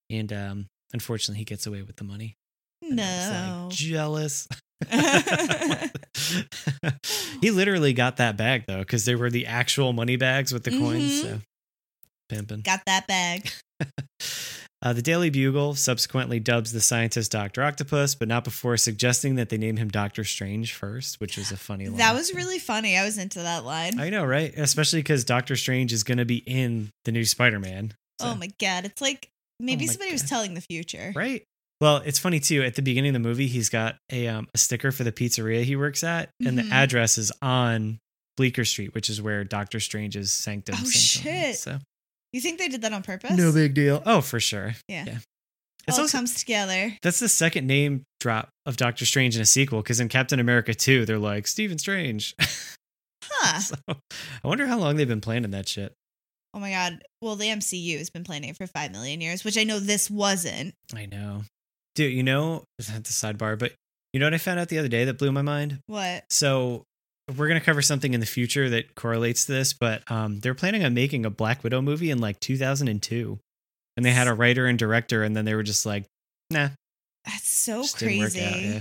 and 0.08 0.32
um, 0.32 0.66
unfortunately, 0.94 1.38
he 1.40 1.44
gets 1.44 1.66
away 1.66 1.82
with 1.82 1.96
the 1.96 2.04
money. 2.04 2.36
And 2.82 2.98
I 2.98 3.04
was, 3.04 3.30
no. 3.30 3.64
like, 3.64 3.76
jealous. 3.76 4.48
he 7.40 7.50
literally 7.50 7.92
got 7.92 8.16
that 8.18 8.36
bag 8.36 8.64
though, 8.66 8.78
because 8.78 9.04
they 9.04 9.14
were 9.14 9.30
the 9.30 9.46
actual 9.46 9.92
money 9.92 10.16
bags 10.16 10.52
with 10.52 10.64
the 10.64 10.70
coins. 10.70 11.12
Mhm. 11.12 11.22
So 11.22 11.38
pimping. 12.28 12.60
Got 12.62 12.82
that 12.86 13.06
bag. 13.06 13.50
Uh, 14.82 14.92
the 14.92 15.00
Daily 15.02 15.30
Bugle 15.30 15.74
subsequently 15.74 16.38
dubs 16.38 16.70
the 16.70 16.82
scientist 16.82 17.32
Doctor 17.32 17.62
Octopus, 17.62 18.14
but 18.14 18.28
not 18.28 18.44
before 18.44 18.76
suggesting 18.76 19.34
that 19.36 19.48
they 19.48 19.56
name 19.56 19.78
him 19.78 19.88
Doctor 19.88 20.22
Strange 20.22 20.74
first, 20.74 21.18
which 21.18 21.38
was 21.38 21.50
a 21.50 21.56
funny 21.56 21.88
line. 21.88 21.96
That 21.96 22.14
was 22.14 22.32
really 22.34 22.58
funny. 22.58 22.96
I 22.96 23.02
was 23.04 23.16
into 23.16 23.40
that 23.40 23.64
line. 23.64 23.98
I 23.98 24.10
know, 24.10 24.24
right? 24.24 24.52
Especially 24.56 25.00
because 25.00 25.24
Doctor 25.24 25.56
Strange 25.56 25.94
is 25.94 26.04
going 26.04 26.18
to 26.18 26.26
be 26.26 26.36
in 26.46 26.90
the 27.06 27.10
new 27.10 27.24
Spider-Man. 27.24 27.94
So- 28.20 28.28
oh 28.28 28.34
my 28.34 28.50
god. 28.60 28.84
It's 28.84 29.00
like 29.00 29.28
maybe 29.58 29.86
my 29.86 29.92
somebody 29.92 30.12
was 30.12 30.28
telling 30.28 30.52
the 30.52 30.60
future. 30.60 31.10
right? 31.16 31.42
Well, 31.80 31.98
it's 31.98 32.18
funny 32.18 32.40
too. 32.40 32.62
At 32.62 32.74
the 32.74 32.82
beginning 32.82 33.10
of 33.14 33.22
the 33.22 33.28
movie, 33.28 33.46
he's 33.48 33.68
got 33.68 33.96
a 34.10 34.28
um, 34.28 34.48
a 34.54 34.58
sticker 34.58 34.92
for 34.92 35.04
the 35.04 35.12
pizzeria 35.12 35.62
he 35.62 35.76
works 35.76 36.02
at, 36.04 36.30
and 36.44 36.58
Mhm. 36.58 36.68
the 36.68 36.74
address 36.74 37.18
is 37.18 37.30
on 37.42 37.98
Bleecker 38.36 38.64
Street, 38.64 38.94
which 38.94 39.10
is 39.10 39.20
where 39.20 39.44
Doctor 39.44 39.78
Strange's 39.80 40.32
sanctum. 40.32 40.74
Oh, 40.78 40.84
sanctum 40.84 40.90
is. 40.90 41.02
shit. 41.02 41.56
So 41.56 41.78
You 42.32 42.40
think 42.40 42.58
they 42.58 42.68
did 42.68 42.82
that 42.82 42.92
on 42.92 43.02
purpose? 43.02 43.32
no 43.36 43.52
big 43.52 43.74
deal. 43.74 44.02
Oh, 44.06 44.20
for 44.20 44.40
sure. 44.40 44.74
Yeah. 44.88 45.04
yeah. 45.06 45.18
It's 45.88 45.98
All 45.98 46.02
also 46.04 46.18
comes 46.18 46.34
together. 46.34 46.96
That's 47.02 47.20
the 47.20 47.28
second 47.28 47.66
name 47.66 48.02
drop 48.20 48.48
of 48.66 48.76
Doctor 48.76 49.06
Strange 49.06 49.36
in 49.36 49.42
a 49.42 49.46
sequel 49.46 49.82
because 49.82 50.00
in 50.00 50.08
Captain 50.08 50.40
America 50.40 50.74
2, 50.74 51.04
they're 51.06 51.18
like 51.18 51.46
Stephen 51.46 51.78
Strange. 51.78 52.34
Huh. 53.28 53.58
so 53.58 53.74
I 53.88 54.46
wonder 54.48 54.66
how 54.66 54.78
long 54.78 54.96
they've 54.96 55.08
been 55.08 55.20
planning 55.20 55.50
that 55.50 55.68
shit. 55.68 55.92
Oh 56.54 56.60
my 56.60 56.70
god. 56.70 57.02
Well, 57.20 57.34
the 57.36 57.46
MCU 57.48 57.98
has 57.98 58.08
been 58.08 58.22
planning 58.24 58.50
it 58.50 58.56
for 58.56 58.66
five 58.68 58.92
million 58.92 59.20
years, 59.20 59.42
which 59.44 59.58
I 59.58 59.64
know 59.64 59.80
this 59.80 60.08
wasn't. 60.08 60.74
I 60.94 61.06
know. 61.06 61.42
Dude, 61.96 62.12
you 62.12 62.22
know, 62.22 62.62
not 62.78 63.04
the 63.04 63.10
sidebar, 63.10 63.58
but 63.58 63.72
you 64.12 64.20
know 64.20 64.26
what 64.26 64.34
I 64.34 64.38
found 64.38 64.60
out 64.60 64.68
the 64.68 64.78
other 64.78 64.88
day 64.88 65.04
that 65.04 65.18
blew 65.18 65.32
my 65.32 65.42
mind? 65.42 65.80
What? 65.86 66.24
So 66.30 66.84
we're 67.36 67.48
going 67.48 67.58
to 67.58 67.64
cover 67.64 67.82
something 67.82 68.14
in 68.14 68.20
the 68.20 68.26
future 68.26 68.68
that 68.70 68.94
correlates 68.94 69.46
to 69.46 69.52
this, 69.52 69.72
but 69.72 70.08
um, 70.10 70.38
they're 70.40 70.54
planning 70.54 70.84
on 70.84 70.94
making 70.94 71.26
a 71.26 71.30
Black 71.30 71.64
Widow 71.64 71.82
movie 71.82 72.10
in 72.10 72.18
like 72.20 72.38
2002. 72.38 73.38
And 73.96 74.06
they 74.06 74.12
had 74.12 74.28
a 74.28 74.34
writer 74.34 74.66
and 74.66 74.78
director, 74.78 75.22
and 75.22 75.34
then 75.34 75.44
they 75.46 75.54
were 75.54 75.62
just 75.62 75.86
like, 75.86 76.04
nah, 76.50 76.68
That's 77.24 77.48
so 77.48 77.82
just 77.82 77.98
crazy. 77.98 78.40
out. 78.40 78.60
Yeah. 78.60 78.80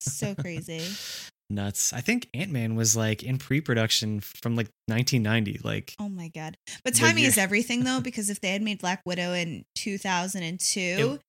So 0.00 0.34
crazy. 0.34 0.82
Nuts. 1.50 1.92
I 1.92 2.00
think 2.00 2.28
Ant 2.32 2.50
Man 2.50 2.74
was 2.74 2.96
like 2.96 3.22
in 3.22 3.36
pre 3.36 3.60
production 3.60 4.20
from 4.20 4.56
like 4.56 4.68
1990. 4.86 5.60
Like, 5.62 5.94
Oh 6.00 6.08
my 6.08 6.28
god. 6.28 6.56
But 6.82 6.94
timing 6.94 7.24
is 7.24 7.36
everything 7.36 7.84
though, 7.84 8.00
because 8.00 8.30
if 8.30 8.40
they 8.40 8.48
had 8.48 8.62
made 8.62 8.80
Black 8.80 9.02
Widow 9.04 9.34
in 9.34 9.64
2002, 9.74 10.80
it, 10.80 11.20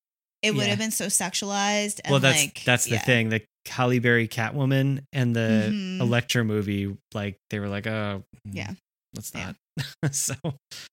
It- 0.42 0.52
would 0.54 0.62
yeah. 0.64 0.68
have 0.70 0.78
been 0.78 0.90
so 0.90 1.06
sexualized. 1.06 2.00
And 2.04 2.10
well 2.12 2.20
that's 2.20 2.40
like, 2.42 2.62
that's 2.64 2.84
the 2.84 2.92
yeah. 2.92 2.98
thing 3.00 3.28
the 3.30 3.42
Halle 3.68 3.98
Berry 3.98 4.28
Catwoman 4.28 5.02
and 5.12 5.34
the 5.34 5.68
Mhm. 5.72 6.00
Elektra 6.00 6.44
movie 6.44 6.96
like 7.14 7.38
they 7.50 7.58
were 7.58 7.68
like 7.68 7.86
oh 7.86 8.22
mm, 8.46 8.54
Yeah. 8.54 8.72
let's 9.14 9.32
Yeah. 9.34 9.52
not 10.02 10.14
so 10.14 10.34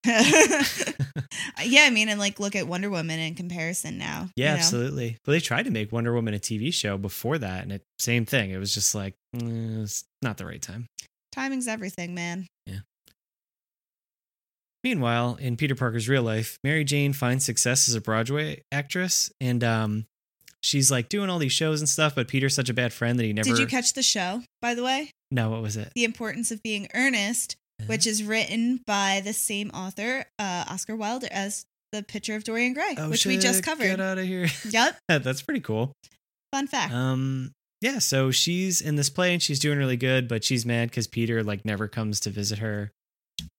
yeah, 0.06 1.84
I 1.86 1.90
mean, 1.92 2.10
and 2.10 2.20
like 2.20 2.40
look 2.40 2.56
at 2.56 2.68
Wonder 2.68 2.90
Woman 2.90 3.20
in 3.20 3.36
comparison 3.36 3.98
now. 3.98 4.30
yeah 4.36 4.46
you 4.46 4.52
know? 4.54 4.58
absolutely 4.58 5.18
but 5.24 5.32
they 5.34 5.40
tried 5.40 5.64
to 5.64 5.72
make 5.72 5.92
Wonder 5.92 6.14
Woman 6.14 6.34
a 6.34 6.40
TV 6.40 6.74
show 6.74 6.98
before 6.98 7.38
that 7.38 7.64
and 7.64 7.72
it 7.72 7.84
same 8.00 8.26
thing 8.26 8.50
it 8.52 8.58
was 8.58 8.74
just 8.74 8.94
like 8.96 9.14
mm, 9.36 9.84
it's 9.84 10.04
not 10.22 10.38
the 10.38 10.46
right 10.46 10.62
time 10.62 10.88
Timing's 11.32 11.68
everything, 11.68 12.14
man. 12.14 12.46
Meanwhile 14.84 15.36
in 15.39 15.56
Peter 15.58 15.76
Parker's 15.76 16.10
real 16.10 16.24
life 16.24 16.58
Mary 16.63 16.84
Jane 16.84 17.13
finds 17.13 17.46
success 17.46 17.88
as 17.89 17.96
a 17.96 18.02
Broadway 18.02 18.62
actress 18.72 19.32
and 19.41 19.63
um 19.63 20.06
she's 20.62 20.89
like 20.91 21.10
doing 21.10 21.30
all 21.30 21.39
these 21.39 21.52
shows 21.52 21.82
and 21.82 21.89
stuff 21.89 22.16
but 22.16 22.28
Peter's 22.28 22.55
such 22.55 22.70
a 22.70 22.74
bad 22.74 22.93
friend 22.93 23.18
that 23.20 23.24
he 23.24 23.34
never 23.34 23.49
Did 23.49 23.60
you 23.60 23.68
catch 23.68 23.93
the 23.93 24.03
show, 24.03 24.41
by 24.62 24.74
the 24.76 24.84
way? 24.84 25.12
no 25.32 25.49
what 25.49 25.62
was 25.62 25.78
it 25.78 25.91
The 25.95 26.03
Importance 26.03 26.51
of 26.51 26.62
Being 26.64 26.88
Earnest, 26.93 27.55
which 27.88 28.05
is 28.08 28.24
written 28.24 28.82
by 28.86 29.22
the 29.24 29.34
same 29.34 29.70
author, 29.72 30.26
uh, 30.39 30.66
Oscar 30.70 30.95
Wilde, 30.95 31.24
as 31.26 31.66
The 31.91 32.03
Picture 32.03 32.36
of 32.36 32.43
Dorian 32.43 32.74
Gray, 32.74 32.95
oh 32.97 33.10
which 33.10 33.26
we 33.26 33.38
just 33.38 33.64
covered. 33.64 33.84
get 33.86 33.99
out 33.99 34.18
of 34.18 34.26
here 34.26 34.47
Yep. 34.70 34.97
that's 35.08 35.41
pretty 35.41 35.62
cool 35.62 35.91
Fun 36.53 36.68
fact. 36.68 36.93
Um, 36.93 37.51
yeah, 37.82 37.97
so 37.97 38.30
she's 38.30 38.80
in 38.80 38.95
this 38.95 39.10
play 39.10 39.34
and 39.34 39.41
she's 39.41 39.58
doing 39.60 39.78
really 39.80 39.97
good, 39.97 40.28
but 40.28 40.43
she's 40.43 40.66
mad 40.68 40.89
because 40.91 41.08
Peter 41.08 41.41
like 41.43 41.66
never 41.66 41.88
comes 41.88 42.20
to 42.22 42.30
visit 42.30 42.60
her. 42.60 42.91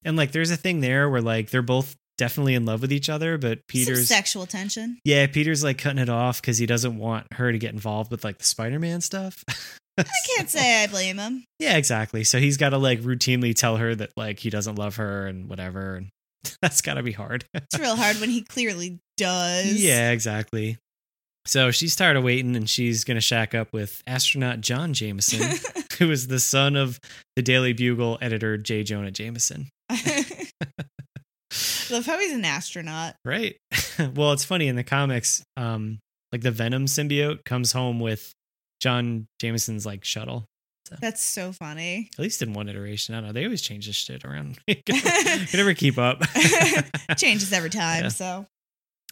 And 0.04 0.16
like 0.16 0.32
there's 0.32 0.50
a 0.50 0.56
thing 0.56 0.80
there 0.80 1.08
where 1.08 1.20
like 1.22 1.50
they're 1.50 1.62
both 1.62 1.94
definitely 2.18 2.54
in 2.54 2.64
love 2.64 2.80
with 2.80 2.92
each 2.92 3.08
other, 3.08 3.38
but 3.38 3.58
Some 3.58 3.62
Peter's 3.68 4.08
sexual 4.08 4.46
tension. 4.46 4.98
yeah, 5.04 5.26
Peter's 5.26 5.64
like 5.64 5.78
cutting 5.78 5.98
it 5.98 6.08
off 6.08 6.40
because 6.40 6.58
he 6.58 6.66
doesn't 6.66 6.96
want 6.98 7.26
her 7.32 7.50
to 7.50 7.58
get 7.58 7.72
involved 7.72 8.10
with 8.10 8.24
like 8.24 8.38
the 8.38 8.44
Spider-Man 8.44 9.00
stuff. 9.00 9.42
I 9.98 10.04
can't 10.36 10.50
say 10.50 10.82
I 10.82 10.86
blame 10.88 11.18
him. 11.18 11.44
Yeah, 11.60 11.76
exactly. 11.76 12.24
So 12.24 12.38
he's 12.40 12.56
got 12.56 12.70
to 12.70 12.78
like 12.78 13.00
routinely 13.00 13.54
tell 13.54 13.76
her 13.76 13.94
that 13.94 14.10
like 14.16 14.40
he 14.40 14.50
doesn't 14.50 14.76
love 14.76 14.96
her 14.96 15.26
and 15.26 15.48
whatever, 15.48 15.96
and 15.96 16.08
that's 16.62 16.80
got 16.80 16.94
to 16.94 17.02
be 17.02 17.12
hard. 17.12 17.44
It's 17.54 17.78
real 17.78 17.96
hard 17.96 18.20
when 18.20 18.30
he 18.30 18.42
clearly 18.42 18.98
does. 19.16 19.82
Yeah, 19.82 20.10
exactly. 20.10 20.78
So 21.46 21.70
she's 21.70 21.94
tired 21.94 22.16
of 22.16 22.24
waiting 22.24 22.56
and 22.56 22.68
she's 22.68 23.04
going 23.04 23.16
to 23.16 23.20
shack 23.20 23.54
up 23.54 23.72
with 23.72 24.02
astronaut 24.06 24.62
John 24.62 24.94
Jameson, 24.94 25.58
who 25.98 26.10
is 26.10 26.26
the 26.26 26.40
son 26.40 26.74
of 26.74 26.98
the 27.36 27.42
Daily 27.42 27.74
Bugle 27.74 28.18
editor 28.22 28.56
J. 28.56 28.82
Jonah 28.82 29.10
Jameson. 29.10 29.68
Love 31.90 32.06
how 32.06 32.18
he's 32.18 32.32
an 32.32 32.44
astronaut. 32.44 33.14
right? 33.24 33.56
well, 34.14 34.32
it's 34.32 34.44
funny 34.44 34.66
in 34.68 34.76
the 34.76 34.82
comics, 34.84 35.44
um, 35.56 35.98
like 36.32 36.40
the 36.42 36.50
Venom 36.50 36.86
symbiote 36.86 37.44
comes 37.44 37.72
home 37.72 38.00
with 38.00 38.32
John 38.80 39.26
Jameson's 39.40 39.86
like 39.86 40.04
shuttle. 40.04 40.46
That's 41.00 41.22
so 41.22 41.52
funny. 41.52 42.10
At 42.14 42.22
least 42.22 42.42
in 42.42 42.52
one 42.52 42.68
iteration. 42.68 43.14
I 43.14 43.18
don't 43.18 43.28
know. 43.28 43.32
They 43.32 43.44
always 43.44 43.62
change 43.62 43.86
this 43.86 43.96
shit 43.96 44.24
around. 44.24 44.58
you 44.66 44.76
never 45.54 45.74
keep 45.74 45.96
up. 45.98 46.22
Changes 47.16 47.52
every 47.52 47.70
time. 47.70 48.04
Yeah. 48.04 48.08
So 48.10 48.46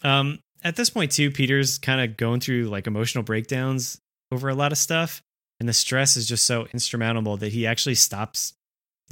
Um, 0.02 0.38
at 0.62 0.76
this 0.76 0.90
point, 0.90 1.12
too, 1.12 1.30
Peter's 1.30 1.78
kind 1.78 2.00
of 2.00 2.16
going 2.16 2.40
through 2.40 2.64
like 2.64 2.86
emotional 2.86 3.24
breakdowns 3.24 3.98
over 4.30 4.48
a 4.48 4.54
lot 4.54 4.72
of 4.72 4.78
stuff, 4.78 5.22
and 5.60 5.68
the 5.68 5.72
stress 5.72 6.16
is 6.16 6.26
just 6.28 6.44
so 6.46 6.66
insurmountable 6.72 7.36
that 7.38 7.52
he 7.52 7.66
actually 7.66 7.94
stops 7.94 8.52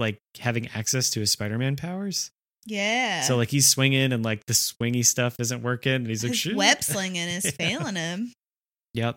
like 0.00 0.18
having 0.40 0.66
access 0.74 1.10
to 1.10 1.20
his 1.20 1.30
Spider-Man 1.30 1.76
powers. 1.76 2.30
yeah. 2.66 3.22
So 3.22 3.36
like 3.36 3.50
he's 3.50 3.68
swinging 3.68 4.12
and 4.12 4.24
like 4.24 4.44
the 4.46 4.52
swingy 4.54 5.04
stuff 5.06 5.36
isn't 5.38 5.62
working, 5.62 5.92
and 5.94 6.06
he's 6.08 6.24
like, 6.24 6.30
his 6.32 6.38
"Shit." 6.40 6.56
web 6.56 6.82
slinging 6.82 7.28
is 7.28 7.44
Yeah. 7.44 7.50
failing 7.52 7.94
him. 7.96 8.32
Yep. 8.94 9.16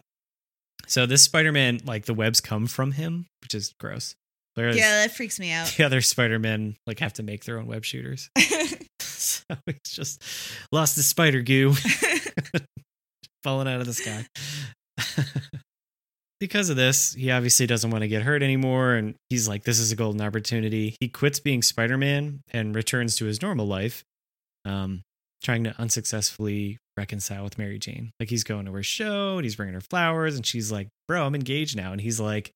So 0.86 1.06
this 1.06 1.24
Spider-Man, 1.24 1.80
like 1.86 2.06
the 2.06 2.14
webs 2.14 2.42
come 2.42 2.68
from 2.68 2.92
him, 2.92 3.26
which 3.42 3.56
is 3.56 3.74
gross. 3.80 4.16
Whereas 4.56 4.76
Yeah, 4.78 5.02
that 5.02 5.16
freaks 5.16 5.40
me 5.40 5.52
out. 5.52 5.68
the 5.78 5.84
other 5.86 6.02
Spider-Men 6.02 6.76
like 6.86 7.00
have 7.00 7.14
to 7.14 7.24
make 7.24 7.46
their 7.46 7.58
own 7.58 7.66
web 7.66 7.84
shooters. 7.86 8.30
so 9.00 9.44
it's 9.66 9.96
just 9.96 10.22
lost 10.72 10.96
the 10.96 11.02
spider 11.04 11.42
goo 11.42 11.74
falling 13.44 13.68
out 13.68 13.80
of 13.82 13.88
the 13.88 13.94
sky. 13.94 14.26
Because 16.44 16.70
of 16.70 16.76
this, 16.76 17.14
he 17.14 17.32
obviously 17.32 17.66
doesn't 17.66 17.90
want 17.90 18.02
to 18.02 18.08
get 18.10 18.22
hurt 18.22 18.44
anymore. 18.44 18.96
And 18.96 19.16
he's 19.30 19.48
like, 19.48 19.64
this 19.64 19.80
is 19.80 19.94
a 19.94 19.96
golden 19.96 20.20
opportunity. 20.20 20.98
He 21.00 21.08
quits 21.08 21.40
being 21.40 21.62
Spider 21.62 21.98
Man 21.98 22.42
and 22.52 22.76
returns 22.76 23.16
to 23.16 23.26
his 23.26 23.42
normal 23.42 23.66
life, 23.66 24.04
um, 24.66 25.04
trying 25.42 25.64
to 25.64 25.74
unsuccessfully 25.80 26.80
reconcile 26.98 27.46
with 27.46 27.58
Mary 27.58 27.80
Jane. 27.80 28.12
Like, 28.20 28.30
he's 28.30 28.44
going 28.44 28.66
to 28.66 28.74
her 28.74 28.84
show 28.84 29.38
and 29.38 29.46
he's 29.46 29.56
bringing 29.56 29.74
her 29.74 29.80
flowers. 29.80 30.36
And 30.36 30.46
she's 30.46 30.70
like, 30.70 30.90
bro, 31.08 31.26
I'm 31.26 31.34
engaged 31.34 31.78
now. 31.78 31.94
And 31.94 32.02
he's 32.02 32.20
like, 32.20 32.52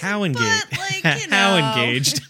how 0.00 0.20
But, 0.20 0.26
engaged? 0.26 0.78
like, 0.78 1.04
you 1.24 1.30
how 1.30 1.58
know, 1.58 1.68
engaged? 1.72 2.20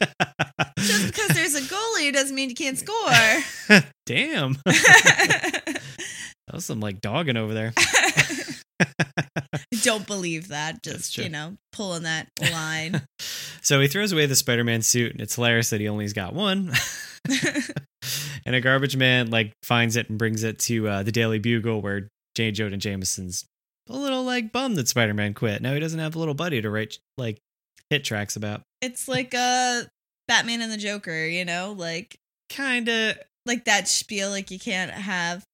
Just 0.78 1.06
because 1.06 1.28
there's 1.36 1.54
a 1.54 1.60
goalie 1.60 2.14
doesn't 2.14 2.34
mean 2.34 2.48
you 2.48 2.54
can't 2.54 2.78
score. 2.78 3.82
Damn. 4.06 4.56
that 4.64 5.80
was 6.50 6.64
some 6.64 6.80
like 6.80 7.02
dogging 7.02 7.36
over 7.36 7.52
there. 7.52 7.74
Don't 9.82 10.06
believe 10.06 10.48
that. 10.48 10.82
Just, 10.82 11.16
you 11.18 11.28
know, 11.28 11.56
pulling 11.72 12.04
that 12.04 12.28
line. 12.52 13.02
so 13.62 13.80
he 13.80 13.88
throws 13.88 14.12
away 14.12 14.26
the 14.26 14.36
Spider-Man 14.36 14.82
suit, 14.82 15.12
and 15.12 15.20
it's 15.20 15.34
hilarious 15.34 15.70
that 15.70 15.80
he 15.80 15.88
only's 15.88 16.12
got 16.12 16.34
one. 16.34 16.72
and 18.46 18.54
a 18.54 18.60
garbage 18.60 18.96
man 18.96 19.30
like 19.30 19.52
finds 19.62 19.96
it 19.96 20.08
and 20.08 20.18
brings 20.18 20.42
it 20.42 20.58
to 20.60 20.88
uh, 20.88 21.02
the 21.02 21.12
Daily 21.12 21.38
Bugle, 21.38 21.80
where 21.82 22.08
J. 22.34 22.50
Jordan 22.50 22.80
Jameson's 22.80 23.44
a 23.88 23.96
little 23.96 24.24
like 24.24 24.52
bummed 24.52 24.76
that 24.76 24.88
Spider-Man 24.88 25.34
quit. 25.34 25.62
Now 25.62 25.74
he 25.74 25.80
doesn't 25.80 25.98
have 25.98 26.16
a 26.16 26.18
little 26.18 26.34
buddy 26.34 26.60
to 26.60 26.70
write 26.70 26.98
like 27.16 27.38
hit 27.90 28.04
tracks 28.04 28.36
about. 28.36 28.62
it's 28.82 29.06
like 29.06 29.34
uh 29.34 29.82
Batman 30.28 30.60
and 30.60 30.72
the 30.72 30.76
Joker, 30.76 31.24
you 31.26 31.44
know, 31.44 31.74
like 31.76 32.18
Kinda, 32.48 33.16
like 33.44 33.64
that 33.64 33.88
spiel 33.88 34.30
like 34.30 34.50
you 34.50 34.58
can't 34.58 34.90
have 34.90 35.44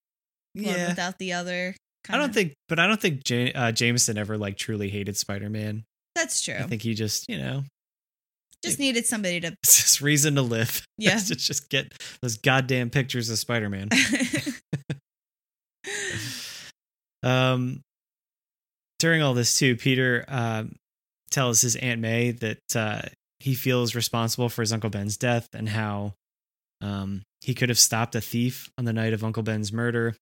one 0.55 0.65
yeah. 0.65 0.89
without 0.89 1.19
the 1.19 1.33
other. 1.33 1.75
I 2.09 2.17
don't 2.19 2.35
think, 2.35 2.55
but 2.69 2.79
I 2.79 2.87
don't 2.87 3.01
think 3.01 3.25
J- 3.25 3.53
uh, 3.53 3.73
Jameson 3.73 4.19
ever 4.19 4.37
like 4.39 4.57
truly 4.57 4.89
hated 4.91 5.17
Spider-Man. 5.17 5.85
that's 6.15 6.43
true. 6.43 6.55
I 6.55 6.63
think 6.65 6.83
he 6.83 6.95
just, 6.95 7.29
you 7.29 7.39
know, 7.39 7.63
Just 8.65 8.79
needed 8.79 9.07
somebody 9.07 9.41
to 9.41 9.55
just 9.65 10.01
reason 10.01 10.35
to 10.37 10.43
live. 10.43 10.85
Yeah. 10.99 11.17
to 11.19 11.35
just 11.37 11.69
get 11.71 11.93
those 12.23 12.37
goddamn 12.39 12.91
pictures 12.91 13.31
of 13.31 13.39
Spider-Man. 13.39 13.89
Um, 17.25 17.83
during 18.99 19.23
all 19.23 19.35
this 19.35 19.57
too, 19.59 19.77
Peter 19.77 20.25
um, 20.29 20.75
tells 21.31 21.61
his 21.61 21.77
Aunt 21.77 22.01
May 22.01 22.33
that 22.33 22.59
uh, 22.77 23.03
he 23.41 23.55
feels 23.55 23.95
responsible 23.95 24.49
for 24.49 24.63
his 24.63 24.73
Uncle 24.73 24.91
Ben's 24.91 25.17
death 25.17 25.49
and 25.53 25.69
how 25.69 26.15
um, 26.81 27.23
he 27.41 27.55
could 27.55 27.69
have 27.69 27.79
stopped 27.79 28.15
a 28.17 28.21
thief 28.21 28.69
on 28.77 28.85
the 28.85 28.93
night 28.93 29.13
of 29.13 29.23
Uncle 29.25 29.43
Ben's 29.45 29.73
murder, 29.73 30.17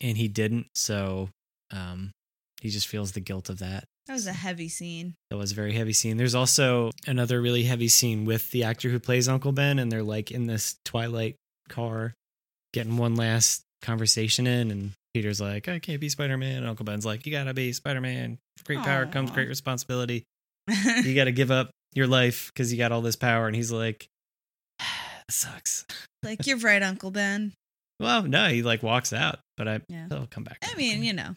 and 0.00 0.16
he 0.16 0.28
didn't. 0.28 0.66
So 0.74 1.28
um, 1.72 2.10
he 2.60 2.70
just 2.70 2.88
feels 2.88 3.12
the 3.12 3.20
guilt 3.20 3.48
of 3.48 3.58
that. 3.58 3.84
that 4.06 4.12
was 4.12 4.26
a 4.26 4.32
heavy 4.32 4.68
scene. 4.68 5.14
That 5.30 5.36
was 5.36 5.52
a 5.52 5.54
very 5.54 5.72
heavy 5.74 5.92
scene. 5.92 6.16
There's 6.16 6.34
also 6.34 6.90
another 7.06 7.40
really 7.40 7.64
heavy 7.64 7.88
scene 7.88 8.24
with 8.24 8.50
the 8.50 8.64
actor 8.64 8.88
who 8.88 8.98
plays 8.98 9.28
Uncle 9.28 9.52
Ben, 9.52 9.78
and 9.78 9.90
they're 9.92 10.02
like 10.02 10.30
in 10.30 10.46
this 10.46 10.76
Twilight 10.84 11.36
car, 11.68 12.14
getting 12.72 12.96
one 12.96 13.14
last 13.16 13.62
conversation 13.82 14.46
in, 14.46 14.70
and 14.70 14.92
Peter's 15.14 15.40
like, 15.40 15.68
"I 15.68 15.78
can't 15.78 16.00
be 16.00 16.08
Spider 16.08 16.36
Man." 16.36 16.64
Uncle 16.64 16.84
Ben's 16.84 17.06
like, 17.06 17.26
"You 17.26 17.32
gotta 17.32 17.54
be 17.54 17.72
Spider 17.72 18.00
Man. 18.00 18.38
Great 18.64 18.80
power 18.80 19.06
comes 19.06 19.30
great 19.30 19.48
responsibility. 19.48 20.24
You 21.04 21.14
gotta 21.14 21.32
give 21.32 21.50
up 21.50 21.70
your 21.94 22.06
life 22.06 22.50
because 22.52 22.70
you 22.72 22.78
got 22.78 22.92
all 22.92 23.00
this 23.02 23.16
power." 23.16 23.46
And 23.46 23.54
he's 23.56 23.72
like, 23.72 24.06
"Sucks." 25.30 25.84
like 26.22 26.46
you're 26.46 26.58
right, 26.58 26.82
Uncle 26.82 27.10
Ben. 27.10 27.52
Well, 28.00 28.22
no, 28.22 28.48
he 28.48 28.62
like 28.62 28.82
walks 28.82 29.12
out, 29.12 29.40
but 29.56 29.66
I 29.68 29.80
Yeah. 29.88 30.06
he'll 30.08 30.26
come 30.30 30.44
back. 30.44 30.58
I 30.62 30.74
mean, 30.76 31.02
you 31.02 31.12
know, 31.12 31.34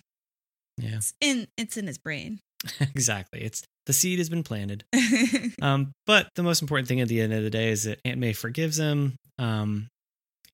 yeah, 0.78 0.98
it's 0.98 1.14
in 1.22 1.48
it's 1.58 1.78
in 1.78 1.88
his 1.88 1.98
brain. 1.98 2.40
exactly. 2.80 3.42
It's 3.42 3.64
the 3.88 3.94
seed 3.94 4.20
has 4.20 4.30
been 4.30 4.44
planted. 4.44 4.84
Um, 5.62 5.92
but 6.08 6.28
the 6.36 6.44
most 6.44 6.62
important 6.62 6.88
thing 6.88 7.02
at 7.02 7.08
the 7.08 7.22
end 7.22 7.34
of 7.34 7.44
the 7.44 7.50
day 7.50 7.70
is 7.70 7.84
that 7.84 8.00
Aunt 8.06 8.20
May 8.20 8.34
forgives 8.34 8.78
him, 8.80 9.16
um, 9.38 9.88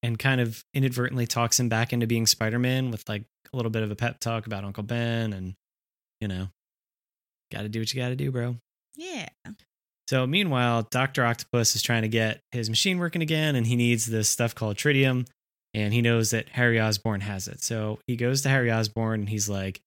and 0.03 0.18
kind 0.20 0.41
of 0.41 0.62
inadvertently 0.74 1.28
talks 1.28 1.60
him 1.60 1.70
back 1.70 1.93
into 1.93 2.08
being 2.08 2.26
Spider 2.28 2.60
Man 2.60 2.91
with 2.91 3.03
like 3.08 3.24
a 3.53 3.55
little 3.55 3.70
bit 3.72 3.84
of 3.84 3.91
a 3.91 3.95
pep 3.95 4.20
talk 4.20 4.47
about 4.47 4.64
Uncle 4.66 4.84
Ben, 4.84 5.32
and 5.34 5.53
you 6.22 6.28
know, 6.28 6.47
got 7.53 7.62
to 7.62 7.70
do 7.70 7.80
what 7.80 7.93
you 7.93 8.01
got 8.01 8.10
to 8.10 8.16
do, 8.16 8.32
bro. 8.32 8.55
yeah. 8.95 9.28
So 10.10 10.26
meanwhile, 10.26 10.88
Doctor 10.89 11.26
Octopus 11.26 11.76
is 11.76 11.82
trying 11.82 12.03
to 12.03 12.08
get 12.08 12.39
his 12.53 12.70
machine 12.70 12.97
working 12.97 13.22
again, 13.22 13.55
and 13.58 13.68
he 13.68 13.76
needs 13.76 14.05
this 14.05 14.30
stuff 14.30 14.55
called 14.55 14.78
tritium, 14.78 15.28
and 15.78 15.93
he 15.93 16.01
knows 16.01 16.32
that 16.32 16.49
Harry 16.49 16.80
Osborn 16.82 17.21
has 17.21 17.47
it. 17.47 17.61
So 17.61 17.99
he 18.07 18.15
goes 18.15 18.41
to 18.41 18.49
Harry 18.49 18.71
Osborn, 18.71 19.21
and 19.21 19.30
he's 19.30 19.47
like, 19.47 19.80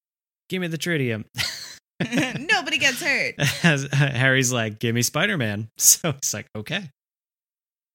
"Give 0.49 0.61
me 0.61 0.69
the 0.69 0.79
tritium." 0.79 1.25
Nobody 2.49 2.79
gets 2.79 3.03
hurt. 3.03 3.35
As 3.65 3.89
Harry's 3.93 4.53
like, 4.53 4.79
"Give 4.79 4.95
me 4.95 5.03
Spider 5.03 5.37
Man." 5.37 5.69
So 5.79 6.11
it's 6.11 6.33
like, 6.33 6.47
okay. 6.57 6.89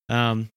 Um, 0.09 0.49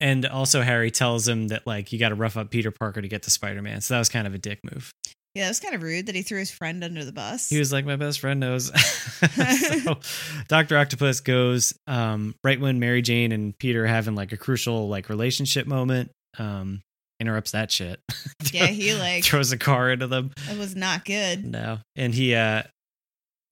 and 0.00 0.26
also 0.26 0.60
Harry 0.60 0.90
tells 0.90 1.26
him 1.26 1.48
that 1.48 1.66
like 1.66 1.92
you 1.92 1.98
got 1.98 2.10
to 2.10 2.14
rough 2.14 2.36
up 2.36 2.50
Peter 2.50 2.70
Parker 2.70 3.00
to 3.00 3.08
get 3.08 3.22
to 3.22 3.30
Spider 3.30 3.62
Man. 3.62 3.80
So 3.80 3.94
that 3.94 3.98
was 3.98 4.10
kind 4.10 4.26
of 4.26 4.34
a 4.34 4.38
dick 4.38 4.60
move. 4.62 4.92
Yeah, 5.34 5.46
it 5.46 5.48
was 5.48 5.58
kind 5.58 5.74
of 5.74 5.82
rude 5.82 6.06
that 6.06 6.14
he 6.14 6.22
threw 6.22 6.38
his 6.38 6.52
friend 6.52 6.84
under 6.84 7.04
the 7.04 7.10
bus. 7.10 7.48
He 7.48 7.58
was 7.58 7.72
like, 7.72 7.84
"My 7.84 7.96
best 7.96 8.20
friend 8.20 8.38
knows." 8.38 8.70
so 9.34 9.98
Doctor 10.48 10.78
Octopus 10.78 11.20
goes 11.20 11.74
um, 11.88 12.36
right 12.44 12.60
when 12.60 12.78
Mary 12.78 13.02
Jane 13.02 13.32
and 13.32 13.58
Peter 13.58 13.84
are 13.84 13.88
having 13.88 14.14
like 14.14 14.30
a 14.32 14.36
crucial 14.36 14.88
like 14.88 15.08
relationship 15.08 15.66
moment. 15.66 16.12
Um, 16.38 16.82
interrupts 17.18 17.50
that 17.50 17.72
shit. 17.72 18.00
yeah, 18.52 18.66
he 18.66 18.94
like 18.94 19.24
throws 19.24 19.50
a 19.50 19.58
car 19.58 19.90
into 19.90 20.06
them. 20.06 20.30
it 20.48 20.58
was 20.58 20.76
not 20.76 21.04
good. 21.04 21.44
No. 21.44 21.78
And 21.96 22.14
he 22.14 22.36
uh, 22.36 22.62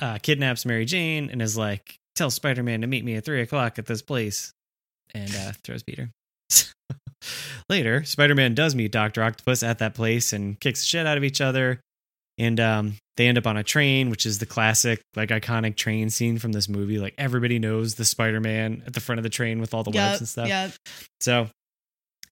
uh 0.00 0.18
kidnaps 0.22 0.64
Mary 0.64 0.84
Jane 0.84 1.30
and 1.30 1.42
is 1.42 1.56
like, 1.56 1.96
tell 2.14 2.30
Spider 2.30 2.62
Man 2.62 2.82
to 2.82 2.86
meet 2.86 3.04
me 3.04 3.16
at 3.16 3.24
three 3.24 3.40
o'clock 3.40 3.80
at 3.80 3.86
this 3.86 4.02
place. 4.02 4.52
And 5.14 5.34
uh 5.34 5.52
throws 5.64 5.82
Peter. 5.82 6.10
Later, 7.68 8.04
Spider 8.04 8.34
Man 8.34 8.54
does 8.54 8.74
meet 8.74 8.92
Dr. 8.92 9.22
Octopus 9.22 9.62
at 9.62 9.78
that 9.78 9.94
place 9.94 10.32
and 10.32 10.58
kicks 10.60 10.80
the 10.80 10.86
shit 10.86 11.06
out 11.06 11.16
of 11.16 11.24
each 11.24 11.40
other. 11.40 11.80
And 12.38 12.58
um 12.60 12.94
they 13.18 13.28
end 13.28 13.36
up 13.36 13.46
on 13.46 13.58
a 13.58 13.62
train, 13.62 14.08
which 14.08 14.24
is 14.24 14.38
the 14.38 14.46
classic, 14.46 15.00
like 15.14 15.28
iconic 15.28 15.76
train 15.76 16.08
scene 16.08 16.38
from 16.38 16.52
this 16.52 16.68
movie. 16.68 16.98
Like 16.98 17.14
everybody 17.18 17.58
knows 17.58 17.94
the 17.96 18.04
Spider 18.06 18.40
Man 18.40 18.82
at 18.86 18.94
the 18.94 19.00
front 19.00 19.18
of 19.18 19.22
the 19.22 19.28
train 19.28 19.60
with 19.60 19.74
all 19.74 19.82
the 19.82 19.90
webs 19.90 20.20
and 20.20 20.28
stuff. 20.28 20.48
Yeah, 20.48 20.70
So 21.20 21.48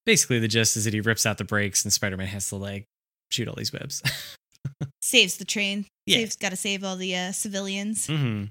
basically 0.05 0.39
the 0.39 0.47
gist 0.47 0.75
is 0.77 0.85
that 0.85 0.93
he 0.93 1.01
rips 1.01 1.25
out 1.25 1.37
the 1.37 1.43
brakes 1.43 1.83
and 1.83 1.93
Spider 1.93 2.17
Man 2.17 2.27
has 2.27 2.49
to 2.49 2.55
like 2.55 2.85
shoot 3.31 3.47
all 3.47 3.55
these 3.55 3.71
webs. 3.71 4.01
saves 5.01 5.37
the 5.37 5.45
train. 5.45 5.85
Yeah. 6.07 6.17
Saves 6.17 6.35
got 6.35 6.49
to 6.49 6.55
save 6.55 6.83
all 6.83 6.95
the 6.95 7.15
uh, 7.15 7.31
civilians. 7.31 8.07
hmm 8.07 8.45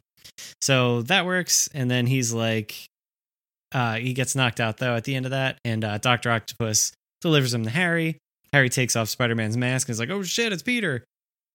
So 0.61 1.03
that 1.03 1.27
works, 1.27 1.69
and 1.75 1.91
then 1.91 2.07
he's 2.07 2.33
like, 2.33 2.87
uh, 3.73 3.95
he 3.97 4.13
gets 4.13 4.35
knocked 4.35 4.61
out 4.61 4.79
though 4.79 4.95
at 4.97 5.05
the 5.05 5.15
end 5.15 5.27
of 5.27 5.31
that, 5.31 5.59
and 5.65 5.85
uh, 5.85 5.99
Doctor 5.99 6.31
Octopus 6.31 6.93
delivers 7.21 7.53
him 7.55 7.65
to 7.65 7.71
Harry. 7.71 8.19
Harry 8.53 8.69
takes 8.69 8.97
off 8.97 9.09
Spider 9.09 9.35
Man's 9.35 9.57
mask 9.57 9.89
and 9.89 9.93
is 9.93 10.01
like, 10.01 10.11
"Oh 10.11 10.23
shit, 10.23 10.53
it's 10.53 10.63
Peter." 10.63 11.05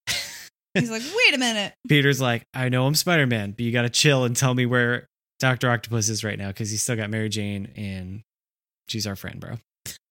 He's 0.74 0.92
like, 0.92 1.02
wait 1.04 1.34
a 1.34 1.38
minute. 1.38 1.74
Peter's 1.88 2.22
like, 2.22 2.44
"I 2.54 2.70
know 2.70 2.86
I'm 2.86 2.96
Spider 2.96 3.28
Man, 3.28 3.52
but 3.52 3.62
you 3.62 3.72
got 3.72 3.84
to 3.84 3.90
chill 3.90 4.24
and 4.26 4.36
tell 4.36 4.54
me 4.54 4.66
where 4.66 5.08
Doctor 5.40 5.70
Octopus 5.70 6.10
is 6.10 6.24
right 6.24 6.38
now 6.38 6.48
because 6.48 6.70
he's 6.70 6.82
still 6.82 6.96
got 6.96 7.10
Mary 7.10 7.30
Jane 7.30 7.72
and 7.76 8.22
she's 8.88 9.08
our 9.08 9.16
friend, 9.16 9.40
bro." 9.40 9.58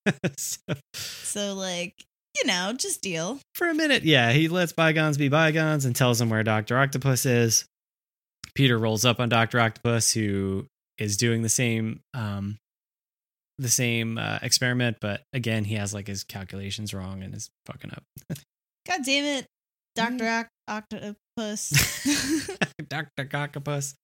so, 0.36 0.60
So 0.94 1.54
like, 1.54 1.94
you 2.38 2.46
know, 2.46 2.72
just 2.76 3.00
deal. 3.02 3.40
for 3.54 3.68
a 3.68 3.74
minute, 3.74 4.02
yeah, 4.04 4.32
he 4.32 4.48
lets 4.48 4.72
bygones 4.72 5.16
be 5.16 5.28
bygones 5.28 5.84
and 5.84 5.94
tells 5.96 6.20
him 6.20 6.28
where 6.30 6.42
Doctor 6.42 6.78
Octopus 6.78 7.24
is. 7.26 7.64
Peter 8.54 8.78
rolls 8.78 9.04
up 9.04 9.20
on 9.20 9.28
Doctor 9.28 9.58
Octopus, 9.60 10.12
who 10.12 10.66
is 10.98 11.16
doing 11.16 11.42
the 11.42 11.48
same 11.48 12.00
um, 12.14 12.58
the 13.58 13.68
same 13.68 14.18
uh, 14.18 14.38
experiment, 14.42 14.96
but 15.00 15.22
again, 15.32 15.64
he 15.64 15.74
has 15.76 15.94
like 15.94 16.06
his 16.08 16.24
calculations 16.24 16.92
wrong 16.92 17.22
and 17.22 17.34
is 17.34 17.50
fucking 17.66 17.92
up. 17.92 18.02
God 18.86 19.00
damn 19.04 19.24
it, 19.24 19.46
Doctor 19.94 20.24
Mm. 20.24 20.48
Octopus. 20.68 22.48
Dr. 22.88 23.24
Cockapus. 23.26 23.94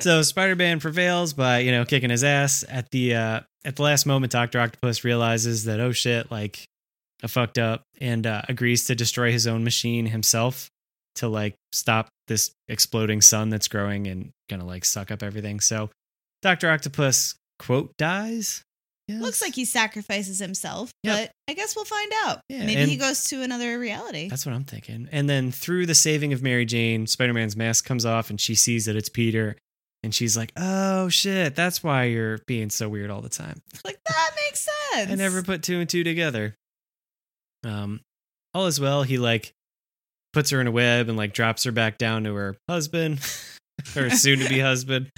So 0.00 0.22
Spider-Man 0.22 0.80
prevails 0.80 1.32
by, 1.32 1.58
you 1.60 1.72
know, 1.72 1.84
kicking 1.84 2.10
his 2.10 2.22
ass. 2.22 2.64
At 2.68 2.90
the 2.90 3.14
uh 3.14 3.40
at 3.64 3.76
the 3.76 3.82
last 3.82 4.06
moment, 4.06 4.32
Dr. 4.32 4.60
Octopus 4.60 5.02
realizes 5.04 5.64
that 5.64 5.80
oh 5.80 5.92
shit, 5.92 6.30
like 6.30 6.64
I 7.22 7.26
fucked 7.26 7.58
up 7.58 7.82
and 8.00 8.26
uh, 8.26 8.42
agrees 8.48 8.84
to 8.84 8.94
destroy 8.94 9.32
his 9.32 9.46
own 9.46 9.64
machine 9.64 10.06
himself 10.06 10.68
to 11.16 11.26
like 11.26 11.56
stop 11.72 12.08
this 12.28 12.52
exploding 12.68 13.20
sun 13.20 13.48
that's 13.50 13.66
growing 13.66 14.06
and 14.06 14.30
gonna 14.48 14.64
like 14.66 14.84
suck 14.84 15.10
up 15.10 15.22
everything. 15.22 15.58
So 15.58 15.90
Dr. 16.42 16.70
Octopus 16.70 17.34
quote 17.58 17.96
dies. 17.96 18.62
Yes. 19.08 19.22
Looks 19.22 19.40
like 19.40 19.54
he 19.54 19.64
sacrifices 19.64 20.38
himself, 20.38 20.90
Yep. 21.02 21.16
but 21.18 21.32
I 21.50 21.54
guess 21.54 21.74
we'll 21.74 21.86
find 21.86 22.12
out. 22.24 22.40
Yeah, 22.50 22.66
Maybe 22.66 22.84
he 22.84 22.96
goes 22.98 23.24
to 23.24 23.40
another 23.42 23.78
reality. 23.78 24.28
That's 24.28 24.44
what 24.44 24.54
I'm 24.54 24.64
thinking. 24.64 25.08
And 25.10 25.30
then 25.30 25.50
through 25.50 25.86
the 25.86 25.94
saving 25.94 26.34
of 26.34 26.42
Mary 26.42 26.66
Jane, 26.66 27.06
Spider 27.06 27.32
Man's 27.32 27.56
mask 27.56 27.86
comes 27.86 28.04
off 28.04 28.28
and 28.28 28.38
she 28.38 28.54
sees 28.54 28.84
that 28.84 28.96
it's 28.96 29.08
Peter. 29.08 29.56
And 30.02 30.14
she's 30.14 30.36
like, 30.36 30.52
oh 30.58 31.08
shit, 31.08 31.56
that's 31.56 31.82
why 31.82 32.04
you're 32.04 32.38
being 32.46 32.68
so 32.68 32.88
weird 32.88 33.10
all 33.10 33.22
the 33.22 33.30
time. 33.30 33.62
Like 33.84 33.98
that 34.06 34.30
makes 34.46 34.68
sense. 34.92 35.10
I 35.10 35.14
never 35.14 35.42
put 35.42 35.62
two 35.62 35.80
and 35.80 35.88
two 35.88 36.04
together. 36.04 36.54
Um, 37.64 38.00
all 38.54 38.66
is 38.66 38.78
well. 38.78 39.02
He 39.04 39.16
like 39.18 39.52
puts 40.34 40.50
her 40.50 40.60
in 40.60 40.66
a 40.66 40.70
web 40.70 41.08
and 41.08 41.16
like 41.16 41.32
drops 41.32 41.64
her 41.64 41.72
back 41.72 41.96
down 41.98 42.24
to 42.24 42.34
her 42.34 42.56
husband, 42.68 43.20
her 43.94 44.10
soon 44.10 44.40
to 44.40 44.48
be 44.48 44.60
husband, 44.60 45.10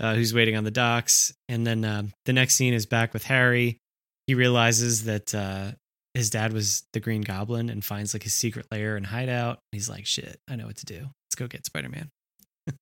uh, 0.00 0.14
who's 0.14 0.34
waiting 0.34 0.56
on 0.56 0.64
the 0.64 0.70
docks. 0.70 1.32
And 1.48 1.66
then 1.66 1.84
um, 1.84 2.12
the 2.24 2.32
next 2.32 2.54
scene 2.56 2.74
is 2.74 2.86
back 2.86 3.12
with 3.12 3.24
Harry. 3.24 3.78
He 4.26 4.34
realizes 4.34 5.04
that 5.04 5.34
uh, 5.34 5.72
his 6.14 6.30
dad 6.30 6.52
was 6.52 6.84
the 6.92 7.00
Green 7.00 7.22
Goblin 7.22 7.68
and 7.70 7.84
finds 7.84 8.14
like 8.14 8.22
his 8.22 8.34
secret 8.34 8.66
lair 8.72 8.96
and 8.96 9.04
hideout. 9.06 9.58
He's 9.72 9.88
like, 9.88 10.06
shit, 10.06 10.38
I 10.48 10.56
know 10.56 10.66
what 10.66 10.76
to 10.78 10.86
do. 10.86 11.00
Let's 11.00 11.34
go 11.36 11.46
get 11.46 11.66
Spider 11.66 11.88
Man. 11.88 12.08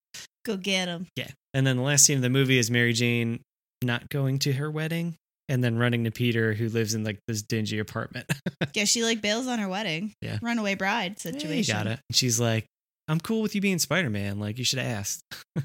Go 0.44 0.56
get 0.56 0.88
him. 0.88 1.06
Yeah. 1.16 1.28
And 1.54 1.64
then 1.66 1.76
the 1.76 1.82
last 1.82 2.04
scene 2.04 2.16
of 2.16 2.22
the 2.22 2.30
movie 2.30 2.58
is 2.58 2.70
Mary 2.70 2.92
Jane 2.92 3.40
not 3.82 4.08
going 4.08 4.38
to 4.40 4.52
her 4.52 4.70
wedding 4.70 5.14
and 5.48 5.62
then 5.62 5.76
running 5.78 6.04
to 6.04 6.10
Peter, 6.10 6.52
who 6.52 6.68
lives 6.68 6.94
in 6.94 7.04
like 7.04 7.18
this 7.28 7.42
dingy 7.42 7.78
apartment. 7.78 8.26
Yeah, 8.74 8.84
she 8.84 9.04
like 9.04 9.20
bails 9.20 9.46
on 9.48 9.58
her 9.58 9.68
wedding. 9.68 10.14
Yeah. 10.22 10.38
Runaway 10.40 10.76
bride 10.76 11.16
Yeah, 11.18 11.32
situation. 11.32 11.56
you 11.58 11.64
got 11.84 11.86
it. 11.86 12.00
And 12.08 12.16
she's 12.16 12.40
like, 12.40 12.64
I'm 13.06 13.20
cool 13.20 13.42
with 13.42 13.54
you 13.54 13.60
being 13.60 13.78
Spider 13.78 14.08
Man. 14.08 14.38
Like, 14.40 14.56
you 14.56 14.64
should 14.64 14.78
have 14.78 15.08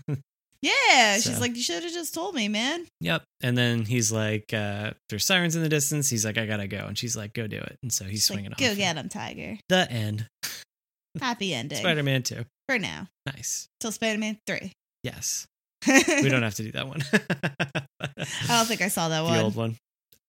Yeah. 0.62 1.18
She's 1.20 1.40
like, 1.40 1.56
you 1.56 1.62
should 1.62 1.84
have 1.84 1.94
just 1.94 2.14
told 2.14 2.36
me, 2.36 2.48
man. 2.48 2.86
Yep. 3.02 3.24
And 3.42 3.58
then 3.58 3.86
he's 3.86 4.12
like, 4.12 4.54
uh, 4.54 4.92
there's 5.10 5.26
sirens 5.26 5.56
in 5.56 5.62
the 5.64 5.70
distance. 5.70 6.10
He's 6.10 6.26
like, 6.26 6.38
I 6.38 6.46
gotta 6.46 6.68
go. 6.68 6.86
And 6.88 6.98
she's 6.98 7.16
like, 7.16 7.34
go 7.34 7.48
do 7.48 7.58
it. 7.58 7.78
And 7.84 7.92
so 7.92 8.06
he's 8.06 8.26
swinging 8.26 8.46
like, 8.46 8.54
off. 8.54 8.60
Go 8.60 8.76
get 8.76 8.96
him, 8.96 9.10
Tiger. 9.10 9.58
The 9.70 9.92
end. 9.92 10.28
Happy 11.22 11.54
ending. 11.54 11.80
Spider 11.80 12.04
Man 12.04 12.24
2. 12.24 12.44
For 12.68 12.80
now. 12.80 13.08
Nice. 13.26 13.68
Till 13.80 13.92
Spider 13.92 14.20
Man 14.20 14.38
3. 14.48 14.72
Yes. 15.04 15.48
We 15.88 16.30
don't 16.30 16.44
have 16.44 16.56
to 16.56 16.64
do 16.64 16.72
that 16.74 16.88
one. 16.88 17.02
I 17.14 18.48
don't 18.50 18.68
think 18.68 18.82
I 18.82 18.88
saw 18.90 19.10
that 19.10 19.20
the 19.22 19.24
one. 19.26 19.38
The 19.38 19.44
old 19.44 19.56
one. 19.56 19.78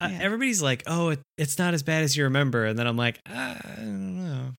Uh, 0.00 0.10
everybody's 0.20 0.62
like, 0.62 0.84
oh, 0.86 1.08
it, 1.10 1.20
it's 1.36 1.58
not 1.58 1.74
as 1.74 1.82
bad 1.82 2.04
as 2.04 2.16
you 2.16 2.24
remember. 2.24 2.64
And 2.66 2.78
then 2.78 2.86
I'm 2.86 2.96
like, 2.96 3.18
I 3.26 3.56
don't 3.76 4.16
know. 4.16 4.50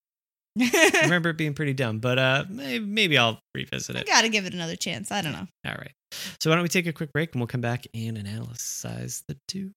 I 0.61 0.99
remember 1.03 1.29
it 1.29 1.37
being 1.37 1.53
pretty 1.53 1.73
dumb, 1.73 1.99
but 1.99 2.19
uh, 2.19 2.45
maybe, 2.49 2.85
maybe 2.85 3.17
I'll 3.17 3.39
revisit 3.55 3.95
I 3.95 3.99
it. 3.99 4.07
gotta 4.07 4.29
give 4.29 4.45
it 4.45 4.53
another 4.53 4.75
chance. 4.75 5.11
I 5.11 5.21
don't 5.21 5.31
know. 5.31 5.47
All 5.65 5.75
right. 5.77 5.93
So 6.41 6.49
why 6.49 6.55
don't 6.55 6.63
we 6.63 6.69
take 6.69 6.87
a 6.87 6.93
quick 6.93 7.13
break 7.13 7.33
and 7.33 7.39
we'll 7.41 7.47
come 7.47 7.61
back 7.61 7.85
and 7.93 8.17
analyze 8.17 9.23
the 9.27 9.37
two. 9.47 9.71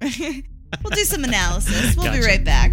we'll 0.00 0.90
do 0.90 1.04
some 1.04 1.24
analysis. 1.24 1.96
We'll 1.96 2.12
be 2.12 2.20
right 2.20 2.44
back. 2.44 2.72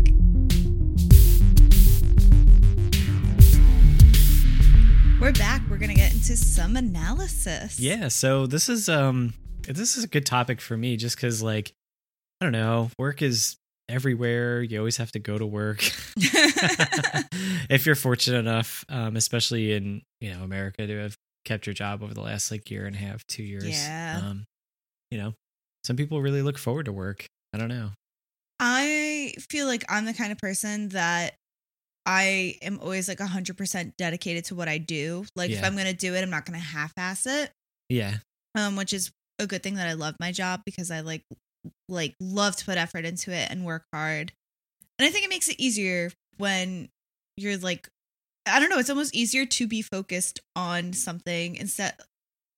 We're 5.19 5.31
back. 5.31 5.61
We're 5.69 5.77
gonna 5.77 5.93
get 5.95 6.13
into 6.13 6.35
some 6.35 6.75
analysis. 6.75 7.79
Yeah. 7.79 8.09
So 8.09 8.45
this 8.45 8.67
is 8.67 8.89
um 8.89 9.33
this 9.67 9.97
is 9.97 10.03
a 10.03 10.07
good 10.07 10.25
topic 10.25 10.59
for 10.59 10.75
me 10.75 10.97
just 10.97 11.15
because 11.15 11.41
like 11.41 11.73
I 12.41 12.45
don't 12.45 12.51
know 12.51 12.89
work 12.97 13.21
is 13.21 13.55
everywhere. 13.93 14.61
You 14.61 14.79
always 14.79 14.97
have 14.97 15.11
to 15.11 15.19
go 15.19 15.37
to 15.37 15.45
work. 15.45 15.83
if 17.69 17.85
you're 17.85 17.95
fortunate 17.95 18.39
enough, 18.39 18.83
um, 18.89 19.15
especially 19.15 19.73
in 19.73 20.01
you 20.19 20.33
know 20.33 20.43
America, 20.43 20.85
to 20.85 20.97
have 20.99 21.17
kept 21.45 21.67
your 21.67 21.73
job 21.73 22.03
over 22.03 22.13
the 22.13 22.21
last 22.21 22.51
like 22.51 22.69
year 22.71 22.85
and 22.85 22.95
a 22.95 22.99
half, 22.99 23.25
two 23.27 23.43
years. 23.43 23.65
Yeah. 23.65 24.21
Um, 24.23 24.45
you 25.11 25.17
know, 25.17 25.33
some 25.83 25.95
people 25.95 26.21
really 26.21 26.41
look 26.41 26.57
forward 26.57 26.85
to 26.85 26.93
work. 26.93 27.25
I 27.53 27.57
don't 27.57 27.69
know. 27.69 27.91
I 28.59 29.33
feel 29.49 29.67
like 29.67 29.83
I'm 29.89 30.05
the 30.05 30.13
kind 30.13 30.31
of 30.31 30.37
person 30.37 30.89
that 30.89 31.35
I 32.05 32.55
am 32.61 32.79
always 32.79 33.07
like 33.07 33.19
100% 33.19 33.93
dedicated 33.97 34.45
to 34.45 34.55
what 34.55 34.67
I 34.67 34.77
do. 34.77 35.25
Like 35.35 35.51
if 35.51 35.63
I'm 35.63 35.73
going 35.73 35.87
to 35.87 35.93
do 35.93 36.15
it, 36.15 36.23
I'm 36.23 36.29
not 36.29 36.45
going 36.45 36.59
to 36.59 36.65
half-ass 36.65 37.25
it. 37.25 37.51
Yeah. 37.89 38.17
Um 38.55 38.75
which 38.75 38.93
is 38.93 39.11
a 39.39 39.47
good 39.47 39.63
thing 39.63 39.75
that 39.75 39.87
I 39.87 39.93
love 39.93 40.15
my 40.19 40.31
job 40.31 40.61
because 40.65 40.91
I 40.91 41.01
like 41.01 41.23
like 41.89 42.16
love 42.20 42.55
to 42.57 42.66
put 42.66 42.78
effort 42.78 43.05
into 43.05 43.32
it 43.32 43.49
and 43.51 43.66
work 43.66 43.84
hard. 43.93 44.32
And 44.99 45.05
I 45.07 45.09
think 45.09 45.26
it 45.26 45.30
makes 45.30 45.47
it 45.49 45.59
easier 45.59 46.11
when 46.38 46.89
you're 47.38 47.57
like 47.57 47.88
I 48.45 48.59
don't 48.59 48.70
know, 48.70 48.78
it's 48.80 48.89
almost 48.89 49.16
easier 49.16 49.45
to 49.45 49.68
be 49.68 49.82
focused 49.82 50.41
on 50.55 50.93
something 50.93 51.55
instead 51.55 51.93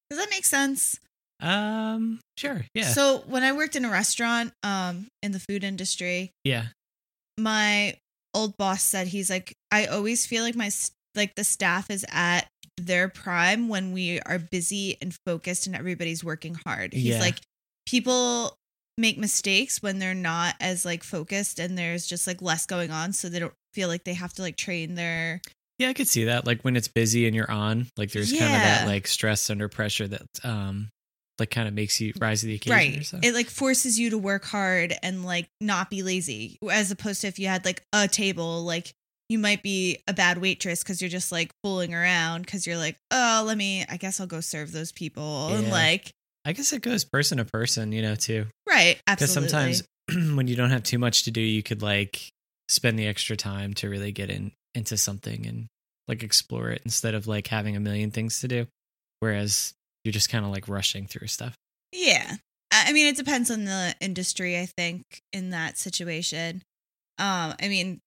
Does 0.10 0.20
that 0.20 0.30
make 0.30 0.45
sense? 0.45 0.99
Um. 1.41 2.20
Sure. 2.38 2.66
Yeah. 2.74 2.86
So 2.86 3.24
when 3.28 3.43
I 3.43 3.51
worked 3.51 3.76
in 3.76 3.86
a 3.86 3.89
restaurant 3.89 4.53
um 4.64 5.08
in 5.22 5.32
the 5.32 5.39
food 5.39 5.64
industry, 5.64 6.32
yeah. 6.43 6.68
my 7.38 7.97
old 8.34 8.58
boss 8.58 8.84
said 8.84 9.08
he's 9.08 9.30
like 9.30 9.53
i 9.72 9.86
always 9.86 10.26
feel 10.26 10.43
like 10.43 10.56
my 10.58 10.70
like 11.16 11.34
the 11.36 11.43
staff 11.45 11.89
is 11.89 12.06
at 12.12 12.47
their 12.78 13.08
prime 13.08 13.70
when 13.70 13.93
we 13.93 14.20
are 14.26 14.38
busy 14.39 14.97
and 15.01 15.16
focused 15.26 15.68
and 15.68 15.74
everybody's 15.76 16.22
working 16.22 16.53
hard 16.68 16.91
he's 16.91 17.06
Yeah. 17.06 17.22
like 17.22 17.39
people 17.88 18.58
make 18.98 19.18
mistakes 19.18 19.82
when 19.82 20.00
they're 20.00 20.14
not 20.14 20.56
as 20.60 20.86
like 20.86 21.04
focused 21.04 21.60
and 21.60 21.78
there's 21.78 22.06
just 22.06 22.28
like 22.28 22.41
less 22.41 22.66
going 22.66 22.91
on 22.91 23.12
so 23.12 23.28
they 23.28 23.39
don't 23.39 23.54
feel 23.74 23.88
like 23.88 24.04
they 24.06 24.14
have 24.14 24.34
to 24.34 24.41
like 24.41 24.56
train 24.56 24.96
their 24.96 25.41
Yeah, 25.80 25.89
I 25.89 25.93
could 25.93 26.08
see 26.08 26.26
that. 26.26 26.46
Like 26.46 26.62
when 26.62 26.76
it's 26.76 26.88
busy 26.88 27.28
and 27.28 27.36
you're 27.36 27.50
on, 27.52 27.88
like 27.98 28.12
there's 28.12 28.32
kind 28.32 28.46
of 28.46 28.62
that 28.62 28.88
like 28.88 29.08
stress 29.08 29.50
under 29.50 29.68
pressure 29.68 30.08
that 30.08 30.22
um 30.43 30.89
like 31.38 31.50
kind 31.50 31.68
of 31.68 31.74
makes 31.74 32.00
you 32.00 32.14
rise 32.22 32.41
to 32.41 32.48
the 32.48 32.56
occasion. 32.56 32.72
Or 32.72 32.98
right 32.98 33.06
so. 33.06 33.20
it 33.22 33.34
like 33.34 33.50
forces 33.50 34.00
you 34.00 34.12
to 34.12 34.18
work 34.18 34.46
hard 34.46 34.93
and 35.04 35.26
like 35.26 35.50
not 35.60 35.89
be 35.89 36.02
lazy 36.02 36.58
as 36.72 36.91
opposed 36.91 37.22
to 37.22 37.28
if 37.28 37.38
you 37.38 37.48
had 37.48 37.66
like 37.66 37.82
a 37.91 38.08
table 38.08 38.64
like 38.64 38.93
you 39.28 39.39
might 39.39 39.64
be 39.64 39.98
a 40.08 40.14
bad 40.14 40.38
waitress 40.38 40.84
because 40.84 41.02
you're 41.02 41.10
just 41.10 41.32
like 41.32 41.52
fooling 41.64 41.93
around 41.93 42.46
because 42.46 42.66
you're 42.66 42.78
like 42.78 42.96
oh 43.10 43.43
let 43.46 43.58
me 43.58 43.84
i 43.89 43.98
guess 43.98 44.20
i'll 44.20 44.28
go 44.28 44.39
serve 44.39 44.72
those 44.72 44.91
people 44.91 45.48
and 45.48 45.72
like 45.72 46.14
I 46.46 46.54
guess 46.54 46.72
it 46.74 46.84
goes 46.84 47.04
person 47.04 47.39
to 47.39 47.46
person, 47.46 47.91
you 47.91 48.04
know, 48.04 48.14
too. 48.14 48.46
Right 48.76 49.01
Because 49.07 49.32
sometimes 49.34 49.84
when 50.36 50.47
you 50.47 50.55
don't 50.55 50.69
have 50.71 50.84
too 50.84 50.99
much 50.99 51.23
to 51.23 51.32
do, 51.32 51.41
you 51.41 51.63
could 51.63 51.82
like 51.82 52.30
spend 52.69 52.97
the 52.99 53.07
extra 53.07 53.36
time 53.36 53.73
to 53.76 53.89
really 53.89 54.11
get 54.11 54.30
in 54.30 54.51
into 54.73 54.97
something 54.97 55.45
and 55.45 55.67
like 56.07 56.21
explore 56.23 56.69
it 56.69 56.82
instead 56.86 57.15
of 57.15 57.28
like 57.28 57.47
having 57.47 57.76
a 57.76 57.80
million 57.80 58.11
things 58.11 58.39
to 58.41 58.47
do. 58.47 58.67
Whereas 59.19 59.73
you're 60.03 60.11
just 60.11 60.30
kind 60.30 60.45
of 60.45 60.51
like 60.51 60.67
rushing 60.67 61.07
through 61.07 61.28
stuff. 61.28 61.55
yeah 61.91 62.36
i 62.71 62.86
I 62.89 62.93
mean 62.93 63.07
it 63.07 63.15
depends 63.17 63.49
on 63.49 63.65
the 63.65 63.95
industry 63.99 64.59
i 64.59 64.65
think 64.67 65.03
in 65.34 65.49
that 65.51 65.78
situation 65.80 66.61
um 67.17 67.55
i 67.59 67.67
mean 67.67 68.01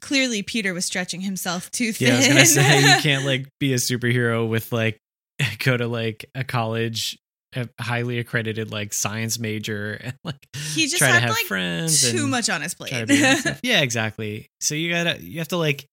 clearly 0.00 0.42
peter 0.42 0.74
was 0.74 0.84
stretching 0.84 1.20
himself 1.20 1.70
too 1.70 1.92
thin 1.92 2.08
Yeah, 2.08 2.14
I 2.14 2.18
was 2.18 2.26
gonna 2.28 2.46
say 2.46 2.80
you 2.80 3.00
can't 3.02 3.24
like 3.32 3.46
be 3.60 3.72
a 3.72 3.76
superhero 3.76 4.48
with 4.48 4.72
like 4.72 4.98
go 5.64 5.76
to 5.76 5.86
like 5.86 6.24
a 6.34 6.42
college, 6.44 7.18
a 7.54 7.68
highly 7.80 8.18
accredited 8.18 8.70
like 8.70 8.92
science 8.92 9.38
major, 9.38 9.92
and 9.94 10.14
like 10.24 10.36
he 10.74 10.82
just 10.86 10.98
try 10.98 11.08
to 11.08 11.12
had 11.14 11.22
have 11.22 11.30
like 11.30 11.46
friends. 11.46 12.10
too 12.10 12.26
much 12.26 12.48
on 12.50 12.62
his 12.62 12.74
plate 12.74 12.90
to 12.90 13.06
be 13.06 13.22
and 13.24 13.38
stuff. 13.40 13.60
yeah, 13.62 13.80
exactly. 13.82 14.48
So 14.60 14.74
you 14.74 14.90
gotta 14.90 15.22
you 15.22 15.38
have 15.38 15.48
to 15.48 15.56
like 15.58 15.86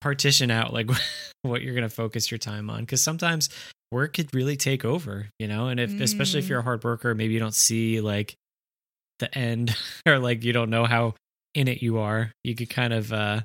partition 0.00 0.50
out 0.50 0.72
like 0.72 0.88
what 1.42 1.62
you're 1.62 1.74
gonna 1.74 1.88
focus 1.88 2.30
your 2.30 2.38
time 2.38 2.70
on 2.70 2.80
because 2.80 3.02
sometimes 3.02 3.48
work 3.90 4.14
could 4.14 4.34
really 4.34 4.56
take 4.56 4.84
over, 4.84 5.28
you 5.38 5.48
know, 5.48 5.68
and 5.68 5.80
if 5.80 5.98
especially 6.00 6.40
if 6.40 6.46
Mm. 6.46 6.48
you're 6.50 6.58
a 6.60 6.62
hard 6.62 6.84
worker, 6.84 7.14
maybe 7.14 7.32
you 7.34 7.40
don't 7.40 7.54
see 7.54 8.00
like 8.00 8.34
the 9.18 9.36
end 9.36 9.74
or 10.06 10.18
like 10.18 10.44
you 10.44 10.52
don't 10.52 10.70
know 10.70 10.84
how 10.84 11.14
in 11.54 11.68
it 11.68 11.82
you 11.82 11.98
are, 11.98 12.32
you 12.44 12.54
could 12.54 12.70
kind 12.70 12.92
of 12.92 13.12
uh 13.12 13.40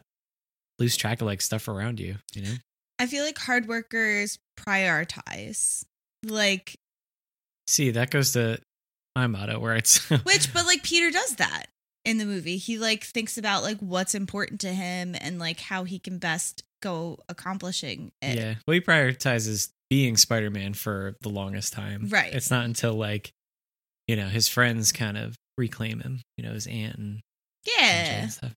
lose 0.80 0.98
track 0.98 1.22
of 1.22 1.28
like 1.28 1.42
stuff 1.42 1.68
around 1.68 2.00
you, 2.00 2.16
you 2.34 2.42
know? 2.42 2.54
I 3.00 3.08
feel 3.08 3.24
like 3.24 3.38
hard 3.38 3.68
workers 3.68 4.38
prioritize. 4.60 5.84
Like 6.26 6.76
See, 7.68 7.92
that 7.92 8.10
goes 8.12 8.34
to 8.34 8.60
my 9.16 9.28
motto 9.28 9.60
where 9.60 9.76
it's 9.76 10.10
which 10.24 10.54
but 10.54 10.66
like 10.66 10.84
Peter 10.84 11.12
does 11.12 11.36
that 11.38 11.68
in 12.06 12.18
the 12.18 12.26
movie. 12.26 12.58
He 12.58 12.78
like 12.78 13.04
thinks 13.04 13.38
about 13.38 13.64
like 13.64 13.78
what's 13.80 14.16
important 14.16 14.62
to 14.62 14.70
him 14.74 15.16
and 15.20 15.40
like 15.40 15.60
how 15.60 15.84
he 15.84 16.00
can 16.00 16.18
best 16.18 16.64
go 16.82 17.20
accomplishing 17.30 18.12
it. 18.22 18.38
yeah. 18.38 18.56
Well, 18.68 18.74
he 18.74 18.82
prioritizes 18.82 19.70
being 19.90 20.18
Spider 20.18 20.50
Man 20.50 20.74
for 20.74 21.16
the 21.22 21.30
longest 21.30 21.74
time. 21.74 22.08
Right. 22.10 22.34
It's 22.34 22.52
not 22.52 22.66
until 22.66 22.94
like 22.94 23.32
you 24.08 24.16
know 24.16 24.28
his 24.28 24.48
friends 24.50 24.92
kind 24.92 25.18
of 25.18 25.36
reclaim 25.58 26.00
him. 26.02 26.22
You 26.38 26.46
know 26.46 26.54
his 26.54 26.68
aunt 26.68 26.96
and, 26.98 27.20
Yeah. 27.66 28.22
and 28.24 28.32
stuff. 28.32 28.54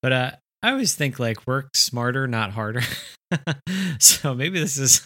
But 0.00 0.12
uh, 0.12 0.30
I 0.64 0.70
always 0.70 0.94
think 0.94 1.20
like 1.20 1.46
work 1.46 1.76
smarter, 1.76 2.26
not 2.26 2.50
harder. 2.52 2.82
so 4.00 4.34
maybe 4.34 4.58
this 4.58 4.78
is 4.78 5.04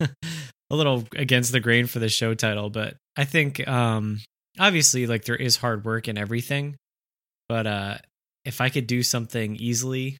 a 0.70 0.76
little 0.76 1.04
against 1.14 1.52
the 1.52 1.60
grain 1.60 1.86
for 1.86 1.98
the 1.98 2.08
show 2.08 2.34
title, 2.34 2.70
but 2.70 2.96
I 3.16 3.24
think 3.24 3.66
um 3.66 4.20
obviously 4.58 5.06
like 5.06 5.24
there 5.24 5.36
is 5.36 5.56
hard 5.56 5.84
work 5.84 6.08
in 6.08 6.18
everything, 6.18 6.76
but 7.48 7.66
uh 7.66 7.98
if 8.44 8.60
I 8.60 8.68
could 8.68 8.86
do 8.86 9.02
something 9.02 9.56
easily 9.56 10.18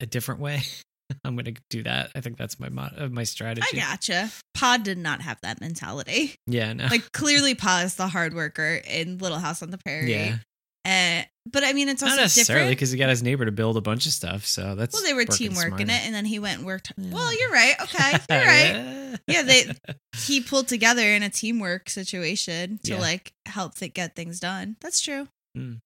a 0.00 0.06
different 0.06 0.40
way, 0.40 0.62
I'm 1.24 1.34
going 1.36 1.46
to 1.46 1.54
do 1.70 1.82
that. 1.84 2.10
I 2.14 2.20
think 2.20 2.36
that's 2.36 2.60
my 2.60 2.68
mo- 2.68 2.90
uh, 2.96 3.08
my 3.08 3.24
strategy. 3.24 3.66
I 3.72 3.76
gotcha. 3.76 4.30
Pa 4.54 4.76
did 4.76 4.98
not 4.98 5.22
have 5.22 5.38
that 5.42 5.60
mentality. 5.60 6.34
Yeah, 6.46 6.72
no. 6.72 6.86
Like 6.90 7.12
clearly, 7.12 7.54
Pa 7.54 7.82
is 7.84 7.94
the 7.94 8.08
hard 8.08 8.34
worker 8.34 8.80
in 8.86 9.18
Little 9.18 9.38
House 9.38 9.62
on 9.62 9.70
the 9.70 9.78
Prairie. 9.78 10.12
yeah. 10.12 10.36
Uh, 10.84 11.24
but 11.50 11.64
I 11.64 11.72
mean, 11.72 11.88
it's 11.88 12.02
also 12.02 12.16
Not 12.16 12.22
necessarily 12.22 12.64
different. 12.64 12.76
because 12.78 12.90
he 12.90 12.98
got 12.98 13.08
his 13.08 13.22
neighbor 13.22 13.44
to 13.44 13.52
build 13.52 13.76
a 13.76 13.80
bunch 13.80 14.06
of 14.06 14.12
stuff, 14.12 14.44
so 14.46 14.74
that's 14.74 14.92
Well, 14.94 15.02
they 15.04 15.14
were 15.14 15.24
teamwork 15.24 15.80
in 15.80 15.88
it, 15.90 16.04
and 16.04 16.14
then 16.14 16.24
he 16.24 16.38
went 16.38 16.58
and 16.58 16.66
worked. 16.66 16.92
Yeah. 16.96 17.12
Well, 17.14 17.38
you're 17.38 17.50
right. 17.52 17.74
Okay, 17.82 18.10
you're 18.30 18.38
right. 18.46 18.72
yeah. 18.74 19.16
Yeah, 19.28 19.42
they- 19.42 19.70
He 20.16 20.40
pulled 20.40 20.68
together 20.68 21.02
in 21.02 21.22
a 21.22 21.30
teamwork 21.30 21.88
situation 21.90 22.78
to 22.84 22.92
Yeah. 22.94 23.00
like 23.00 23.32
help 23.46 23.74
th- 23.76 23.94
get 23.94 24.14
things 24.16 24.40
done. 24.40 24.76
That's 24.80 25.00
true. 25.00 25.28
Mm. 25.56 25.78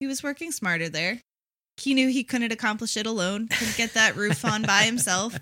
He 0.00 0.06
was 0.06 0.22
working 0.22 0.52
smarter 0.52 0.88
there. 0.88 1.20
He 1.78 1.94
knew 1.94 2.08
he 2.08 2.24
couldn't 2.24 2.52
accomplish 2.52 2.96
it 2.96 3.06
alone. 3.06 3.48
Couldn't 3.48 3.76
get 3.76 3.94
that 3.94 4.16
roof 4.16 4.44
on 4.44 4.62
by 4.62 4.82
himself. 4.82 5.36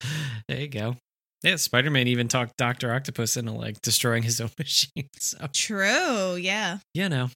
there 0.48 0.60
you 0.60 0.68
go. 0.68 0.96
Yeah, 1.42 1.56
Spider 1.56 1.90
Man 1.90 2.08
even 2.08 2.26
talked 2.28 2.56
Doctor 2.56 2.92
Octopus 2.92 3.36
into 3.36 3.52
like 3.52 3.80
destroying 3.82 4.22
his 4.22 4.40
own 4.40 4.50
machine. 4.58 5.08
So 5.18 5.46
True. 5.52 6.36
Yeah. 6.36 6.78
you 6.94 7.08
know, 7.10 7.28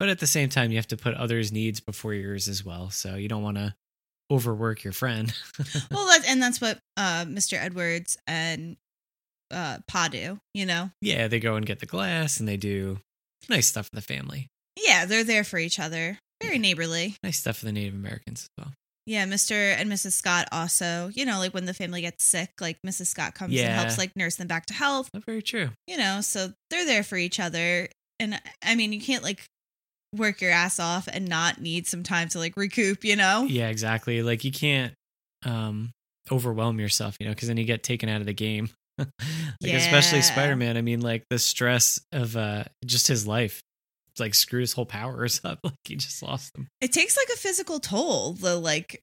but 0.00 0.08
at 0.08 0.18
the 0.18 0.26
same 0.26 0.48
time, 0.48 0.72
you 0.72 0.78
have 0.78 0.88
to 0.88 0.96
put 0.96 1.14
others' 1.14 1.52
needs 1.52 1.78
before 1.78 2.14
yours 2.14 2.48
as 2.48 2.64
well. 2.64 2.90
So 2.90 3.14
you 3.14 3.28
don't 3.28 3.42
want 3.44 3.58
to 3.58 3.74
overwork 4.32 4.82
your 4.82 4.92
friend. 4.92 5.32
Well, 5.90 6.06
that, 6.06 6.22
and 6.26 6.42
that's 6.42 6.60
what 6.60 6.78
uh, 6.96 7.24
Mr. 7.26 7.62
Edwards 7.62 8.16
and 8.26 8.76
uh, 9.52 9.78
Pa 9.86 10.08
do. 10.10 10.38
You 10.54 10.66
know. 10.66 10.90
yeah, 11.00 11.28
they 11.28 11.38
go 11.38 11.54
and 11.56 11.66
get 11.66 11.78
the 11.80 11.86
glass, 11.86 12.40
and 12.40 12.48
they 12.48 12.56
do 12.56 12.98
nice 13.48 13.66
stuff 13.68 13.86
for 13.88 13.96
the 13.96 14.02
family. 14.02 14.48
Yeah, 14.82 15.04
they're 15.04 15.24
there 15.24 15.44
for 15.44 15.58
each 15.58 15.78
other. 15.78 16.18
Very 16.42 16.58
neighborly. 16.58 17.16
Nice 17.22 17.38
stuff 17.38 17.58
for 17.58 17.66
the 17.66 17.72
Native 17.72 17.94
Americans 17.94 18.44
as 18.44 18.64
well. 18.64 18.72
Yeah, 19.06 19.26
Mr. 19.26 19.52
and 19.52 19.90
Mrs. 19.90 20.12
Scott 20.12 20.46
also, 20.52 21.10
you 21.12 21.26
know, 21.26 21.38
like 21.38 21.52
when 21.52 21.66
the 21.66 21.74
family 21.74 22.00
gets 22.00 22.24
sick, 22.24 22.50
like 22.60 22.78
Mrs. 22.86 23.08
Scott 23.08 23.34
comes 23.34 23.58
and 23.58 23.72
helps 23.74 23.98
like 23.98 24.12
nurse 24.16 24.36
them 24.36 24.46
back 24.46 24.66
to 24.66 24.74
health, 24.74 25.10
very 25.26 25.42
true. 25.42 25.70
you 25.86 25.96
know, 25.96 26.20
so 26.20 26.52
they're 26.70 26.86
there 26.86 27.02
for 27.02 27.16
each 27.16 27.40
other. 27.40 27.88
And 28.20 28.40
I 28.64 28.74
mean, 28.76 28.92
you 28.92 29.00
can't 29.00 29.24
like 29.24 29.44
work 30.14 30.40
your 30.40 30.50
ass 30.50 30.78
off 30.80 31.08
and 31.12 31.28
not 31.28 31.60
need 31.60 31.86
some 31.86 32.02
time 32.02 32.28
to 32.30 32.38
like 32.38 32.56
recoup, 32.56 33.04
you 33.04 33.16
know? 33.16 33.44
Yeah, 33.48 33.68
exactly. 33.68 34.22
Like 34.22 34.44
you 34.44 34.52
can't 34.52 34.92
um 35.44 35.90
overwhelm 36.30 36.78
yourself, 36.80 37.16
you 37.20 37.26
know, 37.26 37.32
because 37.32 37.48
then 37.48 37.56
you 37.56 37.64
get 37.64 37.82
taken 37.82 38.08
out 38.08 38.20
of 38.20 38.26
the 38.26 38.32
game. 38.34 38.70
like 38.98 39.08
especially 39.72 40.22
Spider 40.22 40.56
Man. 40.56 40.76
I 40.76 40.82
mean, 40.82 41.00
like 41.00 41.24
the 41.30 41.38
stress 41.38 42.00
of 42.12 42.36
uh 42.36 42.64
just 42.84 43.06
his 43.06 43.26
life. 43.26 43.62
It's 44.10 44.20
like 44.20 44.34
screwed 44.34 44.62
his 44.62 44.72
whole 44.72 44.86
powers 44.86 45.40
up. 45.44 45.60
Like 45.64 45.74
he 45.84 45.96
just 45.96 46.22
lost 46.22 46.52
them. 46.54 46.68
It 46.80 46.92
takes 46.92 47.16
like 47.16 47.28
a 47.34 47.38
physical 47.38 47.80
toll, 47.80 48.32
the 48.34 48.56
like 48.56 49.02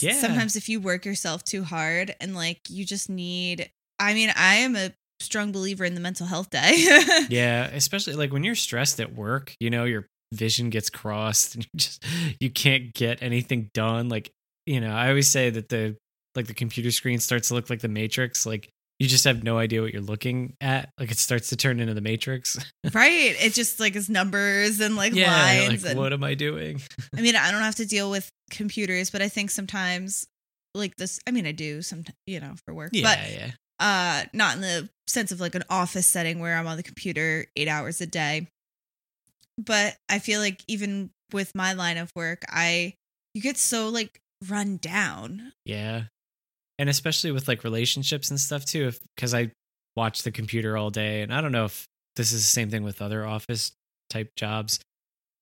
Yeah. 0.00 0.12
sometimes 0.12 0.56
if 0.56 0.68
you 0.68 0.80
work 0.80 1.04
yourself 1.04 1.44
too 1.44 1.64
hard 1.64 2.14
and 2.20 2.34
like 2.34 2.60
you 2.68 2.84
just 2.84 3.08
need 3.10 3.70
I 3.98 4.14
mean, 4.14 4.32
I 4.36 4.56
am 4.56 4.76
a 4.76 4.92
strong 5.20 5.52
believer 5.52 5.84
in 5.84 5.94
the 5.94 6.00
mental 6.00 6.26
health 6.26 6.50
day. 6.50 6.86
Yeah, 7.28 7.64
especially 7.66 8.14
like 8.14 8.32
when 8.32 8.44
you're 8.44 8.54
stressed 8.54 9.00
at 9.00 9.14
work, 9.14 9.54
you 9.60 9.70
know, 9.70 9.84
your 9.84 10.06
vision 10.32 10.70
gets 10.70 10.90
crossed 10.90 11.54
and 11.54 11.64
you 11.72 11.78
just 11.78 12.04
you 12.40 12.50
can't 12.50 12.92
get 12.94 13.22
anything 13.22 13.70
done. 13.74 14.08
Like, 14.08 14.30
you 14.66 14.80
know, 14.80 14.92
I 14.92 15.08
always 15.08 15.28
say 15.28 15.50
that 15.50 15.68
the 15.68 15.96
like 16.34 16.46
the 16.46 16.54
computer 16.54 16.90
screen 16.90 17.18
starts 17.18 17.48
to 17.48 17.54
look 17.54 17.70
like 17.70 17.80
the 17.80 17.88
matrix. 17.88 18.44
Like 18.46 18.68
you 18.98 19.08
just 19.08 19.24
have 19.24 19.44
no 19.44 19.58
idea 19.58 19.82
what 19.82 19.92
you're 19.92 20.02
looking 20.02 20.54
at. 20.60 20.88
Like 20.98 21.10
it 21.10 21.18
starts 21.18 21.50
to 21.50 21.56
turn 21.56 21.80
into 21.80 21.92
the 21.94 22.00
matrix. 22.00 22.56
right. 22.94 23.34
It 23.38 23.52
just 23.52 23.78
like 23.80 23.94
is 23.96 24.08
numbers 24.08 24.80
and 24.80 24.96
like 24.96 25.14
yeah, 25.14 25.32
lines 25.34 25.82
like 25.84 25.92
and 25.92 26.00
what 26.00 26.12
am 26.12 26.24
I 26.24 26.34
doing? 26.34 26.80
I 27.16 27.20
mean, 27.20 27.36
I 27.36 27.50
don't 27.50 27.60
have 27.62 27.74
to 27.76 27.86
deal 27.86 28.10
with 28.10 28.28
computers, 28.50 29.10
but 29.10 29.20
I 29.22 29.28
think 29.28 29.50
sometimes 29.50 30.26
like 30.74 30.96
this 30.96 31.20
I 31.26 31.30
mean, 31.30 31.46
I 31.46 31.52
do 31.52 31.82
some 31.82 32.04
you 32.26 32.40
know, 32.40 32.54
for 32.64 32.74
work. 32.74 32.90
Yeah, 32.92 33.02
But 33.02 33.18
yeah. 33.32 33.50
uh 33.80 34.24
not 34.32 34.56
in 34.56 34.60
the 34.62 34.88
sense 35.06 35.30
of 35.30 35.40
like 35.40 35.54
an 35.54 35.64
office 35.70 36.06
setting 36.06 36.40
where 36.40 36.56
I'm 36.56 36.66
on 36.66 36.76
the 36.76 36.82
computer 36.82 37.46
8 37.56 37.68
hours 37.68 38.00
a 38.00 38.06
day. 38.06 38.48
But 39.58 39.96
I 40.08 40.18
feel 40.18 40.40
like 40.40 40.62
even 40.68 41.10
with 41.32 41.54
my 41.54 41.72
line 41.72 41.96
of 41.96 42.12
work, 42.14 42.44
I 42.48 42.94
you 43.34 43.42
get 43.42 43.56
so 43.56 43.88
like 43.88 44.20
run 44.48 44.78
down. 44.78 45.52
Yeah. 45.64 46.04
And 46.78 46.88
especially 46.88 47.32
with 47.32 47.48
like 47.48 47.64
relationships 47.64 48.30
and 48.30 48.38
stuff 48.38 48.64
too, 48.64 48.88
if 48.88 48.98
because 49.14 49.34
I 49.34 49.50
watch 49.96 50.22
the 50.22 50.30
computer 50.30 50.76
all 50.76 50.90
day 50.90 51.22
and 51.22 51.32
I 51.32 51.40
don't 51.40 51.52
know 51.52 51.64
if 51.64 51.86
this 52.16 52.32
is 52.32 52.42
the 52.42 52.50
same 52.50 52.70
thing 52.70 52.82
with 52.82 53.00
other 53.00 53.26
office 53.26 53.72
type 54.10 54.30
jobs. 54.36 54.78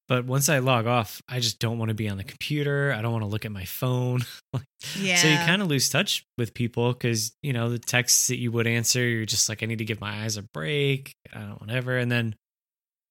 But 0.07 0.27
once 0.27 0.51
I 0.51 0.59
log 0.59 0.87
off, 0.87 1.23
I 1.29 1.41
just 1.41 1.59
don't 1.59 1.79
want 1.79 1.89
to 1.89 1.95
be 1.95 2.11
on 2.11 2.19
the 2.19 2.25
computer. 2.25 2.93
I 2.93 3.01
don't 3.01 3.13
want 3.13 3.23
to 3.23 3.29
look 3.29 3.45
at 3.45 3.53
my 3.53 3.65
phone. 3.65 4.21
Yeah. 5.01 5.17
So 5.17 5.29
you 5.29 5.37
kind 5.39 5.63
of 5.63 5.69
lose 5.69 5.89
touch 5.89 6.25
with 6.37 6.53
people 6.53 6.93
because, 6.93 7.33
you 7.43 7.55
know, 7.55 7.71
the 7.71 7.79
texts 7.79 8.29
that 8.29 8.37
you 8.37 8.53
would 8.53 8.67
answer, 8.67 9.01
you're 9.01 9.25
just 9.25 9.49
like, 9.49 9.63
I 9.63 9.67
need 9.67 9.79
to 9.79 9.85
give 9.85 10.01
my 10.01 10.23
eyes 10.23 10.37
a 10.37 10.43
break. 10.43 11.15
I 11.35 11.41
don't 11.41 11.61
whatever. 11.61 11.97
And 11.97 12.13
then 12.13 12.37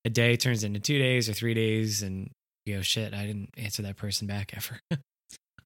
a 0.06 0.10
day 0.10 0.36
turns 0.36 0.64
into 0.64 0.80
two 0.80 0.98
days 1.00 1.30
or 1.30 1.34
three 1.34 1.54
days 1.54 2.02
and 2.02 2.30
you 2.66 2.76
go, 2.76 2.82
shit, 2.82 3.14
I 3.14 3.26
didn't 3.26 3.50
answer 3.58 3.82
that 3.84 3.98
person 3.98 4.28
back 4.28 4.54
ever. 4.56 4.80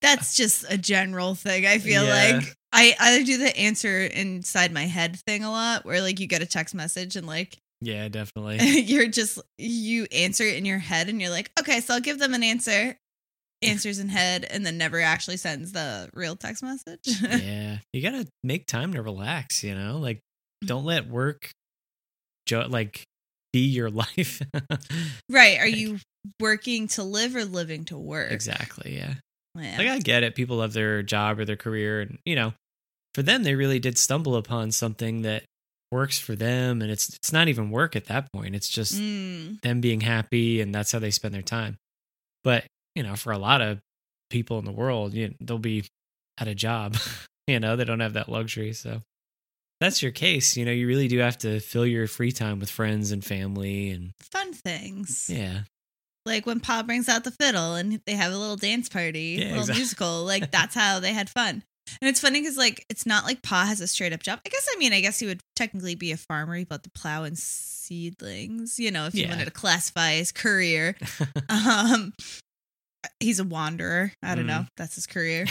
That's 0.01 0.35
just 0.35 0.65
a 0.69 0.77
general 0.77 1.33
thing. 1.35 1.65
I 1.65 1.79
feel 1.79 2.03
Yeah. 2.05 2.37
like 2.37 2.53
I 2.71 2.95
I 2.99 3.23
do 3.23 3.37
the 3.37 3.55
answer 3.57 4.01
inside 4.01 4.71
my 4.71 4.83
head 4.85 5.19
thing 5.25 5.43
a 5.43 5.49
lot 5.49 5.85
where 5.85 6.01
like 6.01 6.19
you 6.19 6.27
get 6.27 6.41
a 6.41 6.45
text 6.45 6.75
message 6.75 7.15
and 7.15 7.25
like 7.25 7.57
yeah, 7.81 8.07
definitely. 8.09 8.57
you're 8.81 9.07
just 9.07 9.39
you 9.57 10.05
answer 10.11 10.43
it 10.43 10.55
in 10.55 10.65
your 10.65 10.79
head 10.79 11.09
and 11.09 11.21
you're 11.21 11.29
like, 11.31 11.51
okay, 11.59 11.79
so 11.79 11.93
I'll 11.95 11.99
give 11.99 12.17
them 12.17 12.33
an 12.33 12.41
answer, 12.43 12.97
answers 13.61 13.99
in 13.99 14.09
head, 14.09 14.45
and 14.49 14.65
then 14.65 14.77
never 14.79 14.99
actually 14.99 15.37
sends 15.37 15.71
the 15.73 16.09
real 16.13 16.35
text 16.35 16.63
message. 16.63 16.99
yeah 17.21 17.77
you 17.93 18.01
gotta 18.01 18.27
make 18.43 18.67
time 18.67 18.93
to 18.93 19.01
relax 19.01 19.63
you 19.63 19.73
know 19.73 19.97
like 19.97 20.17
mm-hmm. 20.17 20.67
don't 20.67 20.85
let 20.85 21.07
work 21.07 21.49
jo- 22.45 22.67
like 22.69 23.03
be 23.53 23.65
your 23.67 23.89
life 24.03 24.41
right. 25.29 25.59
Are 25.59 25.65
Like- 25.65 25.75
you 25.75 25.99
working 26.41 26.87
to 26.89 27.03
live 27.03 27.35
or 27.35 27.45
living 27.45 27.85
to 27.85 27.97
work? 27.97 28.31
exactly 28.31 28.95
yeah 28.97 29.13
Yeah. 29.55 29.77
like 29.77 29.87
i 29.87 29.99
get 29.99 30.23
it 30.23 30.35
people 30.35 30.57
love 30.57 30.73
their 30.73 31.01
job 31.03 31.39
or 31.39 31.45
their 31.45 31.55
career 31.55 32.01
and 32.01 32.17
you 32.25 32.35
know 32.35 32.53
for 33.15 33.23
them 33.23 33.43
they 33.43 33.55
really 33.55 33.79
did 33.79 33.97
stumble 33.97 34.35
upon 34.35 34.71
something 34.71 35.21
that 35.21 35.43
works 35.91 36.19
for 36.19 36.35
them 36.35 36.81
and 36.81 36.91
it's 36.91 37.09
it's 37.15 37.31
not 37.31 37.47
even 37.47 37.71
work 37.71 37.95
at 37.95 38.05
that 38.05 38.27
point 38.33 38.55
it's 38.55 38.67
just 38.67 38.95
Mm, 39.01 39.61
them 39.61 39.79
being 39.81 40.01
happy 40.01 40.59
and 40.61 40.75
that's 40.75 40.91
how 40.91 40.99
they 40.99 41.11
spend 41.11 41.33
their 41.33 41.41
time 41.41 41.77
but 42.43 42.65
you 42.95 43.03
know 43.03 43.15
for 43.15 43.31
a 43.31 43.37
lot 43.37 43.61
of 43.61 43.79
people 44.29 44.59
in 44.59 44.65
the 44.65 44.71
world 44.73 45.13
you 45.13 45.33
they'll 45.39 45.57
be 45.57 45.85
at 46.37 46.47
a 46.49 46.53
job 46.55 46.97
you 47.47 47.59
know 47.59 47.75
they 47.77 47.85
don't 47.85 48.01
have 48.01 48.13
that 48.13 48.27
luxury 48.27 48.73
so 48.73 49.01
that's 49.79 50.01
your 50.01 50.11
case 50.11 50.57
you 50.57 50.65
know 50.65 50.71
you 50.71 50.87
really 50.87 51.07
do 51.07 51.19
have 51.19 51.37
to 51.37 51.59
fill 51.59 51.85
your 51.85 52.07
free 52.07 52.31
time 52.31 52.59
with 52.59 52.69
friends 52.69 53.11
and 53.11 53.23
family 53.23 53.89
and 53.91 54.11
fun 54.19 54.53
things. 54.53 55.29
yeah 55.31 55.61
Like 56.25 56.45
when 56.45 56.59
Pa 56.59 56.83
brings 56.83 57.07
out 57.07 57.23
the 57.23 57.31
fiddle 57.31 57.75
and 57.75 58.01
they 58.05 58.13
have 58.13 58.33
a 58.33 58.37
little 58.37 58.57
dance 58.57 58.89
party, 58.89 59.37
Yeah, 59.39 59.45
little 59.45 59.59
exactly. 59.59 59.79
musical. 59.79 60.23
Like 60.25 60.51
that's 60.57 60.75
how 60.75 60.99
they 60.99 61.13
had 61.13 61.29
fun. 61.29 61.63
And 62.01 62.09
it's 62.09 62.19
funny 62.19 62.41
because 62.41 62.57
like 62.57 62.85
it's 62.89 63.05
not 63.05 63.23
like 63.23 63.41
Pa 63.41 63.63
has 63.65 63.79
a 63.79 63.87
straight 63.87 64.11
up 64.11 64.21
job. 64.21 64.41
I 64.45 64.49
guess 64.49 64.67
I 64.75 64.77
mean 64.77 64.91
I 64.91 64.99
guess 64.99 65.19
he 65.19 65.25
would 65.25 65.39
technically 65.55 65.95
be 65.95 66.11
a 66.11 66.17
farmer. 66.17 66.55
He 66.55 66.65
bought 66.65 66.83
the 66.83 66.89
plow 66.91 67.23
and 67.23 67.37
seedlings. 67.37 68.77
You 68.77 68.91
know, 68.91 69.05
if 69.05 69.15
you 69.15 69.21
Yeah. 69.23 69.29
wanted 69.29 69.45
to 69.45 69.51
classify 69.51 70.15
his 70.15 70.31
career. 70.33 70.95
Um, 71.49 72.11
he's 73.21 73.39
a 73.39 73.45
wanderer. 73.45 74.11
I 74.21 74.35
don't 74.35 74.43
Mm. 74.43 74.47
know. 74.47 74.65
That's 74.75 74.95
his 74.95 75.07
career. 75.07 75.45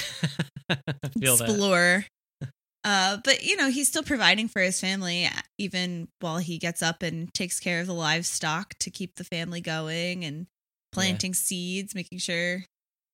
Explorer. 1.23 2.05
Uh, 2.87 3.17
but 3.25 3.43
you 3.43 3.57
know 3.57 3.69
he's 3.69 3.89
still 3.89 4.05
providing 4.05 4.47
for 4.47 4.63
his 4.63 4.81
family 4.81 5.29
even 5.59 6.07
while 6.21 6.39
he 6.39 6.57
gets 6.57 6.83
up 6.83 7.03
and 7.03 7.35
takes 7.35 7.59
care 7.59 7.81
of 7.81 7.89
the 7.89 7.93
livestock 7.93 8.75
to 8.79 8.91
keep 8.91 9.17
the 9.17 9.25
family 9.25 9.61
going 9.61 10.25
and 10.25 10.47
planting 10.93 11.35
seeds, 11.35 11.97
making 11.97 12.19
sure 12.19 12.65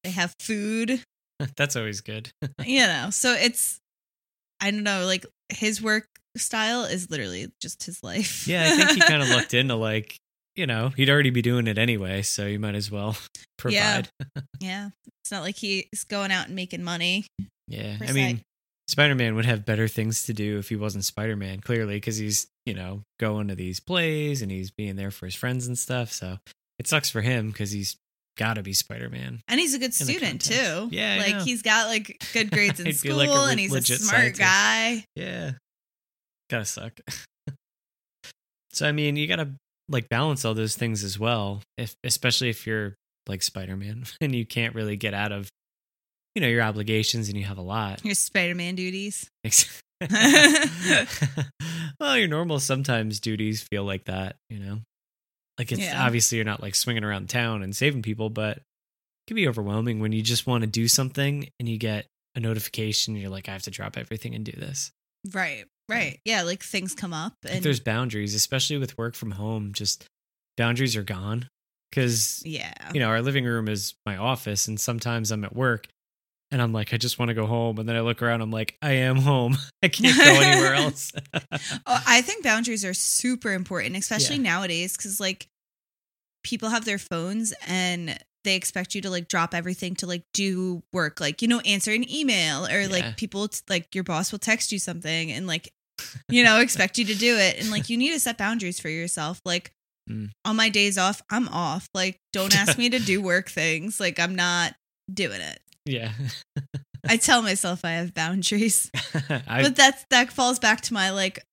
they 0.04 0.10
have 0.10 0.34
food. 0.38 1.02
that's 1.56 1.74
always 1.74 2.02
good 2.02 2.30
you 2.64 2.80
know, 2.80 3.08
so 3.10 3.32
it's 3.32 3.80
I 4.60 4.70
don't 4.70 4.84
know, 4.84 5.06
like 5.06 5.24
his 5.48 5.80
work 5.80 6.06
style 6.36 6.84
is 6.84 7.10
literally 7.10 7.50
just 7.60 7.84
his 7.84 8.02
life. 8.02 8.46
yeah 8.46 8.64
i 8.64 8.70
think 8.76 8.90
he 8.90 9.00
kind 9.08 9.22
of 9.22 9.28
looked 9.28 9.52
into 9.52 9.74
like 9.74 10.16
you 10.56 10.66
know 10.66 10.88
he'd 10.90 11.10
already 11.10 11.28
be 11.30 11.42
doing 11.42 11.66
it 11.66 11.76
anyway 11.76 12.22
so 12.22 12.46
you 12.46 12.58
might 12.58 12.74
as 12.74 12.90
well 12.90 13.16
provide 13.58 14.08
yeah, 14.60 14.90
it's 15.22 15.30
not 15.30 15.42
like 15.42 15.56
he's 15.56 16.04
going 16.08 16.30
out 16.30 16.46
and 16.46 16.56
making 16.56 16.82
money. 16.82 17.26
yeah, 17.68 17.96
i 18.06 18.12
mean 18.12 18.40
Spider 18.88 19.14
Man 19.14 19.34
would 19.34 19.46
have 19.46 19.64
better 19.64 19.88
things 19.88 20.24
to 20.24 20.32
do 20.32 20.58
if 20.58 20.68
he 20.68 20.76
wasn't 20.76 21.04
Spider 21.04 21.36
Man, 21.36 21.60
clearly, 21.60 21.94
because 21.96 22.18
he's, 22.18 22.48
you 22.66 22.74
know, 22.74 23.02
going 23.18 23.48
to 23.48 23.54
these 23.54 23.80
plays 23.80 24.42
and 24.42 24.50
he's 24.50 24.70
being 24.70 24.96
there 24.96 25.10
for 25.10 25.26
his 25.26 25.34
friends 25.34 25.66
and 25.66 25.78
stuff. 25.78 26.12
So 26.12 26.38
it 26.78 26.86
sucks 26.86 27.10
for 27.10 27.20
him 27.20 27.50
because 27.50 27.70
he's 27.70 27.96
got 28.36 28.54
to 28.54 28.62
be 28.62 28.72
Spider 28.72 29.08
Man. 29.08 29.40
And 29.48 29.60
he's 29.60 29.74
a 29.74 29.78
good 29.78 29.94
student 29.94 30.42
too. 30.42 30.88
Yeah, 30.90 31.16
like 31.24 31.42
he's 31.42 31.62
got 31.62 31.88
like 31.88 32.22
good 32.32 32.50
grades 32.52 32.80
in 32.80 32.92
school, 32.92 33.16
like 33.16 33.28
le- 33.28 33.50
and 33.50 33.60
he's 33.60 33.72
a 33.72 33.82
smart 33.82 34.36
scientist. 34.36 34.40
guy. 34.40 35.04
Yeah. 35.14 35.52
Gotta 36.50 36.64
suck. 36.64 37.00
so, 38.72 38.86
I 38.86 38.92
mean, 38.92 39.16
you 39.16 39.26
gotta 39.26 39.52
like 39.88 40.08
balance 40.08 40.44
all 40.44 40.54
those 40.54 40.76
things 40.76 41.04
as 41.04 41.18
well, 41.18 41.62
if 41.78 41.94
especially 42.04 42.50
if 42.50 42.66
you're 42.66 42.94
like 43.28 43.42
Spider 43.42 43.76
Man 43.76 44.04
and 44.20 44.34
you 44.34 44.44
can't 44.44 44.74
really 44.74 44.96
get 44.96 45.14
out 45.14 45.32
of, 45.32 45.48
you 46.34 46.42
know, 46.42 46.48
your 46.48 46.62
obligations 46.62 47.28
and 47.28 47.36
you 47.36 47.44
have 47.44 47.58
a 47.58 47.62
lot. 47.62 48.04
Your 48.04 48.14
Spider-Man 48.14 48.74
duties. 48.74 49.30
well, 52.00 52.18
your 52.18 52.28
normal 52.28 52.58
sometimes 52.58 53.20
duties 53.20 53.62
feel 53.70 53.84
like 53.84 54.04
that, 54.06 54.36
you 54.50 54.58
know. 54.58 54.80
Like 55.58 55.70
it's 55.70 55.80
Yeah. 55.82 56.04
obviously 56.04 56.38
you're 56.38 56.44
not 56.44 56.62
like 56.62 56.74
swinging 56.74 57.04
around 57.04 57.28
town 57.28 57.62
and 57.62 57.76
saving 57.76 58.02
people, 58.02 58.30
but 58.30 58.56
it 58.56 58.62
can 59.28 59.36
be 59.36 59.46
overwhelming 59.46 60.00
when 60.00 60.12
you 60.12 60.22
just 60.22 60.46
want 60.46 60.62
to 60.62 60.66
do 60.66 60.88
something 60.88 61.48
and 61.60 61.68
you 61.68 61.78
get 61.78 62.06
a 62.34 62.40
notification. 62.40 63.14
And 63.14 63.22
you're 63.22 63.30
like, 63.30 63.48
I 63.48 63.52
have 63.52 63.62
to 63.62 63.70
drop 63.70 63.96
everything 63.96 64.34
and 64.34 64.44
do 64.44 64.52
this. 64.52 64.90
Right. 65.32 65.66
Right. 65.88 66.18
Yeah. 66.24 66.42
Like 66.42 66.62
things 66.62 66.94
come 66.94 67.12
up, 67.12 67.34
and 67.46 67.62
there's 67.62 67.80
boundaries, 67.80 68.34
especially 68.34 68.78
with 68.78 68.96
work 68.96 69.14
from 69.14 69.32
home. 69.32 69.72
Just 69.72 70.06
boundaries 70.56 70.96
are 70.96 71.02
gone 71.02 71.48
because 71.90 72.42
yeah. 72.46 72.72
you 72.94 73.00
know 73.00 73.08
our 73.08 73.20
living 73.20 73.44
room 73.44 73.68
is 73.68 73.94
my 74.06 74.16
office, 74.16 74.68
and 74.68 74.80
sometimes 74.80 75.30
I'm 75.30 75.44
at 75.44 75.54
work. 75.54 75.88
And 76.52 76.60
I'm 76.62 76.72
like, 76.72 76.92
I 76.94 76.98
just 76.98 77.18
want 77.18 77.30
to 77.30 77.34
go 77.34 77.46
home. 77.46 77.78
And 77.78 77.88
then 77.88 77.96
I 77.96 78.00
look 78.00 78.22
around, 78.22 78.42
I'm 78.42 78.50
like, 78.52 78.76
I 78.82 78.92
am 78.92 79.16
home. 79.16 79.56
I 79.82 79.88
can't 79.88 80.16
go 80.16 80.40
anywhere 80.40 80.74
else. 80.84 81.10
Oh, 81.86 82.02
I 82.06 82.20
think 82.22 82.44
boundaries 82.44 82.84
are 82.84 82.94
super 82.94 83.52
important, 83.52 83.96
especially 83.96 84.36
Yeah. 84.36 84.42
nowadays, 84.42 84.96
because 84.96 85.18
like 85.18 85.48
people 86.44 86.68
have 86.68 86.84
their 86.84 86.98
phones 86.98 87.52
and 87.66 88.18
they 88.44 88.56
expect 88.56 88.94
you 88.94 89.00
to 89.02 89.10
like 89.10 89.28
drop 89.28 89.54
everything 89.54 89.94
to 89.96 90.06
like 90.06 90.24
do 90.34 90.82
work, 90.92 91.20
like 91.20 91.42
you 91.42 91.48
know, 91.48 91.60
answer 91.60 91.92
an 91.92 92.08
email 92.12 92.66
or 92.66 92.82
Yeah. 92.82 92.88
like 92.88 93.16
people 93.16 93.48
t- 93.48 93.60
like 93.68 93.94
your 93.94 94.04
boss 94.04 94.30
will 94.32 94.38
text 94.38 94.72
you 94.72 94.78
something 94.78 95.30
and 95.32 95.46
like 95.46 95.72
you 96.28 96.42
know 96.42 96.58
expect 96.60 96.98
you 96.98 97.04
to 97.06 97.14
do 97.14 97.36
it, 97.36 97.60
and 97.60 97.70
like 97.70 97.88
you 97.88 97.96
need 97.96 98.12
to 98.12 98.20
set 98.20 98.36
boundaries 98.38 98.78
for 98.80 98.88
yourself. 98.88 99.40
Like 99.44 99.72
Mm. 100.10 100.30
on 100.44 100.56
my 100.56 100.68
days 100.68 100.98
off, 100.98 101.22
I'm 101.30 101.46
off. 101.50 101.86
Like 101.94 102.18
don't 102.32 102.56
ask 102.58 102.76
me 102.76 102.90
to 102.90 102.98
do 102.98 103.22
work 103.22 103.48
things. 103.48 104.00
Like 104.00 104.18
I'm 104.18 104.34
not 104.34 104.74
doing 105.12 105.40
it. 105.40 105.60
Yeah. 105.86 106.12
I 107.08 107.16
tell 107.16 107.42
myself 107.42 107.84
I 107.84 107.92
have 107.92 108.14
boundaries. 108.14 108.90
I, 109.48 109.62
but 109.62 109.74
that's 109.76 110.04
that 110.10 110.32
falls 110.32 110.58
back 110.58 110.80
to 110.82 110.94
my 110.94 111.10
like 111.10 111.44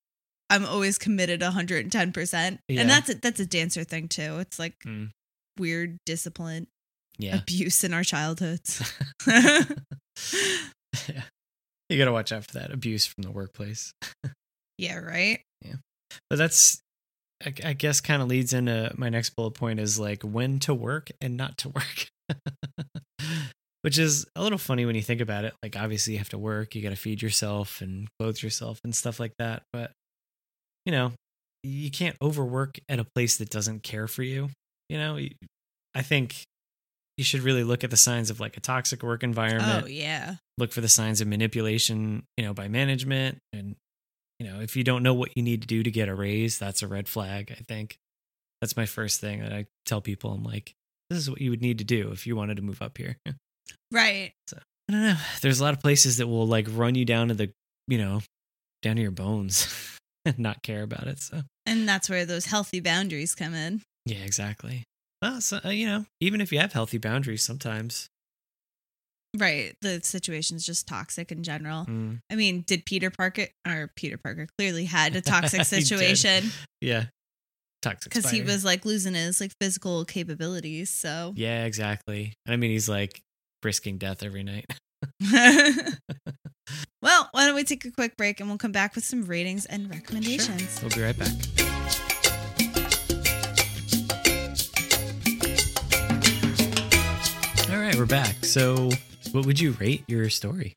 i'm 0.48 0.64
always 0.66 0.98
committed 0.98 1.40
110% 1.40 2.58
Yeah. 2.68 2.80
and 2.80 2.90
that's 2.90 3.08
a, 3.08 3.14
that's 3.14 3.38
a 3.40 3.46
dancer 3.46 3.84
thing 3.84 4.08
too 4.08 4.38
it's 4.40 4.58
like 4.58 4.74
Mm. 4.84 5.10
weird 5.58 5.98
discipline 6.06 6.66
yeah. 7.18 7.36
abuse 7.38 7.84
in 7.84 7.92
our 7.94 8.02
childhoods 8.04 8.82
yeah. 9.26 9.64
You 11.88 11.98
got 11.98 12.04
to 12.06 12.12
watch 12.12 12.30
out 12.32 12.44
for 12.46 12.58
that 12.58 12.72
abuse 12.72 13.04
from 13.06 13.22
the 13.22 13.30
workplace. 13.30 13.92
yeah 14.78 14.96
right 14.98 15.40
Yeah. 15.64 15.74
But 16.28 16.36
that's, 16.38 16.80
I, 17.44 17.52
I 17.64 17.72
guess, 17.72 18.00
kind 18.00 18.20
of 18.22 18.28
leads 18.28 18.52
into 18.52 18.92
my 18.96 19.08
next 19.08 19.30
bullet 19.30 19.52
point 19.52 19.78
is 19.80 19.98
like 19.98 20.22
when 20.22 20.58
to 20.60 20.74
work 20.74 21.10
and 21.20 21.36
not 21.36 21.58
to 21.58 21.68
work. 21.68 22.08
Which 23.82 23.98
is 23.98 24.26
a 24.36 24.42
little 24.42 24.58
funny 24.58 24.84
when 24.84 24.94
you 24.94 25.02
think 25.02 25.20
about 25.20 25.44
it. 25.44 25.54
Like, 25.62 25.76
obviously, 25.76 26.12
you 26.14 26.18
have 26.18 26.28
to 26.30 26.38
work, 26.38 26.74
you 26.74 26.82
got 26.82 26.90
to 26.90 26.96
feed 26.96 27.22
yourself 27.22 27.80
and 27.80 28.08
clothe 28.18 28.42
yourself 28.42 28.78
and 28.84 28.94
stuff 28.94 29.18
like 29.18 29.32
that. 29.38 29.62
But, 29.72 29.92
you 30.84 30.92
know, 30.92 31.12
you 31.62 31.90
can't 31.90 32.16
overwork 32.22 32.78
at 32.88 32.98
a 32.98 33.06
place 33.14 33.38
that 33.38 33.50
doesn't 33.50 33.82
care 33.82 34.06
for 34.06 34.22
you. 34.22 34.50
You 34.88 34.98
know, 34.98 35.18
I 35.94 36.02
think 36.02 36.42
you 37.16 37.24
should 37.24 37.40
really 37.40 37.64
look 37.64 37.84
at 37.84 37.90
the 37.90 37.96
signs 37.96 38.30
of 38.30 38.40
like 38.40 38.56
a 38.56 38.60
toxic 38.60 39.02
work 39.02 39.22
environment 39.22 39.84
oh 39.84 39.86
yeah 39.86 40.36
look 40.60 40.72
for 40.72 40.80
the 40.80 40.88
signs 40.88 41.20
of 41.20 41.26
manipulation, 41.26 42.22
you 42.36 42.44
know, 42.44 42.54
by 42.54 42.68
management. 42.68 43.38
And, 43.52 43.74
you 44.38 44.46
know, 44.46 44.60
if 44.60 44.76
you 44.76 44.84
don't 44.84 45.02
know 45.02 45.14
what 45.14 45.30
you 45.34 45.42
need 45.42 45.62
to 45.62 45.66
do 45.66 45.82
to 45.82 45.90
get 45.90 46.08
a 46.08 46.14
raise, 46.14 46.58
that's 46.58 46.82
a 46.82 46.86
red 46.86 47.08
flag, 47.08 47.52
I 47.58 47.62
think. 47.66 47.96
That's 48.60 48.76
my 48.76 48.86
first 48.86 49.20
thing 49.20 49.40
that 49.40 49.52
I 49.52 49.66
tell 49.86 50.00
people. 50.00 50.32
I'm 50.32 50.44
like, 50.44 50.74
this 51.08 51.18
is 51.18 51.30
what 51.30 51.40
you 51.40 51.50
would 51.50 51.62
need 51.62 51.78
to 51.78 51.84
do 51.84 52.10
if 52.12 52.26
you 52.26 52.36
wanted 52.36 52.58
to 52.58 52.62
move 52.62 52.82
up 52.82 52.96
here. 52.98 53.16
I 54.88 54.92
don't 54.92 55.02
know. 55.02 55.16
There's 55.40 55.60
a 55.60 55.64
lot 55.64 55.74
of 55.74 55.80
places 55.80 56.16
that 56.16 56.26
will 56.26 56.46
like 56.46 56.66
run 56.70 56.94
you 56.94 57.04
down 57.04 57.28
to 57.28 57.34
the, 57.34 57.52
you 57.86 57.98
know, 57.98 58.20
down 58.82 58.96
to 58.96 59.02
your 59.02 59.10
bones 59.10 59.98
and 60.24 60.38
not 60.38 60.62
care 60.62 60.82
about 60.82 61.06
it. 61.06 61.20
So, 61.20 61.42
and 61.66 61.88
that's 61.88 62.10
where 62.10 62.24
those 62.26 62.46
healthy 62.46 62.80
boundaries 62.80 63.34
come 63.34 63.54
in 63.54 63.82
yeah, 64.06 64.24
exactly. 64.24 64.84
Well, 65.22 65.40
so, 65.40 65.60
uh, 65.64 65.68
you 65.68 65.86
know, 65.86 66.06
even 66.20 66.40
if 66.40 66.52
you 66.52 66.58
have 66.58 66.72
healthy 66.72 66.98
boundaries, 66.98 67.42
sometimes. 67.42 68.08
right 69.36 69.74
the 69.80 70.00
situation's 70.02 70.66
just 70.66 70.88
toxic 70.88 71.30
in 71.30 71.44
general 71.44 71.86
Mm, 71.86 72.18
i 72.32 72.34
mean 72.34 72.64
did 72.66 72.84
peter 72.84 73.10
parker 73.10 73.46
or 73.64 73.88
peter 73.94 74.18
parker 74.18 74.48
clearly 74.58 74.86
had 74.86 75.14
a 75.14 75.20
toxic 75.34 75.64
situation 75.64 76.50
yeah. 76.80 77.04
Toxic. 77.82 78.12
because 78.12 78.30
he 78.30 78.42
was 78.42 78.64
like 78.64 78.84
losing 78.84 79.14
his 79.14 79.40
like 79.40 79.52
physical 79.60 80.04
capabilities 80.04 80.90
so 80.90 81.32
Yeah, 81.36 81.64
exactly. 81.64 82.34
I 82.46 82.56
mean, 82.56 82.72
he's 82.72 82.88
like 82.88 83.22
risking 83.64 83.98
death 83.98 84.22
every 84.22 84.42
night. 84.42 84.66
well, 87.02 87.28
why 87.32 87.46
don't 87.46 87.54
we 87.54 87.64
take 87.64 87.84
a 87.84 87.90
quick 87.90 88.16
break 88.16 88.40
and 88.40 88.48
we'll 88.48 88.58
come 88.58 88.72
back 88.72 88.94
with 88.94 89.04
some 89.04 89.24
ratings 89.24 89.66
and 89.66 89.90
recommendations. 89.90 90.80
We'll 90.82 90.90
be 90.90 91.02
right 91.02 91.18
back. 91.18 91.32
All 97.70 97.76
right, 97.78 97.94
we're 97.94 98.06
back. 98.06 98.44
So, 98.44 98.90
what 99.32 99.46
would 99.46 99.60
you 99.60 99.72
rate 99.72 100.02
your 100.08 100.28
story? 100.28 100.74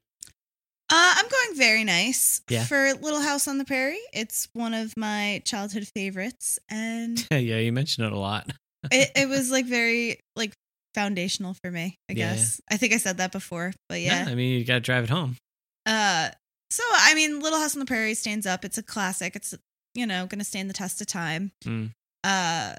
Uh, 0.91 1.13
I'm 1.15 1.25
going 1.27 1.57
very 1.57 1.83
nice 1.83 2.41
Yeah. 2.49 2.65
for 2.65 2.93
Little 2.93 3.19
House 3.21 3.47
on 3.47 3.57
the 3.57 3.65
Prairie. 3.65 3.99
It's 4.13 4.47
one 4.53 4.73
of 4.75 4.93
my 4.95 5.41
childhood 5.45 5.87
favorites, 5.87 6.59
and 6.69 7.25
yeah, 7.31 7.57
you 7.57 7.71
mentioned 7.71 8.05
it 8.05 8.13
a 8.13 8.19
lot. 8.19 8.51
it, 8.91 9.09
it 9.15 9.27
was 9.29 9.49
like 9.49 9.65
very 9.65 10.19
like 10.35 10.53
foundational 10.93 11.53
for 11.53 11.71
me. 11.71 11.97
I 12.09 12.13
Yeah, 12.13 12.33
guess 12.35 12.61
I 12.69 12.77
think 12.77 12.93
I 12.93 12.97
said 12.97 13.17
that 13.17 13.31
before, 13.31 13.73
but 13.89 14.01
Yeah, 14.01 14.25
yeah. 14.25 14.31
I 14.31 14.35
mean, 14.35 14.59
you 14.59 14.65
got 14.65 14.75
to 14.75 14.79
drive 14.81 15.03
it 15.05 15.09
home. 15.09 15.37
Uh, 15.85 16.29
so 16.71 16.83
I 16.93 17.13
mean, 17.15 17.39
Little 17.39 17.59
House 17.59 17.75
on 17.75 17.79
the 17.79 17.85
Prairie 17.85 18.13
stands 18.15 18.45
up. 18.45 18.63
It's 18.65 18.77
a 18.77 18.83
classic. 18.83 19.35
It's 19.35 19.53
you 19.95 20.05
know 20.07 20.25
going 20.25 20.39
to 20.39 20.45
stand 20.45 20.69
the 20.69 20.73
test 20.73 21.01
of 21.01 21.07
time. 21.07 21.51
Mm. 21.65 21.91
Uh, 22.23 22.75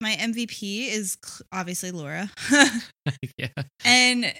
my 0.00 0.12
MVP 0.12 0.88
is 0.88 1.18
obviously 1.52 1.90
Laura. 1.90 2.30
yeah, 3.36 3.48
and 3.84 4.32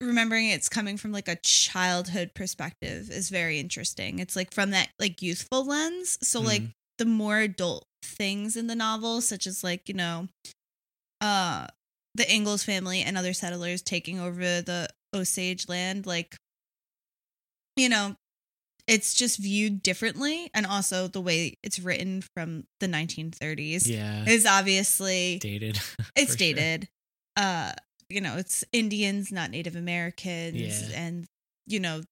remembering 0.00 0.48
it's 0.48 0.68
coming 0.68 0.96
from 0.96 1.12
like 1.12 1.28
a 1.28 1.36
childhood 1.44 2.32
perspective 2.34 3.08
is 3.08 3.30
very 3.30 3.60
interesting 3.60 4.18
it's 4.18 4.34
like 4.34 4.52
from 4.52 4.70
that 4.72 4.88
like 4.98 5.22
youthful 5.22 5.64
lens 5.64 6.18
so 6.20 6.40
like 6.40 6.62
Mhm. 6.62 6.72
the 6.98 7.04
more 7.04 7.38
adult 7.38 7.84
things 8.04 8.56
in 8.56 8.66
the 8.66 8.74
novel 8.74 9.20
such 9.20 9.46
as 9.46 9.62
like 9.62 9.88
you 9.88 9.94
know 9.94 10.26
uh 11.22 11.66
the 12.14 12.30
Ingalls 12.30 12.62
family 12.64 13.00
and 13.00 13.16
other 13.16 13.32
settlers 13.32 13.80
taking 13.80 14.20
over 14.20 14.60
the 14.60 14.88
Osage 15.14 15.66
land 15.68 16.04
like 16.06 16.36
you 17.76 17.88
know 17.88 18.16
it's 18.88 19.14
just 19.14 19.38
viewed 19.38 19.82
differently 19.82 20.50
and 20.54 20.66
also 20.66 21.06
the 21.06 21.20
way 21.20 21.56
it's 21.62 21.78
written 21.78 22.22
from 22.34 22.64
the 22.80 22.86
1930s 22.88 23.86
yeah, 23.86 24.24
is 24.26 24.44
obviously 24.44 25.38
dated. 25.40 25.76
it's 26.16 26.32
for 26.32 26.38
sure. 26.38 26.54
dated 26.54 26.88
uh 27.36 27.72
you 28.08 28.20
know 28.20 28.36
it's 28.36 28.64
indians 28.72 29.30
not 29.32 29.50
native 29.50 29.76
americans 29.76 30.90
Yeah. 30.90 30.98
and 31.00 31.26
you 31.66 31.80
know 31.80 32.02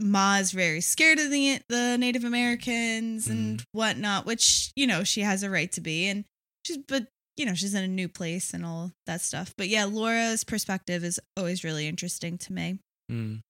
ma's 0.00 0.52
very 0.52 0.80
scared 0.80 1.18
of 1.18 1.30
the 1.30 1.60
the 1.68 1.96
native 1.98 2.22
americans 2.24 3.26
Mm. 3.26 3.30
and 3.30 3.64
whatnot 3.72 4.26
which 4.26 4.70
you 4.76 4.86
know 4.86 5.02
she 5.02 5.22
has 5.22 5.42
a 5.42 5.50
right 5.50 5.72
to 5.72 5.80
be 5.80 6.06
and 6.06 6.24
she's 6.64 6.78
but 6.86 7.08
you 7.38 7.46
know 7.46 7.54
she's 7.54 7.74
in 7.74 7.82
a 7.84 7.88
new 7.88 8.08
place 8.08 8.52
and 8.52 8.64
all 8.66 8.90
that 9.06 9.20
stuff 9.20 9.54
but 9.56 9.68
yeah 9.68 9.84
laura's 9.84 10.44
perspective 10.44 11.02
is 11.04 11.20
always 11.36 11.64
really 11.64 11.86
interesting 11.86 12.36
to 12.38 12.52
me 12.52 12.78
Mm. 13.10 13.40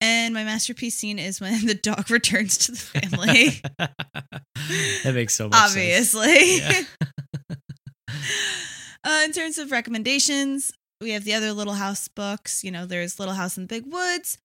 and 0.00 0.32
my 0.32 0.44
masterpiece 0.44 0.94
scene 0.94 1.18
is 1.18 1.38
when 1.40 1.66
the 1.66 1.74
dog 1.74 2.10
returns 2.10 2.56
to 2.58 2.72
the 2.72 2.78
family 2.78 3.60
that 5.04 5.14
makes 5.14 5.34
so 5.34 5.48
much 5.48 5.58
sense. 5.58 5.72
obviously 5.72 6.56
Yeah. 6.58 6.82
uh, 9.04 9.22
in 9.24 9.32
terms 9.32 9.58
of 9.58 9.70
recommendations, 9.70 10.72
we 11.00 11.10
have 11.10 11.24
the 11.24 11.34
other 11.34 11.52
Little 11.52 11.74
House 11.74 12.08
books. 12.08 12.64
You 12.64 12.70
know, 12.70 12.86
there's 12.86 13.18
Little 13.18 13.34
House 13.34 13.56
in 13.56 13.64
the 13.64 13.68
Big 13.68 13.84
Woods. 13.92 14.38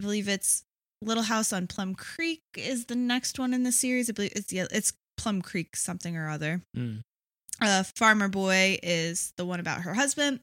I 0.00 0.04
believe 0.04 0.28
it's 0.28 0.62
Little 1.02 1.24
House 1.24 1.52
on 1.52 1.66
Plum 1.66 1.94
Creek 1.94 2.40
is 2.56 2.86
the 2.86 2.96
next 2.96 3.38
one 3.38 3.52
in 3.52 3.64
the 3.64 3.72
series. 3.72 4.08
I 4.08 4.12
believe 4.12 4.32
it's 4.34 4.52
yeah, 4.52 4.66
it's 4.70 4.92
Plum 5.16 5.42
Creek 5.42 5.76
something 5.76 6.16
or 6.16 6.28
other. 6.30 6.62
Mm. 6.76 7.02
Uh, 7.60 7.82
Farmer 7.96 8.28
Boy 8.28 8.78
is 8.82 9.32
the 9.36 9.44
one 9.44 9.60
about 9.60 9.82
her 9.82 9.94
husband. 9.94 10.40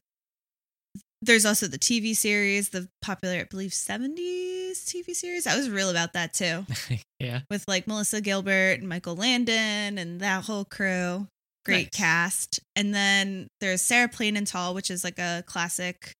There's 1.22 1.46
also 1.46 1.66
the 1.66 1.78
TV 1.78 2.14
series, 2.14 2.68
the 2.68 2.88
popular, 3.00 3.36
I 3.36 3.44
believe, 3.44 3.70
70s 3.70 4.84
TV 4.84 5.14
series. 5.14 5.46
I 5.46 5.56
was 5.56 5.70
real 5.70 5.88
about 5.90 6.12
that 6.12 6.34
too, 6.34 6.66
yeah. 7.18 7.40
with 7.50 7.64
like 7.66 7.86
Melissa 7.86 8.20
Gilbert 8.20 8.78
and 8.80 8.88
Michael 8.88 9.16
Landon 9.16 9.98
and 9.98 10.20
that 10.20 10.44
whole 10.44 10.64
crew. 10.64 11.26
Great 11.64 11.86
Nice. 11.86 11.98
cast. 12.00 12.60
And 12.76 12.94
then 12.94 13.48
there's 13.60 13.82
Sarah 13.82 14.08
Plain 14.08 14.36
and 14.36 14.46
Tall, 14.46 14.72
which 14.74 14.88
is 14.90 15.02
like 15.02 15.18
a 15.18 15.42
classic, 15.46 16.12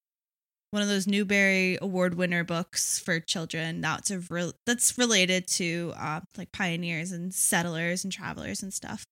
one 0.72 0.82
of 0.82 0.88
those 0.88 1.06
Newbery 1.06 1.78
Award 1.80 2.14
winner 2.14 2.42
books 2.42 2.98
for 2.98 3.20
children. 3.20 3.80
That's 3.80 4.10
a 4.10 4.18
real 4.30 4.54
that's 4.66 4.98
related 4.98 5.46
to 5.48 5.92
uh, 5.96 6.20
like 6.36 6.50
pioneers 6.50 7.12
and 7.12 7.32
settlers 7.32 8.02
and 8.02 8.12
travelers 8.12 8.62
and 8.62 8.74
stuff. 8.74 9.04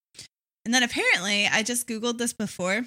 And 0.65 0.73
then 0.73 0.83
apparently, 0.83 1.47
I 1.47 1.61
just 1.63 1.87
googled 1.87 2.17
this 2.17 2.33
before. 2.33 2.85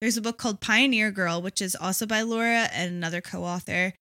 There's 0.00 0.16
a 0.16 0.22
book 0.22 0.38
called 0.38 0.60
Pioneer 0.60 1.10
Girl, 1.10 1.40
which 1.40 1.62
is 1.62 1.74
also 1.74 2.06
by 2.06 2.22
Laura 2.22 2.68
and 2.72 2.92
another 2.94 3.20
co-author. 3.20 3.92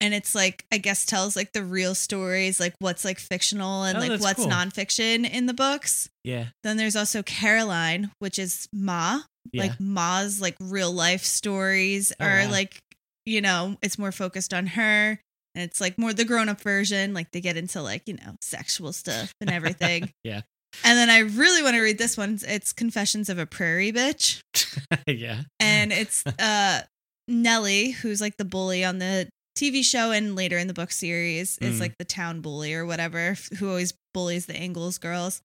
And 0.00 0.14
it's 0.14 0.34
like, 0.34 0.64
I 0.72 0.78
guess 0.78 1.06
tells 1.06 1.36
like 1.36 1.52
the 1.52 1.62
real 1.62 1.94
stories, 1.94 2.58
like 2.58 2.74
what's 2.80 3.04
like 3.04 3.20
fictional 3.20 3.84
and 3.84 3.96
Oh, 3.96 4.00
like 4.00 4.20
what's 4.20 4.34
cool. 4.40 4.48
nonfiction 4.48 5.28
in 5.28 5.46
the 5.46 5.54
books. 5.54 6.08
Yeah. 6.24 6.46
Then 6.64 6.76
there's 6.76 6.96
also 6.96 7.22
Caroline, 7.22 8.10
which 8.18 8.36
is 8.36 8.68
Ma, 8.72 9.20
Yeah. 9.52 9.62
like 9.62 9.80
Ma's 9.80 10.40
like 10.40 10.56
real 10.60 10.90
life 10.90 11.22
stories 11.22 12.12
Oh, 12.18 12.24
or 12.26 12.44
wow. 12.46 12.50
like, 12.50 12.80
you 13.26 13.40
know, 13.40 13.76
it's 13.80 13.96
more 13.96 14.10
focused 14.10 14.52
on 14.52 14.66
her. 14.66 15.20
And 15.54 15.62
it's 15.64 15.80
like 15.80 15.98
more 15.98 16.12
the 16.12 16.24
grown 16.24 16.48
up 16.48 16.60
version. 16.62 17.14
Like 17.14 17.30
they 17.30 17.40
get 17.40 17.56
into 17.56 17.80
like, 17.80 18.02
you 18.06 18.14
know, 18.14 18.34
sexual 18.40 18.92
stuff 18.92 19.32
and 19.40 19.50
everything. 19.50 20.10
Yeah. 20.24 20.40
And 20.84 20.96
then 20.98 21.10
I 21.10 21.18
really 21.20 21.62
want 21.62 21.74
to 21.76 21.80
read 21.82 21.98
this 21.98 22.16
one. 22.16 22.38
It's 22.46 22.72
Confessions 22.72 23.28
of 23.28 23.38
a 23.38 23.46
Prairie 23.46 23.92
Bitch. 23.92 24.40
yeah. 25.06 25.42
And 25.60 25.92
it's 25.92 26.24
uh 26.26 26.82
Nellie, 27.28 27.90
who's 27.90 28.20
like 28.20 28.36
the 28.36 28.44
bully 28.44 28.84
on 28.84 28.98
the 28.98 29.28
TV 29.56 29.84
show 29.84 30.10
and 30.12 30.34
later 30.34 30.58
in 30.58 30.66
the 30.66 30.74
book 30.74 30.90
series 30.90 31.58
is 31.58 31.76
Mm. 31.76 31.80
like 31.80 31.94
the 31.98 32.04
town 32.04 32.40
bully 32.40 32.74
or 32.74 32.84
whatever, 32.86 33.36
who 33.58 33.68
always 33.68 33.92
bullies 34.14 34.46
the 34.46 34.60
Ingalls 34.60 34.98
girls. 34.98 35.40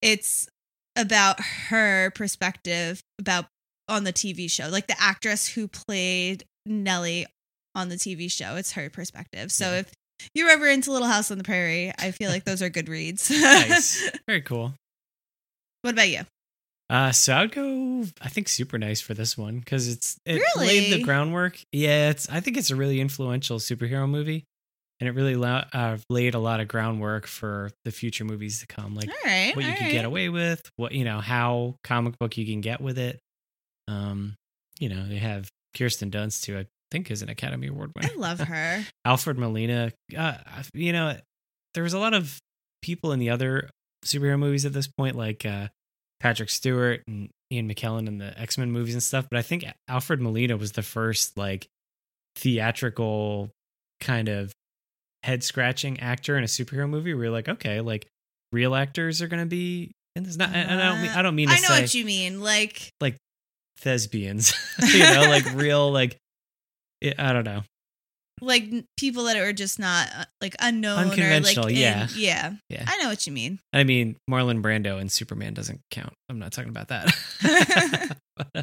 It's 0.00 0.48
about 0.96 1.40
her 1.68 2.10
perspective 2.10 3.00
about 3.18 3.46
on 3.88 4.04
the 4.04 4.12
TV 4.12 4.50
show, 4.50 4.68
like 4.68 4.86
the 4.88 5.00
actress 5.00 5.48
who 5.48 5.68
played 5.68 6.44
Nellie 6.66 7.26
on 7.74 7.88
the 7.88 7.96
TV 7.96 8.30
show. 8.30 8.56
It's 8.56 8.72
her 8.72 8.90
perspective. 8.90 9.50
So 9.52 9.72
Yeah. 9.72 9.78
if 9.80 9.92
you're 10.34 10.50
ever 10.50 10.68
into 10.68 10.92
Little 10.92 11.08
House 11.08 11.30
on 11.30 11.38
the 11.38 11.44
Prairie, 11.44 11.92
I 11.98 12.10
feel 12.10 12.30
like 12.30 12.44
those 12.44 12.62
are 12.62 12.68
good 12.68 12.88
reads. 12.88 13.30
Nice. 13.30 14.10
Very 14.26 14.42
cool. 14.42 14.74
what 15.82 15.94
about 15.94 16.08
you? 16.08 16.20
Uh, 16.90 17.10
so 17.10 17.34
I'd 17.34 17.52
go. 17.52 18.04
I 18.20 18.28
think 18.28 18.48
super 18.48 18.76
nice 18.76 19.00
for 19.00 19.14
this 19.14 19.38
one 19.38 19.60
because 19.60 19.88
it's 19.88 20.18
it 20.26 20.42
laid 20.58 20.92
the 20.92 21.02
groundwork. 21.02 21.58
Yeah, 21.72 22.10
it's. 22.10 22.28
I 22.28 22.40
think 22.40 22.58
it's 22.58 22.70
a 22.70 22.76
really 22.76 23.00
influential 23.00 23.58
superhero 23.58 24.06
movie, 24.06 24.44
and 25.00 25.08
it 25.08 25.12
really 25.12 25.34
la- 25.34 25.64
uh, 25.72 25.96
laid 26.10 26.34
a 26.34 26.38
lot 26.38 26.60
of 26.60 26.68
groundwork 26.68 27.26
for 27.26 27.70
the 27.86 27.92
future 27.92 28.24
movies 28.24 28.60
to 28.60 28.66
come. 28.66 28.94
Like 28.94 29.08
right. 29.24 29.56
what 29.56 29.64
you 29.64 29.72
can 29.72 29.84
right. 29.84 29.92
get 29.92 30.04
away 30.04 30.28
with, 30.28 30.70
what 30.76 30.92
you 30.92 31.04
know, 31.04 31.20
how 31.20 31.76
comic 31.82 32.18
book 32.18 32.36
you 32.36 32.44
can 32.44 32.60
get 32.60 32.82
with 32.82 32.98
it. 32.98 33.18
Um, 33.88 34.34
you 34.78 34.90
know, 34.90 35.08
they 35.08 35.16
have 35.16 35.48
Kirsten 35.74 36.10
Dunst 36.10 36.44
who 36.44 36.58
I 36.58 36.66
think 36.92 37.10
is 37.10 37.22
an 37.22 37.30
Academy 37.30 37.68
Award 37.68 37.90
winner. 37.96 38.10
I 38.12 38.16
love 38.16 38.38
her. 38.38 38.84
Alfred 39.04 39.38
Molina. 39.38 39.90
Uh, 40.16 40.34
you 40.74 40.92
know, 40.92 41.16
there 41.74 41.82
was 41.82 41.94
a 41.94 41.98
lot 41.98 42.14
of 42.14 42.38
people 42.82 43.12
in 43.12 43.18
the 43.18 43.30
other 43.30 43.70
superhero 44.04 44.38
movies 44.38 44.66
at 44.66 44.72
this 44.72 44.86
point, 44.86 45.16
like 45.16 45.46
uh, 45.46 45.68
Patrick 46.20 46.50
Stewart 46.50 47.02
and 47.06 47.30
Ian 47.50 47.68
McKellen 47.68 48.06
in 48.06 48.18
the 48.18 48.38
X 48.38 48.58
Men 48.58 48.70
movies 48.70 48.94
and 48.94 49.02
stuff. 49.02 49.26
But 49.30 49.38
I 49.38 49.42
think 49.42 49.64
Alfred 49.88 50.20
Molina 50.20 50.56
was 50.56 50.72
the 50.72 50.82
first 50.82 51.36
like 51.38 51.66
theatrical 52.36 53.50
kind 54.00 54.28
of 54.28 54.52
head 55.22 55.42
scratching 55.42 56.00
actor 56.00 56.36
in 56.36 56.44
a 56.44 56.48
superhero 56.48 56.88
movie. 56.88 57.14
Where 57.14 57.24
you're 57.24 57.32
like, 57.32 57.48
okay, 57.48 57.80
like 57.80 58.06
real 58.52 58.74
actors 58.74 59.22
are 59.22 59.28
going 59.28 59.42
to 59.42 59.48
be. 59.48 59.92
And 60.14 60.26
it's 60.26 60.36
not. 60.36 60.50
and 60.50 60.80
I 60.80 60.90
don't. 60.90 61.02
Mean, 61.02 61.10
I 61.10 61.22
don't 61.22 61.34
mean 61.34 61.48
to 61.48 61.54
I 61.54 61.58
know 61.58 61.68
say 61.68 61.80
what 61.80 61.94
you 61.94 62.04
mean. 62.04 62.40
Like 62.40 62.90
like, 63.00 63.16
thespians. 63.78 64.52
you 64.92 65.00
know, 65.00 65.22
like 65.22 65.54
real 65.54 65.90
like. 65.90 66.18
I 67.02 67.14
I 67.18 67.32
don't 67.32 67.44
know. 67.44 67.62
like 68.40 68.64
people 68.98 69.24
that 69.24 69.36
are 69.36 69.52
just 69.52 69.78
not 69.78 70.08
uh, 70.16 70.24
like 70.40 70.56
unknown 70.60 70.92
or 70.98 71.02
like 71.04 71.12
Unconventional, 71.12 71.66
in- 71.68 71.76
yeah. 71.76 72.08
yeah, 72.14 72.52
Yeah. 72.68 72.84
I 72.86 72.96
know 73.02 73.08
what 73.08 73.26
you 73.26 73.32
mean. 73.32 73.60
I 73.72 73.84
mean, 73.84 74.16
Marlon 74.28 74.62
Brando 74.62 75.00
and 75.00 75.10
Superman 75.12 75.54
doesn't 75.54 75.80
count. 75.90 76.12
I'm 76.28 76.38
not 76.38 76.52
talking 76.52 76.70
about 76.70 76.88
that. 76.88 77.14
but, 78.36 78.50
uh, 78.56 78.62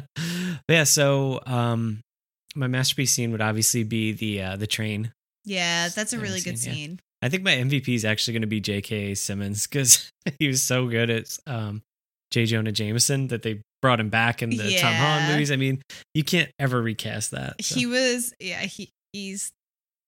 but 0.66 0.72
yeah, 0.74 0.84
so 0.84 1.40
um, 1.46 2.00
my 2.54 2.66
masterpiece 2.66 3.12
scene 3.12 3.32
would 3.32 3.40
obviously 3.40 3.84
be 3.84 4.12
the 4.12 4.42
uh, 4.42 4.56
the 4.56 4.66
train. 4.66 5.12
Yeah, 5.44 5.88
that's 5.88 6.12
a 6.12 6.18
really 6.18 6.40
good 6.40 6.58
seen, 6.58 6.68
yeah. 6.70 6.74
scene. 6.76 7.00
I 7.22 7.28
think 7.28 7.42
my 7.42 7.52
MVP 7.52 7.94
is 7.94 8.04
actually 8.04 8.34
going 8.34 8.42
to 8.42 8.46
be 8.48 8.60
J.K. 8.60 9.14
Simmons 9.14 9.66
because 9.66 10.10
he 10.38 10.48
was 10.48 10.62
so 10.62 10.86
good 10.88 11.08
at 11.10 11.36
um, 11.46 11.82
J. 12.30 12.44
Jonah 12.46 12.72
Jameson 12.72 13.28
that 13.28 13.42
they 13.42 13.60
brought 13.82 14.00
him 14.00 14.10
back 14.10 14.42
in 14.42 14.50
the 14.50 14.76
Tom 14.78 14.94
Holland 14.94 15.32
movies. 15.32 15.50
I 15.50 15.56
mean, 15.56 15.82
you 16.14 16.24
can't 16.24 16.50
ever 16.58 16.80
recast 16.82 17.30
that. 17.32 17.62
so. 17.62 17.74
He 17.74 17.86
was, 17.86 18.32
yeah, 18.40 18.60
he 18.62 18.90
he's 19.12 19.52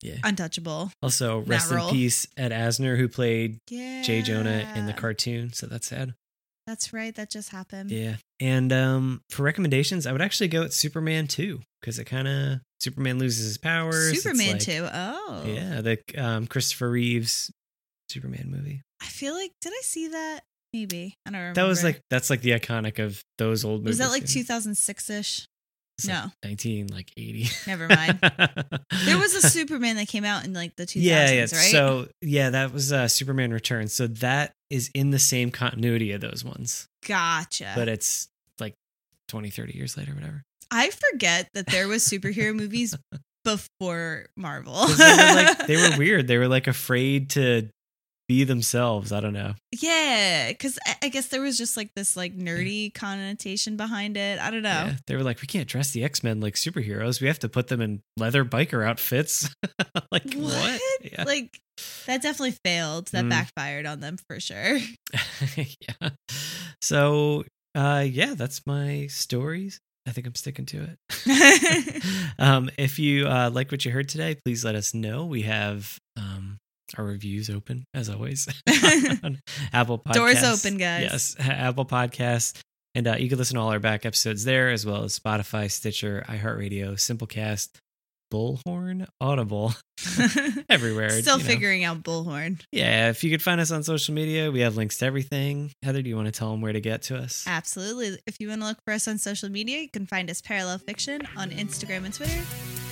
Yeah. 0.02 0.16
untouchable. 0.24 0.90
Also, 1.02 1.38
rest 1.40 1.70
in 1.70 1.76
role. 1.78 1.90
peace, 1.90 2.26
Ed 2.36 2.52
Asner, 2.52 2.96
who 2.98 3.08
played 3.08 3.58
Yeah, 3.70 4.02
J. 4.02 4.22
Jonah 4.22 4.72
in 4.76 4.86
the 4.86 4.92
cartoon. 4.92 5.52
So 5.52 5.66
that's 5.66 5.86
sad. 5.86 6.14
That's 6.66 6.92
right. 6.92 7.12
That 7.16 7.28
just 7.30 7.48
happened. 7.50 7.90
Yeah. 7.90 8.16
And 8.38 8.72
um, 8.72 9.20
for 9.30 9.42
recommendations, 9.42 10.06
I 10.06 10.12
would 10.12 10.22
actually 10.22 10.46
go 10.48 10.62
with 10.62 10.72
Superman 10.72 11.26
2 11.26 11.60
because 11.80 11.98
it 11.98 12.04
kind 12.04 12.28
of 12.28 12.60
Superman 12.80 13.18
loses 13.18 13.44
his 13.46 13.58
powers. 13.58 14.22
Superman 14.22 14.52
like- 14.52 14.60
too. 14.60 14.86
Oh, 14.92 15.42
Yeah, 15.46 15.80
the 15.80 15.98
um, 16.16 16.46
Christopher 16.46 16.88
Reeves 16.90 17.50
Superman 18.08 18.48
movie. 18.50 18.82
I 19.00 19.06
feel 19.06 19.34
like 19.34 19.50
did 19.60 19.72
I 19.72 19.80
see 19.82 20.08
that? 20.08 20.40
Maybe 20.72 21.14
I 21.26 21.30
don't 21.30 21.38
remember. 21.38 21.60
That 21.60 21.66
was 21.68 21.84
like 21.84 22.00
that's 22.10 22.30
like 22.30 22.40
the 22.40 22.52
iconic 22.52 22.98
of 22.98 23.22
those 23.38 23.64
old 23.64 23.80
movies. 23.82 23.98
was 23.98 23.98
that 23.98 24.10
like 24.10 24.26
2006 24.26 25.10
ish? 25.10 25.46
It's 25.98 26.08
like 26.08 26.24
no. 26.24 26.30
19 26.44 26.88
like 26.88 27.12
80. 27.16 27.48
Never 27.66 27.88
mind. 27.88 28.18
There 29.04 29.18
was 29.18 29.34
a 29.34 29.42
Superman 29.42 29.96
that 29.96 30.06
came 30.08 30.24
out 30.24 30.44
in 30.44 30.52
like 30.52 30.76
the 30.76 30.84
2000s, 30.84 31.02
yeah, 31.02 31.30
yeah. 31.30 31.40
right? 31.40 31.48
So 31.50 32.08
yeah, 32.20 32.50
that 32.50 32.72
was 32.72 32.92
uh, 32.92 33.08
Superman 33.08 33.52
Returns. 33.52 33.92
So 33.92 34.06
that 34.06 34.52
is 34.70 34.90
in 34.94 35.10
the 35.10 35.18
same 35.18 35.50
continuity 35.50 36.12
of 36.12 36.20
those 36.20 36.44
ones, 36.44 36.86
gotcha. 37.06 37.72
but 37.74 37.88
it's 37.88 38.28
like 38.60 38.74
20, 39.28 39.50
30 39.50 39.76
years 39.76 39.96
later, 39.96 40.14
whatever. 40.14 40.42
I 40.70 40.90
forget 40.90 41.48
that 41.54 41.66
there 41.66 41.88
was 41.88 42.06
superhero 42.06 42.54
movies 42.54 42.96
before 43.44 44.26
Marvel. 44.36 44.86
they 44.86 45.16
were 45.16 45.34
like 45.34 45.66
they 45.66 45.76
were 45.76 45.90
weird. 45.98 46.28
They 46.28 46.38
were 46.38 46.48
like 46.48 46.68
afraid 46.68 47.30
to 47.30 47.68
be 48.28 48.44
themselves. 48.44 49.12
I 49.12 49.20
don't 49.20 49.32
know. 49.32 49.54
yeah, 49.80 50.48
because 50.48 50.78
I, 51.02 51.08
guess 51.08 51.28
there 51.28 51.42
was 51.42 51.58
just 51.58 51.76
like 51.76 51.90
this 51.94 52.16
like 52.16 52.36
nerdy 52.36 52.92
connotation 52.94 53.76
behind 53.76 54.16
it. 54.16 54.38
I 54.38 54.50
don't 54.50 54.62
know. 54.62 54.68
Yeah, 54.70 54.94
they 55.06 55.16
were 55.16 55.22
like, 55.22 55.40
we 55.40 55.46
can't 55.46 55.68
dress 55.68 55.90
the 55.90 56.04
X 56.04 56.22
Men 56.22 56.40
like 56.40 56.54
superheroes. 56.54 57.20
We 57.20 57.26
have 57.26 57.38
to 57.40 57.48
put 57.48 57.68
them 57.68 57.80
in 57.80 58.00
leather 58.16 58.44
biker 58.44 58.86
outfits. 58.86 59.48
like 60.12 60.34
what? 60.34 60.52
What? 60.52 60.80
Yeah. 61.02 61.24
Like 61.24 61.58
that 62.06 62.22
definitely 62.22 62.56
failed. 62.64 63.08
That 63.08 63.24
Mm. 63.24 63.30
backfired 63.30 63.86
on 63.86 64.00
them 64.00 64.16
for 64.28 64.38
sure. 64.40 64.78
yeah. 65.56 66.10
So, 66.80 67.44
uh, 67.74 68.04
yeah, 68.08 68.34
that's 68.34 68.66
my 68.66 69.06
stories. 69.08 69.80
I 70.06 70.10
think 70.10 70.26
I'm 70.26 70.34
sticking 70.34 70.66
to 70.66 70.88
it. 71.26 72.04
um, 72.38 72.70
if 72.76 72.98
you 72.98 73.26
uh, 73.28 73.50
like 73.52 73.70
what 73.70 73.84
you 73.84 73.92
heard 73.92 74.08
today, 74.08 74.36
please 74.44 74.64
let 74.64 74.74
us 74.74 74.94
know. 74.94 75.26
We 75.26 75.42
have 75.42 75.96
um, 76.16 76.51
our 76.96 77.04
reviews 77.04 77.50
open 77.50 77.84
as 77.94 78.08
always. 78.08 78.48
on 79.22 79.40
Apple 79.72 79.98
Podcasts. 80.06 80.14
Doors 80.14 80.42
open, 80.44 80.78
guys. 80.78 81.02
Yes, 81.02 81.36
Apple 81.40 81.84
Podcasts. 81.84 82.60
And 82.94 83.06
uh, 83.06 83.16
you 83.18 83.28
can 83.28 83.38
listen 83.38 83.54
to 83.56 83.60
all 83.62 83.70
our 83.70 83.80
back 83.80 84.04
episodes 84.04 84.44
there, 84.44 84.70
as 84.70 84.84
well 84.84 85.04
as 85.04 85.18
Spotify, 85.18 85.70
Stitcher, 85.70 86.24
iHeartRadio, 86.28 86.92
Simplecast, 86.92 87.70
Bullhorn, 88.30 89.06
Audible, 89.18 89.74
everywhere. 90.68 91.08
Still 91.10 91.38
you 91.38 91.42
know. 91.42 91.48
figuring 91.48 91.84
out 91.84 92.02
Bullhorn. 92.02 92.60
Yeah, 92.70 93.08
if 93.08 93.24
you 93.24 93.30
could 93.30 93.42
find 93.42 93.60
us 93.62 93.70
on 93.70 93.82
social 93.82 94.14
media, 94.14 94.50
we 94.50 94.60
have 94.60 94.76
links 94.76 94.98
to 94.98 95.06
everything. 95.06 95.70
Heather, 95.82 96.02
do 96.02 96.10
you 96.10 96.16
want 96.16 96.26
to 96.26 96.32
tell 96.32 96.50
them 96.50 96.60
where 96.60 96.72
to 96.72 96.80
get 96.80 97.02
to 97.02 97.16
us? 97.16 97.44
Absolutely. 97.46 98.18
If 98.26 98.40
you 98.40 98.48
want 98.48 98.60
to 98.60 98.66
look 98.66 98.78
for 98.86 98.92
us 98.92 99.08
on 99.08 99.16
social 99.18 99.48
media, 99.48 99.80
you 99.80 99.90
can 99.90 100.06
find 100.06 100.30
us 100.30 100.42
Parallel 100.42 100.78
Fiction 100.78 101.22
on 101.36 101.50
Instagram 101.50 102.04
and 102.04 102.12
Twitter, 102.12 102.42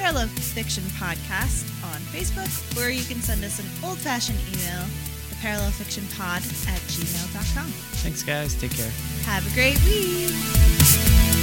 Parallel 0.01 0.29
Fiction 0.29 0.83
Podcast 0.99 1.69
on 1.85 2.01
Facebook, 2.11 2.49
or 2.83 2.89
you 2.89 3.05
can 3.05 3.21
send 3.21 3.45
us 3.45 3.59
an 3.59 3.67
old 3.85 3.99
fashioned 3.99 4.39
email, 4.49 4.87
the 5.29 5.35
parallelfictionpod 5.37 6.41
at 6.69 6.81
gmail.com. 6.89 7.67
Thanks, 8.01 8.23
guys. 8.23 8.55
Take 8.55 8.73
care. 8.73 8.91
Have 9.25 9.47
a 9.47 9.55
great 9.55 9.79
week. 9.85 11.40